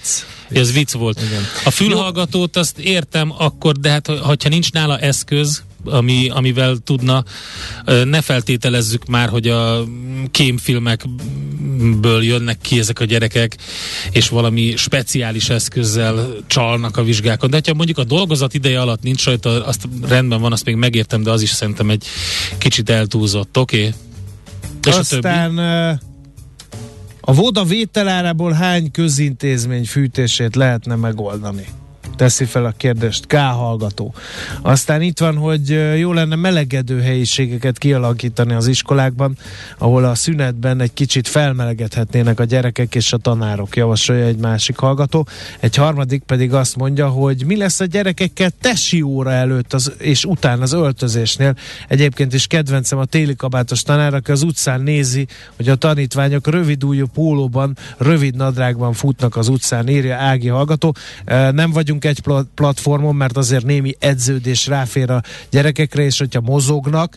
Ez 0.50 0.72
vicc 0.72 0.92
volt. 0.92 1.20
Igen. 1.20 1.42
A 1.64 1.70
fülhallgatót 1.70 2.56
azt 2.56 2.78
értem 2.78 3.32
akkor, 3.38 3.76
de 3.76 3.90
hát 3.90 4.06
ha 4.06 4.36
nincs 4.48 4.72
nála 4.72 4.98
eszköz, 4.98 5.62
ami, 5.84 6.28
amivel 6.28 6.76
tudna, 6.84 7.24
ne 8.04 8.20
feltételezzük 8.20 9.06
már, 9.06 9.28
hogy 9.28 9.48
a 9.48 9.84
kémfilmekből 10.30 12.22
jönnek 12.22 12.58
ki 12.60 12.78
ezek 12.78 13.00
a 13.00 13.04
gyerekek, 13.04 13.56
és 14.10 14.28
valami 14.28 14.76
speciális 14.76 15.48
eszközzel 15.48 16.36
csalnak 16.46 16.96
a 16.96 17.02
vizsgákon. 17.02 17.50
De 17.50 17.60
ha 17.66 17.74
mondjuk 17.74 17.98
a 17.98 18.04
dolgozat 18.04 18.54
ideje 18.54 18.80
alatt 18.80 19.02
nincs 19.02 19.24
rajta, 19.24 19.64
azt 19.64 19.88
rendben 20.08 20.40
van, 20.40 20.52
azt 20.52 20.64
még 20.64 20.74
megértem, 20.74 21.22
de 21.22 21.30
az 21.30 21.42
is 21.42 21.50
szerintem 21.50 21.90
egy 21.90 22.06
kicsit 22.58 22.90
eltúlzott. 22.90 23.58
Oké? 23.58 23.76
Okay? 23.76 23.92
És 24.86 24.94
Aztán 24.94 25.58
a 25.58 25.96
többi? 25.96 26.11
A 27.24 27.34
voda 27.34 27.64
vételárából 27.64 28.52
hány 28.52 28.90
közintézmény 28.90 29.84
fűtését 29.84 30.56
lehetne 30.56 30.94
megoldani? 30.94 31.66
Teszi 32.16 32.44
fel 32.44 32.64
a 32.64 32.72
kérdést 32.76 33.26
K 33.26 33.34
hallgató. 33.34 34.14
Aztán 34.62 35.02
itt 35.02 35.18
van, 35.18 35.36
hogy 35.36 35.98
jó 35.98 36.12
lenne 36.12 36.36
melegedő 36.36 37.00
helyiségeket 37.00 37.78
kialakítani 37.78 38.54
az 38.54 38.66
iskolákban, 38.66 39.36
ahol 39.78 40.04
a 40.04 40.14
szünetben 40.14 40.80
egy 40.80 40.92
kicsit 40.92 41.28
felmelegedhetnének 41.28 42.40
a 42.40 42.44
gyerekek 42.44 42.94
és 42.94 43.12
a 43.12 43.16
tanárok, 43.16 43.76
javasolja 43.76 44.24
egy 44.24 44.38
másik 44.38 44.76
hallgató. 44.76 45.26
Egy 45.60 45.76
harmadik 45.76 46.22
pedig 46.22 46.52
azt 46.54 46.76
mondja, 46.76 47.08
hogy 47.08 47.44
mi 47.46 47.56
lesz 47.56 47.80
a 47.80 47.84
gyerekekkel 47.84 48.50
tesi 48.60 49.02
óra 49.02 49.32
előtt 49.32 49.72
az, 49.72 49.92
és 49.98 50.24
után 50.24 50.60
az 50.60 50.72
öltözésnél. 50.72 51.54
Egyébként 51.88 52.34
is 52.34 52.46
kedvencem 52.46 52.98
a 52.98 53.04
téli 53.04 53.36
kabátos 53.36 53.82
tanár, 53.82 54.14
aki 54.14 54.30
az 54.30 54.42
utcán 54.42 54.80
nézi, 54.80 55.26
hogy 55.56 55.68
a 55.68 55.74
tanítványok 55.74 56.46
rövidújú 56.46 57.06
pólóban, 57.06 57.76
rövid 57.98 58.36
nadrágban 58.36 58.92
futnak 58.92 59.36
az 59.36 59.48
utcán, 59.48 59.88
írja 59.88 60.16
Ági 60.16 60.48
hallgató. 60.48 60.94
Nem 61.52 61.70
vagyunk 61.70 62.01
vagyunk 62.02 62.04
egy 62.04 62.20
pla- 62.20 62.48
platformon, 62.54 63.14
mert 63.14 63.36
azért 63.36 63.64
némi 63.64 63.94
edződés 63.98 64.66
ráfér 64.66 65.10
a 65.10 65.22
gyerekekre, 65.50 66.02
és 66.02 66.18
hogyha 66.18 66.40
mozognak, 66.40 67.16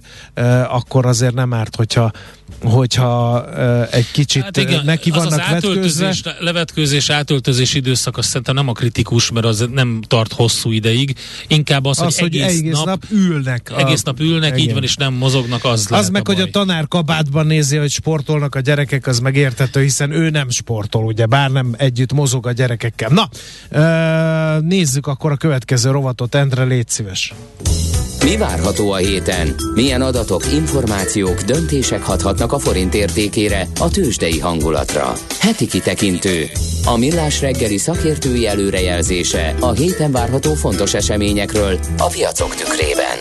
akkor 0.68 1.06
azért 1.06 1.34
nem 1.34 1.54
árt, 1.54 1.76
hogyha 1.76 2.12
hogyha 2.64 3.46
egy 3.92 4.12
kicsit 4.12 4.44
hát 4.44 4.58
igen, 4.58 4.86
neki 4.86 5.10
vannak 5.10 5.26
az, 5.26 5.34
az 5.34 5.40
átöltözés, 5.40 6.22
levetkőzés, 6.40 7.10
átöltözés 7.10 7.74
időszak 7.74 8.18
azt 8.18 8.28
szerintem 8.28 8.56
nem 8.56 8.68
a 8.68 8.72
kritikus, 8.72 9.32
mert 9.32 9.46
az 9.46 9.66
nem 9.72 10.02
tart 10.08 10.34
hosszú 10.34 10.72
ideig. 10.72 11.16
Inkább 11.48 11.86
az, 11.86 12.00
az 12.00 12.20
hogy, 12.20 12.30
hogy 12.30 12.42
egész, 12.42 12.60
egész 12.60 12.74
nap, 12.74 12.86
nap 12.86 13.04
ülnek. 13.12 13.72
Egész 13.78 14.00
a, 14.00 14.04
nap 14.06 14.20
ülnek, 14.20 14.52
igen. 14.52 14.68
így 14.68 14.74
van, 14.74 14.84
és 14.84 14.96
nem 14.96 15.14
mozognak, 15.14 15.66
az 15.66 15.88
Az 15.90 16.10
meg, 16.10 16.30
a 16.30 16.34
hogy 16.34 16.42
a 16.42 16.50
tanár 16.50 16.88
kabátban 16.88 17.46
nézi, 17.46 17.78
hogy 17.78 17.92
sportolnak 17.92 18.56
a 18.56 18.60
gyerekek, 18.60 19.08
az 19.08 19.20
megértető, 19.20 19.82
hiszen 19.82 20.12
ő 20.12 20.30
nem 20.30 20.50
sportol, 20.50 21.06
ugye, 21.06 21.26
bár 21.26 21.52
nem 21.52 21.76
együtt 21.78 22.14
mozog 22.14 22.48
a 22.48 22.52
gyerekekkel. 22.52 23.10
Na, 23.10 23.30
uh, 23.72 24.66
nézzük 24.76 25.08
akkor 25.08 25.32
a 25.32 25.36
következő 25.36 25.92
rovatot, 25.92 26.36
Endre, 26.36 26.64
légy 26.64 26.88
szíves. 26.88 27.34
Mi 28.24 28.38
várható 28.38 28.92
a 28.92 28.96
héten? 28.96 29.56
Milyen 29.74 30.02
adatok, 30.02 30.54
információk, 30.54 31.42
döntések 31.42 32.04
hathatnak 32.04 32.52
a 32.52 32.60
forint 32.60 32.94
értékére, 32.94 33.68
a 33.80 33.90
tőzsdei 33.90 34.40
hangulatra? 34.40 35.14
Heti 35.40 35.68
kitekintő. 35.68 36.46
A 36.86 36.98
millás 36.98 37.42
reggeli 37.42 37.78
szakértői 37.78 38.48
előrejelzése 38.48 39.56
a 39.60 39.72
héten 39.72 40.12
várható 40.12 40.54
fontos 40.54 40.94
eseményekről 40.94 41.80
a 41.98 42.08
piacok 42.08 42.56
tükrében. 42.56 43.18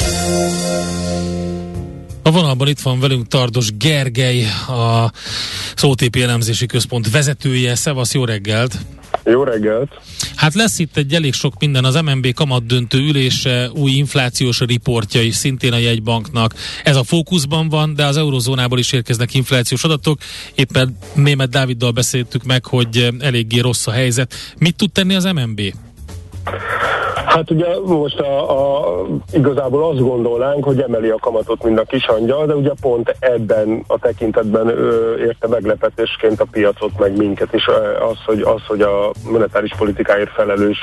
A 2.23 2.31
vonalban 2.31 2.69
itt 2.69 2.81
van 2.81 3.01
velünk 3.01 3.27
Tardos 3.27 3.77
Gergely, 3.77 4.45
a 4.69 5.11
OTP 5.83 6.17
elemzési 6.17 6.67
központ 6.67 7.11
vezetője. 7.11 7.75
Szevasz, 7.75 8.15
jó 8.15 8.25
reggelt! 8.25 8.75
Jó 9.25 9.43
reggelt! 9.43 9.91
Hát 10.37 10.55
lesz 10.55 10.79
itt 10.79 10.97
egy 10.97 11.15
elég 11.15 11.33
sok 11.33 11.55
minden, 11.59 11.85
az 11.85 11.95
MNB 11.95 12.33
kamat 12.33 12.67
döntő 12.67 12.99
ülése, 12.99 13.71
új 13.75 13.91
inflációs 13.91 14.61
riportja 14.61 15.23
is 15.23 15.35
szintén 15.35 15.73
a 15.73 15.77
jegybanknak. 15.77 16.55
Ez 16.85 16.97
a 16.97 17.05
fókuszban 17.05 17.69
van, 17.69 17.95
de 17.95 18.05
az 18.05 18.17
eurozónából 18.17 18.79
is 18.79 18.93
érkeznek 18.93 19.35
inflációs 19.35 19.85
adatok. 19.85 20.21
Éppen 20.55 20.99
Német 21.15 21.51
Dáviddal 21.51 21.91
beszéltük 21.91 22.45
meg, 22.45 22.65
hogy 22.65 23.09
eléggé 23.19 23.59
rossz 23.59 23.87
a 23.87 23.91
helyzet. 23.91 24.35
Mit 24.59 24.77
tud 24.77 24.93
tenni 24.93 25.15
az 25.15 25.25
MNB? 25.25 25.61
Hát 27.35 27.51
ugye 27.51 27.67
most 27.85 28.21
a, 28.21 28.51
a, 28.51 29.07
igazából 29.33 29.85
azt 29.85 30.01
gondolnánk, 30.01 30.65
hogy 30.65 30.81
emeli 30.81 31.09
a 31.09 31.19
kamatot 31.21 31.65
mind 31.65 31.79
a 31.79 31.83
kis 31.83 32.07
angyal, 32.07 32.47
de 32.47 32.55
ugye 32.55 32.71
pont 32.81 33.17
ebben 33.19 33.85
a 33.87 33.99
tekintetben 33.99 34.69
ö, 34.69 35.17
érte 35.19 35.49
meglepetésként 35.49 36.41
a 36.41 36.47
piacot, 36.51 36.99
meg 36.99 37.17
minket 37.17 37.53
is 37.55 37.67
az, 38.11 38.17
hogy, 38.25 38.41
az, 38.41 38.61
hogy 38.67 38.81
a 38.81 39.13
monetáris 39.31 39.75
politikáért 39.79 40.31
felelős 40.31 40.79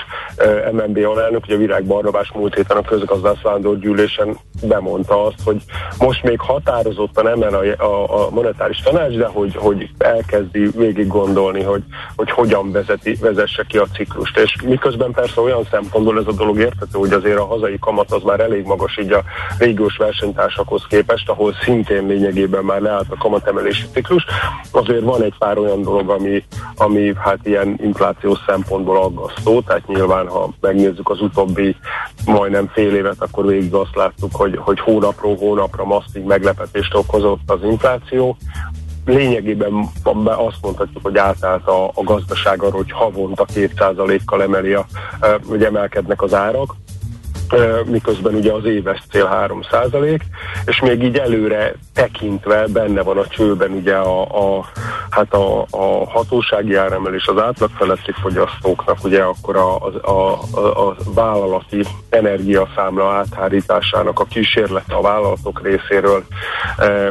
MNB 0.72 0.98
alelnök, 0.98 1.44
ugye 1.44 1.56
Virág 1.56 1.84
Barnabás 1.84 2.32
múlt 2.32 2.56
héten 2.56 2.78
a 2.78 2.82
közgazdász 2.82 3.42
gyűlésen 3.80 4.38
bemondta 4.64 5.26
azt, 5.26 5.42
hogy 5.46 5.62
most 6.00 6.24
még 6.24 6.40
határozottan 6.40 7.28
emel 7.28 7.54
a, 7.54 7.84
a, 7.84 8.26
a 8.26 8.30
monetáris 8.30 8.82
tanács, 8.82 9.14
de 9.14 9.26
hogy, 9.26 9.56
hogy 9.56 9.90
elkezdi 9.98 10.70
végig 10.76 11.08
gondolni, 11.08 11.64
hogy, 11.64 11.84
hogy 12.16 12.32
hogyan 12.32 12.72
vezeti, 12.72 13.18
vezesse 13.22 13.66
ki 13.68 13.78
a 13.78 13.88
ciklust. 13.94 14.38
És 14.38 14.56
miközben 14.66 15.12
persze 15.12 15.42
olyan 15.42 15.68
szempontból 15.72 16.20
ez 16.20 16.28
a 16.28 16.41
dolog 16.42 16.60
értető, 16.60 17.00
hogy 17.00 17.14
azért 17.14 17.38
a 17.38 17.46
hazai 17.46 17.78
kamat 17.80 18.12
az 18.12 18.24
már 18.24 18.40
elég 18.40 18.66
magas 18.66 18.98
így 18.98 19.12
a 19.12 19.24
régiós 19.58 19.98
versenytársakhoz 19.98 20.86
képest, 20.90 21.30
ahol 21.30 21.54
szintén 21.64 22.06
lényegében 22.06 22.64
már 22.64 22.82
leállt 22.82 23.10
a 23.10 23.18
kamatemelési 23.18 23.86
ciklus. 23.94 24.26
Azért 24.72 25.04
van 25.04 25.24
egy 25.24 25.36
pár 25.38 25.58
olyan 25.58 25.82
dolog, 25.82 26.10
ami, 26.10 26.44
ami 26.76 27.14
hát 27.18 27.40
ilyen 27.44 27.80
inflációs 27.84 28.40
szempontból 28.48 28.98
aggasztó, 28.98 29.62
tehát 29.62 29.88
nyilván 29.88 30.28
ha 30.28 30.50
megnézzük 30.60 31.10
az 31.10 31.22
utóbbi 31.22 31.76
majdnem 32.26 32.68
fél 32.74 32.96
évet, 32.96 33.22
akkor 33.22 33.46
végig 33.46 33.74
azt 33.74 33.96
láttuk, 33.96 34.36
hogy, 34.36 34.58
hogy 34.58 34.80
hónapról 34.80 35.36
hónapra 35.36 35.86
masztig 35.86 36.24
meglepetést 36.24 36.94
okozott 36.94 37.52
az 37.52 37.60
infláció 37.64 38.38
lényegében 39.14 39.90
azt 40.24 40.58
mondhatjuk, 40.62 41.04
hogy 41.04 41.18
átállt 41.18 41.68
a, 41.68 41.86
a 41.86 42.04
gazdaság 42.04 42.64
arra, 42.64 42.76
hogy 42.76 42.92
havonta 42.92 43.46
2%-kal 43.54 44.42
emeli 44.42 44.74
a, 44.74 44.86
hogy 45.48 45.64
emelkednek 45.64 46.22
az 46.22 46.34
árak 46.34 46.76
miközben 47.86 48.34
ugye 48.34 48.52
az 48.52 48.66
éves 48.66 49.04
cél 49.12 49.26
3 49.26 49.62
százalék, 49.72 50.24
és 50.66 50.80
még 50.80 51.04
így 51.04 51.18
előre 51.18 51.74
tekintve 51.94 52.68
benne 52.68 53.02
van 53.02 53.18
a 53.18 53.28
csőben 53.28 53.72
ugye 53.72 53.96
a, 53.96 54.22
a, 54.22 54.66
hát 55.10 55.34
a, 55.34 55.62
a 55.70 56.10
hatósági 56.10 56.76
áremelés 56.76 57.26
az 57.26 57.42
átlagfeletti 57.42 58.12
fogyasztóknak, 58.22 58.98
ugye 59.04 59.24
akkor 59.24 59.56
a, 59.56 59.76
a, 60.02 60.40
a, 60.52 60.88
a 60.88 60.96
vállalati 61.14 61.84
energiaszámla 62.10 63.12
áthárításának 63.12 64.20
a 64.20 64.26
kísérlete 64.26 64.96
a 64.96 65.02
vállalatok 65.02 65.62
részéről, 65.62 66.24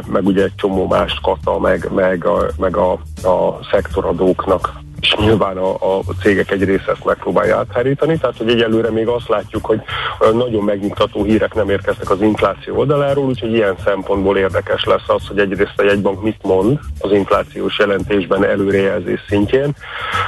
meg 0.05 0.25
ugye 0.25 0.43
egy 0.43 0.55
csomó 0.55 0.87
mást 0.87 1.21
kata, 1.21 1.59
meg, 1.59 1.87
meg, 1.95 2.25
a, 2.25 2.47
meg 2.57 2.77
a, 2.77 2.91
a 3.23 3.59
szektoradóknak 3.71 4.73
és 5.01 5.15
nyilván 5.19 5.57
a, 5.57 5.73
a 5.73 6.03
cégek 6.21 6.51
egy 6.51 6.63
része 6.63 6.91
ezt 6.91 7.05
megpróbálja 7.05 7.57
áthárítani, 7.57 8.17
tehát 8.17 8.37
hogy 8.37 8.49
egyelőre 8.49 8.91
még 8.91 9.07
azt 9.07 9.27
látjuk, 9.27 9.65
hogy 9.65 9.81
nagyon 10.33 10.63
megnyugtató 10.63 11.23
hírek 11.23 11.53
nem 11.53 11.69
érkeztek 11.69 12.09
az 12.09 12.21
infláció 12.21 12.77
oldaláról, 12.77 13.25
úgyhogy 13.25 13.53
ilyen 13.53 13.75
szempontból 13.83 14.37
érdekes 14.37 14.83
lesz 14.83 15.07
az, 15.07 15.27
hogy 15.27 15.39
egyrészt 15.39 15.73
a 15.75 15.83
jegybank 15.83 16.23
mit 16.23 16.39
mond 16.41 16.79
az 16.99 17.11
inflációs 17.11 17.79
jelentésben 17.79 18.45
előrejelzés 18.45 19.19
szintjén. 19.27 19.75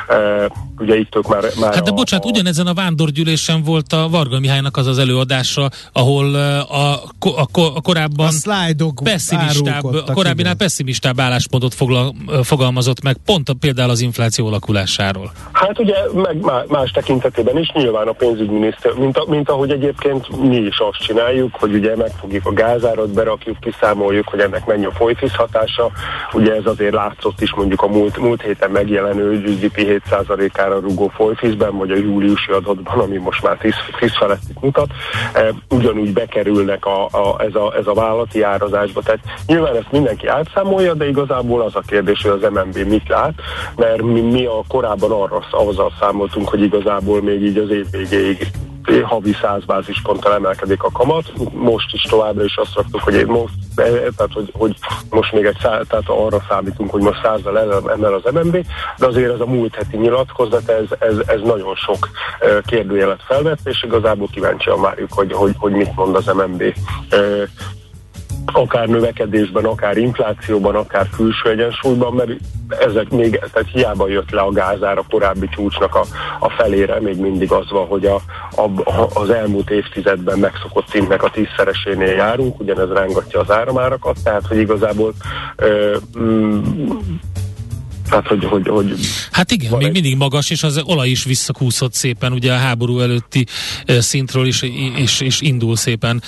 E, 0.08 0.52
ugye 0.78 0.96
itt 0.96 1.16
ők 1.16 1.28
már, 1.28 1.44
már 1.60 1.74
Hát 1.74 1.84
de 1.84 1.90
a, 1.90 1.94
bocsánat, 1.94 2.26
a... 2.26 2.28
ugyanezen 2.28 2.68
a 2.68 2.74
vándorgyűlésen 2.74 3.64
volt 3.64 3.94
a 3.94 4.10
Varga 4.10 4.40
Mihálynak 4.40 4.78
az 4.78 4.88
az 4.88 4.98
előadása, 4.98 5.70
ahol 5.92 6.36
a, 6.36 6.94
a, 6.94 7.04
a, 7.20 7.62
a 7.76 7.82
korábban 7.82 8.34
a 8.78 9.02
pessimistább, 9.04 9.84
a 9.84 10.14
korábbinál 10.14 10.56
pessimistább 10.56 11.20
álláspontot 11.20 11.74
foglal, 11.74 12.16
fogalmazott 12.44 13.02
meg, 13.02 13.18
pont 13.26 13.50
a, 13.50 13.54
például 13.54 13.90
az 13.90 14.00
infláció 14.00 14.50
alakulásáról? 14.64 15.32
Hát 15.52 15.80
ugye 15.80 15.96
meg 16.14 16.66
más 16.68 16.92
tekintetében 16.92 17.58
is 17.58 17.72
nyilván 17.74 18.08
a 18.08 18.12
pénzügyminiszter, 18.12 18.94
mint, 18.94 19.18
a, 19.18 19.26
mint 19.28 19.50
ahogy 19.50 19.72
egyébként 19.72 20.42
mi 20.42 20.56
is 20.56 20.80
azt 20.80 20.98
csináljuk, 20.98 21.56
hogy 21.60 21.74
ugye 21.74 21.96
megfogjuk 21.96 22.46
a 22.46 22.54
gázárat, 22.54 23.14
berakjuk, 23.14 23.60
kiszámoljuk, 23.60 24.28
hogy 24.28 24.40
ennek 24.40 24.66
mennyi 24.66 24.86
a 24.86 24.92
folyfisz 24.92 25.36
hatása. 25.36 25.92
Ugye 26.34 26.54
ez 26.54 26.66
azért 26.66 26.94
látszott 26.94 27.42
is 27.42 27.54
mondjuk 27.54 27.82
a 27.82 27.88
múlt, 27.88 28.18
múlt 28.18 28.42
héten 28.42 28.72
megjelenő 28.72 29.42
GDP 29.42 30.02
7%-ára 30.10 30.80
rugó 30.80 31.08
folyfiszben, 31.08 31.78
vagy 31.78 31.92
a 31.92 31.96
júliusi 31.96 32.52
adatban, 32.52 33.00
ami 33.00 33.18
most 33.18 33.44
már 33.44 33.58
10, 33.58 33.74
10 34.00 34.12
felettit 34.18 34.62
mutat. 34.62 34.88
E, 35.34 35.54
ugyanúgy 35.70 36.14
bekerülnek 36.14 36.86
a, 36.86 37.06
a, 37.06 37.42
ez, 37.42 37.56
a, 37.56 37.74
ez 37.78 37.88
a 37.88 37.94
vállalati 37.94 38.42
árazásba. 38.42 39.02
Tehát 39.02 39.20
nyilván 39.48 39.76
ezt 39.76 39.92
mindenki 39.92 40.28
átszámolja, 40.28 40.94
de 40.94 41.08
igazából 41.08 41.62
az 41.62 41.76
a 41.76 41.82
kérdés, 41.88 42.22
hogy 42.22 42.32
az 42.32 42.52
MNB 42.52 42.78
mit 42.88 43.08
lát, 43.08 43.34
mert 43.76 44.02
mi, 44.02 44.22
mi 44.22 44.46
a 44.46 44.53
a 44.60 44.64
korábban 44.68 45.12
arra 45.12 45.44
azzal 45.52 45.92
számoltunk, 46.00 46.50
hogy 46.50 46.62
igazából 46.62 47.22
még 47.22 47.42
így 47.42 47.58
az 47.58 47.70
év 47.70 47.86
végéig 47.92 48.52
havi 49.04 49.34
100 49.42 49.66
bázisponttal 49.66 50.34
emelkedik 50.34 50.84
a 50.84 50.92
kamat. 50.92 51.34
Most 51.54 51.94
is 51.94 52.02
továbbra 52.02 52.44
is 52.44 52.56
azt 52.56 52.76
raktuk, 52.76 53.02
hogy 53.02 53.26
most, 53.26 53.54
e, 53.76 53.84
tehát, 53.84 54.34
hogy, 54.34 54.50
hogy 54.54 54.76
most 55.10 55.34
még 55.34 55.46
egy 55.46 55.58
száz, 55.62 55.86
tehát 55.88 56.10
arra 56.10 56.44
számítunk, 56.50 56.90
hogy 56.90 57.02
most 57.02 57.22
százal 57.24 57.60
emel 57.90 58.14
az 58.14 58.34
MNB, 58.34 58.66
de 58.98 59.06
azért 59.06 59.34
ez 59.34 59.40
a 59.40 59.46
múlt 59.46 59.76
heti 59.76 59.98
nyilatkozat, 59.98 60.70
ez, 60.70 60.86
ez, 61.00 61.16
ez 61.26 61.42
nagyon 61.44 61.76
sok 61.76 62.10
e, 62.40 62.62
kérdőjelet 62.66 63.24
felvett, 63.28 63.60
és 63.64 63.84
igazából 63.84 64.28
kíváncsian 64.32 64.82
várjuk, 64.82 65.14
hogy, 65.14 65.34
hogy, 65.34 65.56
hogy 65.58 65.72
mit 65.72 65.96
mond 65.96 66.16
az 66.16 66.26
MNB 66.26 66.62
e, 67.10 67.18
akár 68.52 68.88
növekedésben, 68.88 69.66
akár 69.66 69.98
inflációban, 69.98 70.76
akár 70.76 71.10
külső 71.10 71.50
egyensúlyban, 71.50 72.14
mert 72.14 72.32
ezek 72.80 73.10
még, 73.10 73.32
tehát 73.32 73.72
hiába 73.72 74.08
jött 74.08 74.30
le 74.30 74.42
a 74.42 74.52
gázár 74.52 74.98
a 74.98 75.06
korábbi 75.10 75.48
csúcsnak 75.56 75.96
a, 75.96 76.06
a 76.40 76.50
felére, 76.50 77.02
még 77.02 77.18
mindig 77.18 77.52
az 77.52 77.70
van, 77.70 77.88
hogy 77.88 78.06
a, 78.06 78.16
a, 78.56 78.70
az 79.14 79.30
elmúlt 79.30 79.70
évtizedben 79.70 80.40
megszokott 80.40 80.88
szintnek 80.88 81.24
a 81.24 81.30
tízszeresénél 81.30 82.14
járunk, 82.14 82.60
ugyanez 82.60 82.90
rángatja 82.90 83.40
az 83.40 83.52
áramárakat, 83.52 84.18
tehát 84.24 84.48
hogy 84.48 84.58
igazából 84.58 85.14
ö, 85.56 85.98
mm, 86.20 86.62
tehát, 88.14 88.28
hogy, 88.28 88.46
hogy, 88.46 88.68
hogy 88.68 89.00
hát 89.32 89.52
igen, 89.52 89.78
még 89.78 89.88
egy... 89.88 89.94
mindig 89.94 90.18
magas, 90.18 90.50
és 90.50 90.64
az 90.64 90.82
olaj 90.86 91.10
is 91.10 91.24
visszakúszott 91.24 91.94
szépen, 91.94 92.32
ugye 92.32 92.54
a 92.54 92.58
háború 92.58 93.00
előtti 93.00 93.46
szintről 93.88 94.46
is, 94.46 94.62
és, 94.96 95.22
és 95.22 95.42
indul 95.42 95.76
szépen, 95.76 96.22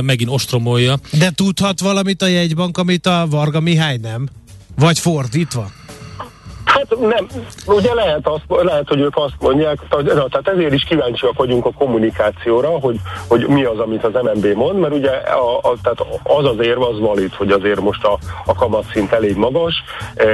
megint 0.00 0.30
ostromolja. 0.30 0.94
De 1.18 1.30
tudhat 1.30 1.80
valamit 1.80 2.22
a 2.22 2.26
jegybank, 2.26 2.78
amit 2.78 3.06
a 3.06 3.26
Varga 3.30 3.60
Mihály 3.60 3.96
nem? 3.96 4.28
Vagy 4.76 4.98
fordítva? 4.98 5.70
Hát 6.64 6.98
nem, 7.00 7.26
ugye 7.66 7.94
lehet, 7.94 8.28
azt, 8.28 8.44
lehet, 8.48 8.88
hogy 8.88 9.00
ők 9.00 9.16
azt 9.16 9.34
mondják, 9.40 9.78
tehát 9.88 10.48
ezért 10.48 10.72
is 10.72 10.84
kíváncsiak 10.84 11.36
vagyunk 11.36 11.66
a 11.66 11.72
kommunikációra, 11.72 12.68
hogy, 12.68 13.00
hogy 13.28 13.46
mi 13.48 13.64
az, 13.64 13.78
amit 13.78 14.04
az 14.04 14.12
MNB 14.12 14.46
mond, 14.46 14.78
mert 14.78 14.94
ugye 14.94 15.10
a, 15.10 15.58
a, 15.58 15.74
tehát 15.82 16.06
az 16.22 16.44
az 16.44 16.66
érv 16.66 16.82
az 16.82 16.98
valid, 16.98 17.34
hogy 17.34 17.50
azért 17.50 17.80
most 17.80 18.04
a, 18.04 18.18
a 18.44 18.54
kamatszint 18.54 19.12
elég 19.12 19.36
magas, 19.36 19.74
e, 20.14 20.26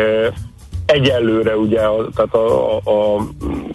egyelőre 0.91 1.57
ugye 1.57 1.81
a, 1.81 2.09
tehát 2.15 2.35
a, 2.35 2.77
a, 2.77 3.17
a 3.17 3.27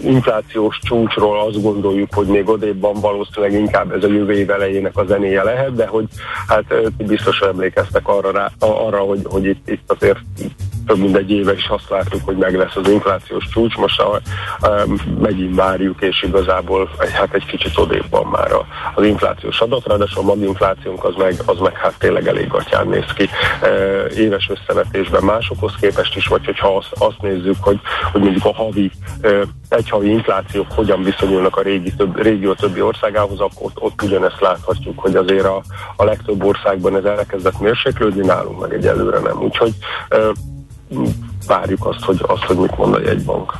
inflációs 0.04 0.80
csúcsról 0.82 1.40
azt 1.40 1.62
gondoljuk, 1.62 2.14
hogy 2.14 2.28
még 2.28 2.50
odébban 2.50 2.94
valószínűleg 2.94 3.60
inkább 3.60 3.92
ez 3.92 4.04
a 4.04 4.08
jövő 4.08 4.34
év 4.34 4.50
elejének 4.50 4.98
a 4.98 5.06
zenéje 5.06 5.44
lehet, 5.44 5.74
de 5.76 5.88
hogy 5.88 6.06
hát 6.48 6.66
biztos 6.98 7.40
emlékeztek 7.40 8.08
arra, 8.08 8.32
rá, 8.32 8.52
arra 8.60 9.00
hogy, 9.00 9.22
hogy 9.24 9.46
itt, 9.46 9.70
itt 9.70 9.92
azért 9.92 10.20
több 10.86 10.98
mint 10.98 11.16
egy 11.16 11.32
éve 11.32 11.54
is 11.54 11.68
azt 11.68 11.90
láttuk, 11.90 12.22
hogy 12.26 12.38
meg 12.38 12.56
lesz 12.56 12.76
az 12.76 12.90
inflációs 12.90 13.48
csúcs, 13.48 13.76
most 13.76 14.00
a, 14.00 14.22
a, 14.60 14.70
megint 15.20 15.56
várjuk, 15.56 16.02
és 16.02 16.24
igazából 16.24 16.90
hát 17.14 17.34
egy 17.34 17.46
kicsit 17.46 17.78
odébb 17.78 18.06
van 18.10 18.26
már 18.26 18.52
a, 18.52 18.66
az 18.96 19.06
inflációs 19.06 19.60
adat, 19.62 19.98
de 19.98 20.06
a 20.16 20.22
maginflációnk 20.22 21.04
az 21.04 21.14
meg, 21.18 21.34
az 21.46 21.60
meg 21.60 21.78
hát 21.78 21.94
tényleg 21.98 22.28
elég 22.28 22.48
gatyán 22.48 22.88
néz 22.88 23.14
ki. 23.16 23.30
E, 23.62 23.68
éves 24.18 24.50
összevetésben 24.50 25.24
másokhoz 25.24 25.74
képest 25.80 26.16
is, 26.16 26.28
vagy 26.28 26.46
hogyha 26.46 26.76
azt, 26.76 26.94
azt 27.06 27.22
nézzük, 27.22 27.56
hogy, 27.60 27.80
hogy 28.12 28.22
mondjuk 28.22 28.46
a 28.46 28.54
havi, 28.54 28.92
egy 29.70 29.90
havi 29.90 30.10
inflációk 30.10 30.72
hogyan 30.72 31.04
viszonyulnak 31.04 31.58
a 31.58 31.62
régi, 31.62 31.94
több, 31.94 32.22
régió 32.22 32.54
többi 32.54 32.82
országához, 32.82 33.40
akkor 33.40 33.62
ott, 33.62 33.82
ott 33.82 34.02
ugyanezt 34.02 34.40
láthatjuk, 34.40 35.00
hogy 35.00 35.16
azért 35.16 35.46
a, 35.46 35.64
a 35.96 36.04
legtöbb 36.04 36.44
országban 36.44 36.96
ez 36.96 37.04
elkezdett 37.04 37.60
mérséklődni, 37.60 38.26
nálunk 38.26 38.60
meg 38.60 38.74
egyelőre 38.74 39.20
nem. 39.20 39.42
Úgyhogy 39.42 39.74
várjuk 41.48 41.86
azt, 41.86 42.00
hogy, 42.00 42.20
azt, 42.28 42.44
hogy 42.44 42.58
mit 42.58 42.78
mond 42.78 42.94
a 42.94 43.02
jegybank. 43.02 43.54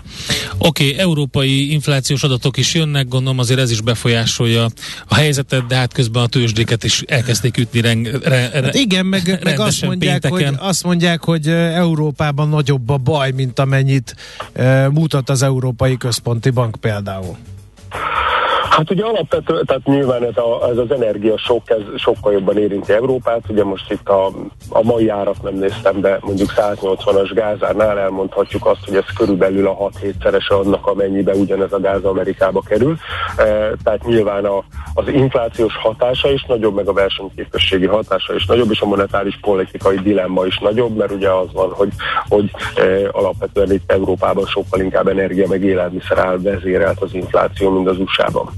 Oké, 0.58 0.88
okay, 0.88 1.00
európai 1.00 1.72
inflációs 1.72 2.24
adatok 2.24 2.58
is 2.58 2.74
jönnek, 2.74 3.08
gondolom 3.08 3.40
azért 3.40 3.60
ez 3.60 3.72
is 3.72 3.82
befolyásolja 3.82 4.68
a 5.08 5.16
helyzetet, 5.16 5.66
de 5.66 5.76
hát 5.76 5.94
közben 5.94 6.24
a 6.24 6.28
tőzsdéket 6.28 6.84
is 6.84 7.02
elkezdték 7.02 7.58
ütni 7.58 7.82
reng, 7.82 8.08
re, 8.08 8.50
re, 8.54 8.64
hát 8.64 8.76
Igen, 8.76 9.06
meg, 9.06 9.40
meg 9.44 9.60
azt, 9.60 9.82
mondják, 9.82 10.28
hogy, 10.28 10.48
azt 10.58 10.84
mondják, 10.84 11.24
hogy 11.24 11.48
Európában 11.48 12.50
nagyobb 12.50 12.90
a 12.90 12.98
baj, 12.98 13.32
mint 13.32 13.60
amennyit 13.60 14.16
e, 14.54 14.90
mutat 14.90 15.30
az 15.30 15.42
Európai 15.42 15.98
Központi 15.98 16.50
Bank 16.50 16.76
például. 16.76 17.38
Hát 18.76 18.92
ugye 18.92 19.04
alapvető, 19.04 19.62
tehát 19.66 19.86
nyilván 19.86 20.24
ez, 20.24 20.38
a, 20.38 20.68
ez 20.70 20.78
az 20.78 20.92
energia 20.92 21.38
sok, 21.38 21.70
ez 21.70 21.82
sokkal 21.96 22.34
jobban 22.34 22.58
érinti 22.58 22.94
Európát. 22.94 23.42
Ugye 23.48 23.64
most 23.64 23.92
itt 23.92 24.10
a, 24.10 24.26
a 24.70 24.84
mai 24.84 25.10
árat 25.10 25.44
nem 25.44 25.54
néztem, 25.54 26.02
de 26.02 26.20
mondjuk 26.22 26.54
180-as 26.56 27.32
gázárnál 27.34 28.00
elmondhatjuk 28.00 28.66
azt, 28.66 28.86
hogy 28.86 28.96
ez 28.96 29.04
körülbelül 29.18 29.68
a 29.68 29.78
6-7-szerese 29.78 30.60
annak, 30.64 30.88
amennyibe 30.88 31.34
ugyanez 31.34 31.74
a 31.74 31.80
gáz 31.80 32.04
Amerikába 32.04 32.62
kerül. 32.62 32.98
E, 33.38 33.44
tehát 33.84 34.06
nyilván 34.06 34.46
a, 34.46 34.64
az 34.94 35.08
inflációs 35.08 35.76
hatása 35.78 36.32
is 36.32 36.46
nagyobb, 36.48 36.76
meg 36.76 36.88
a 36.88 36.94
versenyképességi 36.94 37.86
hatása 37.86 38.36
is 38.36 38.46
nagyobb, 38.46 38.72
és 38.72 38.82
a 38.82 38.86
monetáris 38.86 39.38
politikai 39.42 39.98
dilemma 39.98 40.46
is 40.46 40.58
nagyobb, 40.58 40.96
mert 40.96 41.12
ugye 41.12 41.30
az 41.30 41.48
van, 41.54 41.70
hogy, 41.70 41.92
hogy 42.28 42.52
e, 42.76 43.10
alapvetően 43.12 43.72
itt 43.72 43.92
Európában 43.92 44.46
sokkal 44.46 44.80
inkább 44.80 45.08
energia 45.08 45.48
meg 45.48 45.64
élelmiszer 45.64 46.18
áll 46.18 46.38
vezérelt 46.42 47.02
az 47.02 47.14
infláció, 47.14 47.70
mint 47.70 47.90
az 47.90 48.00
USA-ban. 48.00 48.50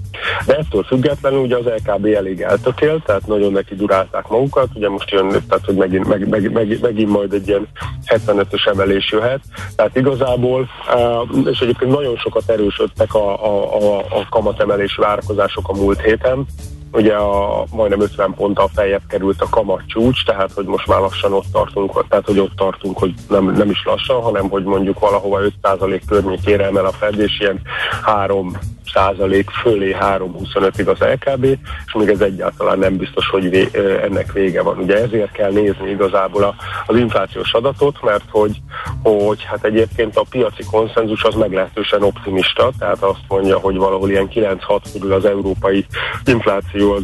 De 0.45 0.55
ettől 0.55 0.84
függetlenül 0.84 1.39
ugye 1.39 1.57
az 1.57 1.65
LKB 1.65 2.05
elég 2.05 2.41
eltökélt, 2.41 3.03
tehát 3.03 3.28
nagyon 3.28 3.51
neki 3.51 3.76
durálták 3.76 4.28
magukat, 4.28 4.68
ugye 4.74 4.89
most 4.89 5.11
jön, 5.11 5.30
tehát 5.30 5.65
hogy 5.65 5.76
megint, 5.76 6.07
meg, 6.07 6.30
meg, 6.30 6.51
meg, 6.51 6.80
megint 6.82 7.09
majd 7.09 7.34
egy 7.34 7.47
ilyen 7.47 7.68
75-ös 8.05 8.68
emelés 8.68 9.11
jöhet, 9.11 9.41
tehát 9.76 9.95
igazából, 9.95 10.70
eh, 10.89 11.49
és 11.51 11.59
egyébként 11.59 11.91
nagyon 11.91 12.15
sokat 12.15 12.49
erősödtek 12.49 13.13
a, 13.13 13.45
a, 13.45 13.76
a, 13.76 13.97
a 13.97 14.26
kamatemelés 14.30 14.95
várakozások 14.95 15.70
a 15.70 15.74
múlt 15.74 16.01
héten, 16.01 16.45
ugye 16.92 17.14
a 17.16 17.64
majdnem 17.72 18.02
50 18.02 18.34
ponttal 18.34 18.70
feljebb 18.74 19.02
került 19.08 19.42
a 19.42 19.50
kamat 19.50 19.82
csúcs, 19.88 20.26
tehát 20.26 20.52
hogy 20.52 20.66
most 20.66 20.88
már 20.88 21.00
lassan 21.00 21.34
ott 21.34 21.52
tartunk, 21.52 22.08
tehát 22.08 22.26
hogy 22.26 22.40
ott 22.40 22.56
tartunk, 22.56 22.98
hogy 22.98 23.14
nem, 23.30 23.52
nem 23.52 23.70
is 23.70 23.84
lassan, 23.86 24.22
hanem 24.22 24.50
hogy 24.50 24.64
mondjuk 24.64 25.00
valahova 25.00 25.40
5% 25.62 26.02
környékére 26.08 26.66
emel 26.66 26.86
a 26.86 26.92
Fed, 26.92 27.20
és 27.20 27.40
ilyen 27.40 27.62
3 28.04 28.58
százalék 28.94 29.50
fölé 29.50 29.96
3,25-ig 30.00 30.88
az 30.88 31.00
LKB, 31.00 31.44
és 31.86 31.94
még 31.94 32.10
ez 32.10 32.20
egyáltalán 32.20 32.80
nem 32.80 32.98
biztos, 32.98 33.30
hogy 33.30 33.50
vé, 33.50 33.70
ennek 34.04 34.32
vége 34.32 34.62
van. 34.62 34.78
Ugye 34.78 34.96
ezért 34.96 35.32
kell 35.32 35.52
nézni 35.52 35.90
igazából 35.90 36.44
a, 36.44 36.56
az 36.86 36.98
inflációs 36.98 37.54
adatot, 37.54 38.02
mert 38.02 38.24
hogy, 38.30 38.62
hogy 39.04 39.44
hát 39.44 39.64
egyébként 39.64 40.18
a 40.18 40.26
piaci 40.30 40.64
konszenzus 40.72 41.24
az 41.24 41.36
meglehetősen 41.36 42.04
optimista, 42.04 42.72
tehát 42.80 43.04
azt 43.04 43.24
mondja, 43.28 43.58
hogy 43.58 43.76
valahol 43.76 44.10
ilyen 44.10 44.30
9-6 44.34 44.80
körül 44.94 45.14
az 45.14 45.26
európai 45.26 45.86
infláció 46.26 46.87
az 46.92 47.04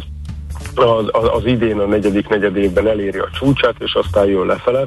az, 0.74 1.08
az, 1.10 1.28
az 1.32 1.44
idén 1.44 1.78
a 1.78 1.86
negyedik 1.86 2.28
negyed 2.28 2.56
évben 2.56 2.88
eléri 2.88 3.18
a 3.18 3.28
csúcsát, 3.32 3.74
és 3.78 3.94
aztán 3.94 4.26
jön 4.26 4.46
lefele. 4.46 4.84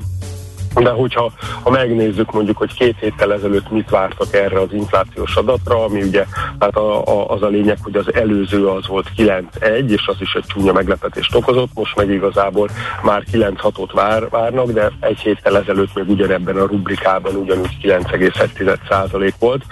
De 0.76 0.90
hogyha 0.90 1.32
ha 1.64 1.70
megnézzük 1.70 2.32
mondjuk, 2.32 2.58
hogy 2.58 2.74
két 2.74 2.96
héttel 3.00 3.34
ezelőtt 3.34 3.72
mit 3.72 3.90
vártak 3.90 4.34
erre 4.34 4.60
az 4.60 4.74
inflációs 4.74 5.36
adatra, 5.36 5.84
ami 5.84 6.02
ugye 6.02 6.26
hát 6.60 6.76
a, 6.76 7.06
a, 7.06 7.30
az 7.30 7.42
a 7.42 7.48
lényeg, 7.48 7.78
hogy 7.84 7.96
az 7.96 8.14
előző 8.14 8.68
az 8.68 8.88
volt 8.88 9.08
9-1, 9.18 9.90
és 9.90 10.08
az 10.08 10.16
is 10.20 10.34
egy 10.34 10.46
csúnya 10.48 10.74
meglepetést 10.74 11.36
okozott, 11.36 11.70
most 11.74 11.96
meg 11.96 12.10
igazából 12.10 12.70
már 13.04 13.24
9-6-ot 13.32 13.90
vár, 13.94 14.30
várnak, 14.30 14.72
de 14.72 14.92
egy 15.00 15.20
héttel 15.20 15.58
ezelőtt 15.58 15.96
még 15.96 16.10
ugyanebben 16.10 16.58
a 16.58 16.66
rubrikában 16.66 17.36
ugyanúgy 17.36 17.78
9,1% 17.82 19.34
volt. 19.40 19.64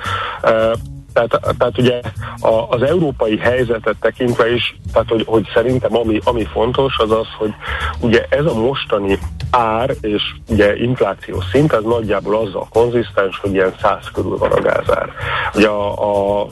Tehát, 1.16 1.56
tehát 1.58 1.78
ugye 1.78 2.00
a, 2.40 2.66
az 2.70 2.82
európai 2.82 3.38
helyzetet 3.38 3.96
tekintve 4.00 4.54
is, 4.54 4.76
tehát 4.94 5.10
hogy, 5.10 5.24
hogy 5.26 5.48
szerintem 5.54 5.96
ami, 5.96 6.20
ami 6.24 6.46
fontos 6.46 6.98
az 6.98 7.12
az, 7.12 7.28
hogy 7.38 7.54
ugye 8.00 8.26
ez 8.30 8.46
a 8.46 8.54
mostani 8.54 9.20
ár 9.50 9.96
és 10.02 10.22
ugye 10.50 10.76
infláció 10.78 11.42
szint, 11.52 11.74
ez 11.74 11.84
nagyjából 11.84 12.36
azzal 12.36 12.68
konzisztens, 12.70 13.40
hogy 13.40 13.54
ilyen 13.54 13.74
100 13.82 14.12
körül 14.14 14.38
van 14.38 14.52
a 14.52 14.62
gázár. 14.62 15.10
Ugye 15.54 15.68
a, 15.68 16.42
a 16.42 16.48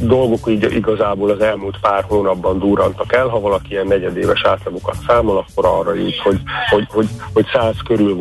dolgok 0.00 0.48
így 0.48 0.74
igazából 0.74 1.30
az 1.30 1.40
elmúlt 1.40 1.78
pár 1.80 2.04
hónapban 2.08 2.58
durrantak 2.58 3.12
el, 3.12 3.28
ha 3.28 3.40
valaki 3.40 3.70
ilyen 3.70 3.86
negyedéves 3.86 4.44
átlagokat 4.44 4.96
számol, 5.06 5.44
akkor 5.48 5.64
arra 5.64 5.94
jut, 5.94 6.18
hogy, 6.18 6.40
hogy, 6.70 6.86
hogy, 6.90 7.08
hogy 7.32 7.46
100 7.52 7.74
körül 7.84 8.14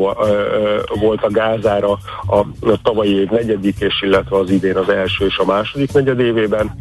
volt 0.99 1.23
a 1.23 1.29
gázára 1.29 1.91
a, 2.25 2.37
a 2.37 2.77
tavalyi 2.83 3.19
év 3.19 3.29
negyedik, 3.29 3.79
és 3.79 4.01
illetve 4.01 4.37
az 4.37 4.49
idén 4.49 4.77
az 4.77 4.89
első 4.89 5.25
és 5.25 5.37
a 5.37 5.45
második 5.45 5.84
negyedévében 5.93 6.75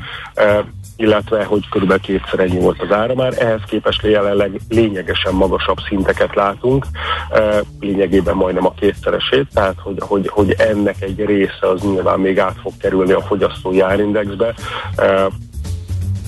illetve 0.97 1.45
hogy 1.45 1.69
körülbelül 1.69 2.03
kétszer 2.03 2.41
ennyi 2.41 2.59
volt 2.59 2.83
az 2.83 2.93
ára 2.93 3.15
már. 3.15 3.33
Ehhez 3.39 3.61
képest 3.67 4.03
jelenleg 4.03 4.61
lényegesen 4.69 5.35
magasabb 5.35 5.79
szinteket 5.89 6.35
látunk, 6.35 6.87
lényegében 7.81 8.37
majdnem 8.37 8.67
a 8.67 8.75
kétszeresét, 8.75 9.49
tehát 9.53 9.77
hogy, 9.79 9.97
hogy, 10.01 10.29
hogy 10.29 10.55
ennek 10.59 11.03
egy 11.03 11.25
része 11.25 11.69
az 11.69 11.83
nyilván 11.83 12.21
még 12.21 12.39
át 12.39 12.57
fog 12.63 12.73
kerülni 12.79 13.13
a 13.13 13.21
fogyasztói 13.21 13.81
árindexbe. 13.81 14.55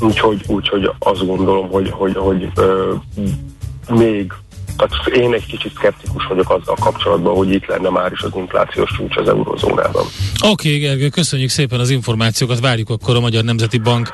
Úgyhogy, 0.01 0.45
úgyhogy 0.47 0.91
azt 0.99 1.27
gondolom, 1.27 1.69
hogy, 1.71 1.91
hogy, 1.91 2.15
hogy 2.17 2.51
még 3.89 4.33
tehát 4.77 5.07
én 5.07 5.35
egy 5.35 5.47
kicsit 5.47 5.73
szkeptikus 5.75 6.27
vagyok 6.27 6.51
azzal 6.51 6.75
kapcsolatban, 6.81 7.35
hogy 7.35 7.53
itt 7.53 7.67
lenne 7.67 7.89
már 7.89 8.13
is 8.13 8.21
az 8.21 8.31
inflációs 8.35 8.91
csúcs 8.97 9.17
az 9.17 9.29
eurozónában. 9.29 10.05
Oké, 10.45 10.69
okay, 10.69 10.79
Gergő, 10.79 11.09
köszönjük 11.09 11.51
szépen 11.51 11.81
az 11.81 11.91
információkat, 11.91 12.61
várjuk 12.61 12.91
akkor 12.91 13.17
a 13.17 13.21
Magyar 13.21 13.45
Nemzeti 13.45 13.79
Bank 13.79 14.11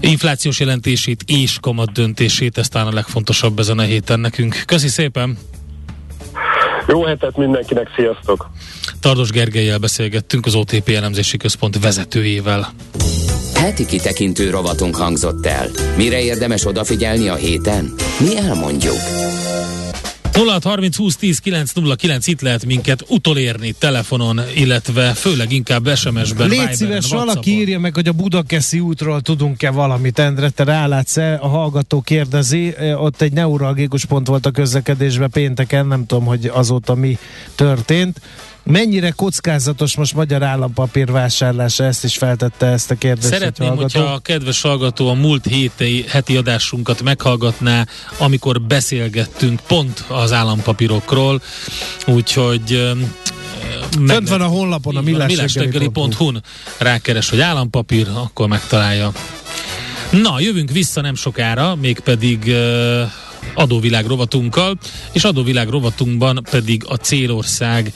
inflációs 0.00 0.60
jelentését 0.60 1.22
és 1.26 1.58
kamat 1.60 1.92
döntését, 1.92 2.58
ez 2.58 2.68
talán 2.68 2.86
a 2.86 2.94
legfontosabb 2.94 3.58
ezen 3.58 3.78
a 3.78 3.82
héten 3.82 4.20
nekünk. 4.20 4.62
Köszi 4.66 4.88
szépen! 4.88 5.38
Jó 6.86 7.04
hetet 7.04 7.36
mindenkinek, 7.36 7.88
sziasztok! 7.96 8.50
Tardos 9.00 9.30
Gergelyel 9.30 9.78
beszélgettünk 9.78 10.46
az 10.46 10.54
OTP 10.54 10.88
elemzési 10.88 11.36
központ 11.36 11.78
vezetőjével. 11.78 12.72
Heti 13.54 13.86
kitekintő 13.86 14.50
rovatunk 14.50 14.96
hangzott 14.96 15.46
el. 15.46 15.68
Mire 15.96 16.22
érdemes 16.22 16.66
odafigyelni 16.66 17.28
a 17.28 17.34
héten? 17.34 17.94
Mi 18.20 18.36
elmondjuk. 18.36 18.96
06 20.32 20.64
30 20.64 20.96
20 20.96 21.16
10 21.16 21.38
909 21.38 22.26
itt 22.26 22.40
lehet 22.40 22.66
minket 22.66 23.04
utolérni 23.08 23.74
telefonon, 23.78 24.40
illetve 24.54 25.12
főleg 25.12 25.52
inkább 25.52 25.96
SMS-ben. 25.96 26.48
Légy 26.48 26.72
szíves, 26.72 27.08
valaki 27.08 27.50
írja 27.50 27.78
meg, 27.78 27.94
hogy 27.94 28.08
a 28.08 28.12
Budakeszi 28.12 28.80
útról 28.80 29.20
tudunk-e 29.20 29.70
valamit, 29.70 30.18
Endre, 30.18 30.50
te 30.50 30.64
rálátsz-e? 30.64 31.38
A 31.40 31.48
hallgató 31.48 32.00
kérdezi, 32.00 32.74
ott 32.96 33.20
egy 33.20 33.32
neuralgikus 33.32 34.04
pont 34.04 34.26
volt 34.26 34.46
a 34.46 34.50
közlekedésben 34.50 35.30
pénteken, 35.30 35.86
nem 35.86 36.06
tudom, 36.06 36.24
hogy 36.24 36.46
azóta 36.46 36.94
mi 36.94 37.18
történt. 37.54 38.20
Mennyire 38.62 39.10
kockázatos 39.10 39.96
most 39.96 40.14
magyar 40.14 40.42
állampapír 40.42 41.12
vásárlása? 41.12 41.84
Ezt 41.84 42.04
is 42.04 42.16
feltette 42.16 42.66
ezt 42.66 42.90
a 42.90 42.94
kérdést. 42.94 43.32
Szeretném, 43.32 43.76
hogyha 43.76 44.02
a 44.02 44.18
kedves 44.18 44.60
hallgató 44.60 45.08
a 45.08 45.14
múlt 45.14 45.46
héti, 45.46 46.04
heti 46.08 46.36
adásunkat 46.36 47.02
meghallgatná, 47.02 47.86
amikor 48.18 48.60
beszélgettünk 48.60 49.60
pont 49.66 50.04
az 50.08 50.32
állampapírokról, 50.32 51.42
úgyhogy 52.06 52.94
Fönt 54.06 54.28
van 54.28 54.40
a 54.40 54.46
honlapon 54.46 54.96
a 54.96 55.00
millástegeli.hu-n 55.00 56.42
rákeres, 56.78 57.30
hogy 57.30 57.40
állampapír, 57.40 58.08
akkor 58.14 58.48
megtalálja. 58.48 59.12
Na, 60.10 60.40
jövünk 60.40 60.70
vissza 60.70 61.00
nem 61.00 61.14
sokára, 61.14 61.74
mégpedig 61.74 62.44
uh, 62.46 63.10
adóvilág 63.54 64.06
rovatunkkal, 64.06 64.78
és 65.12 65.24
adóvilág 65.24 65.68
rovatunkban 65.68 66.42
pedig 66.50 66.84
a 66.88 66.94
célország 66.94 67.92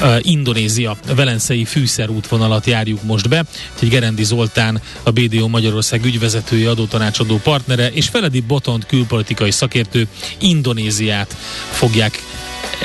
uh, 0.00 0.16
Indonézia 0.22 0.96
velencei 1.14 1.64
fűszerútvonalat 1.64 2.66
járjuk 2.66 3.02
most 3.02 3.28
be, 3.28 3.44
hogy 3.78 3.88
Gerendi 3.88 4.24
Zoltán, 4.24 4.82
a 5.02 5.10
BDO 5.10 5.48
Magyarország 5.48 6.04
ügyvezetője, 6.04 6.70
adótanácsadó 6.70 7.40
partnere, 7.42 7.90
és 7.92 8.08
Feledi 8.08 8.40
Botont 8.40 8.86
külpolitikai 8.86 9.50
szakértő 9.50 10.06
Indonéziát 10.40 11.36
fogják 11.70 12.22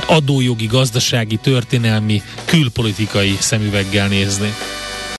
adójogi, 0.07 0.65
gazdasági, 0.65 1.35
történelmi, 1.35 2.21
külpolitikai 2.45 3.37
szemüveggel 3.39 4.07
nézni. 4.07 4.53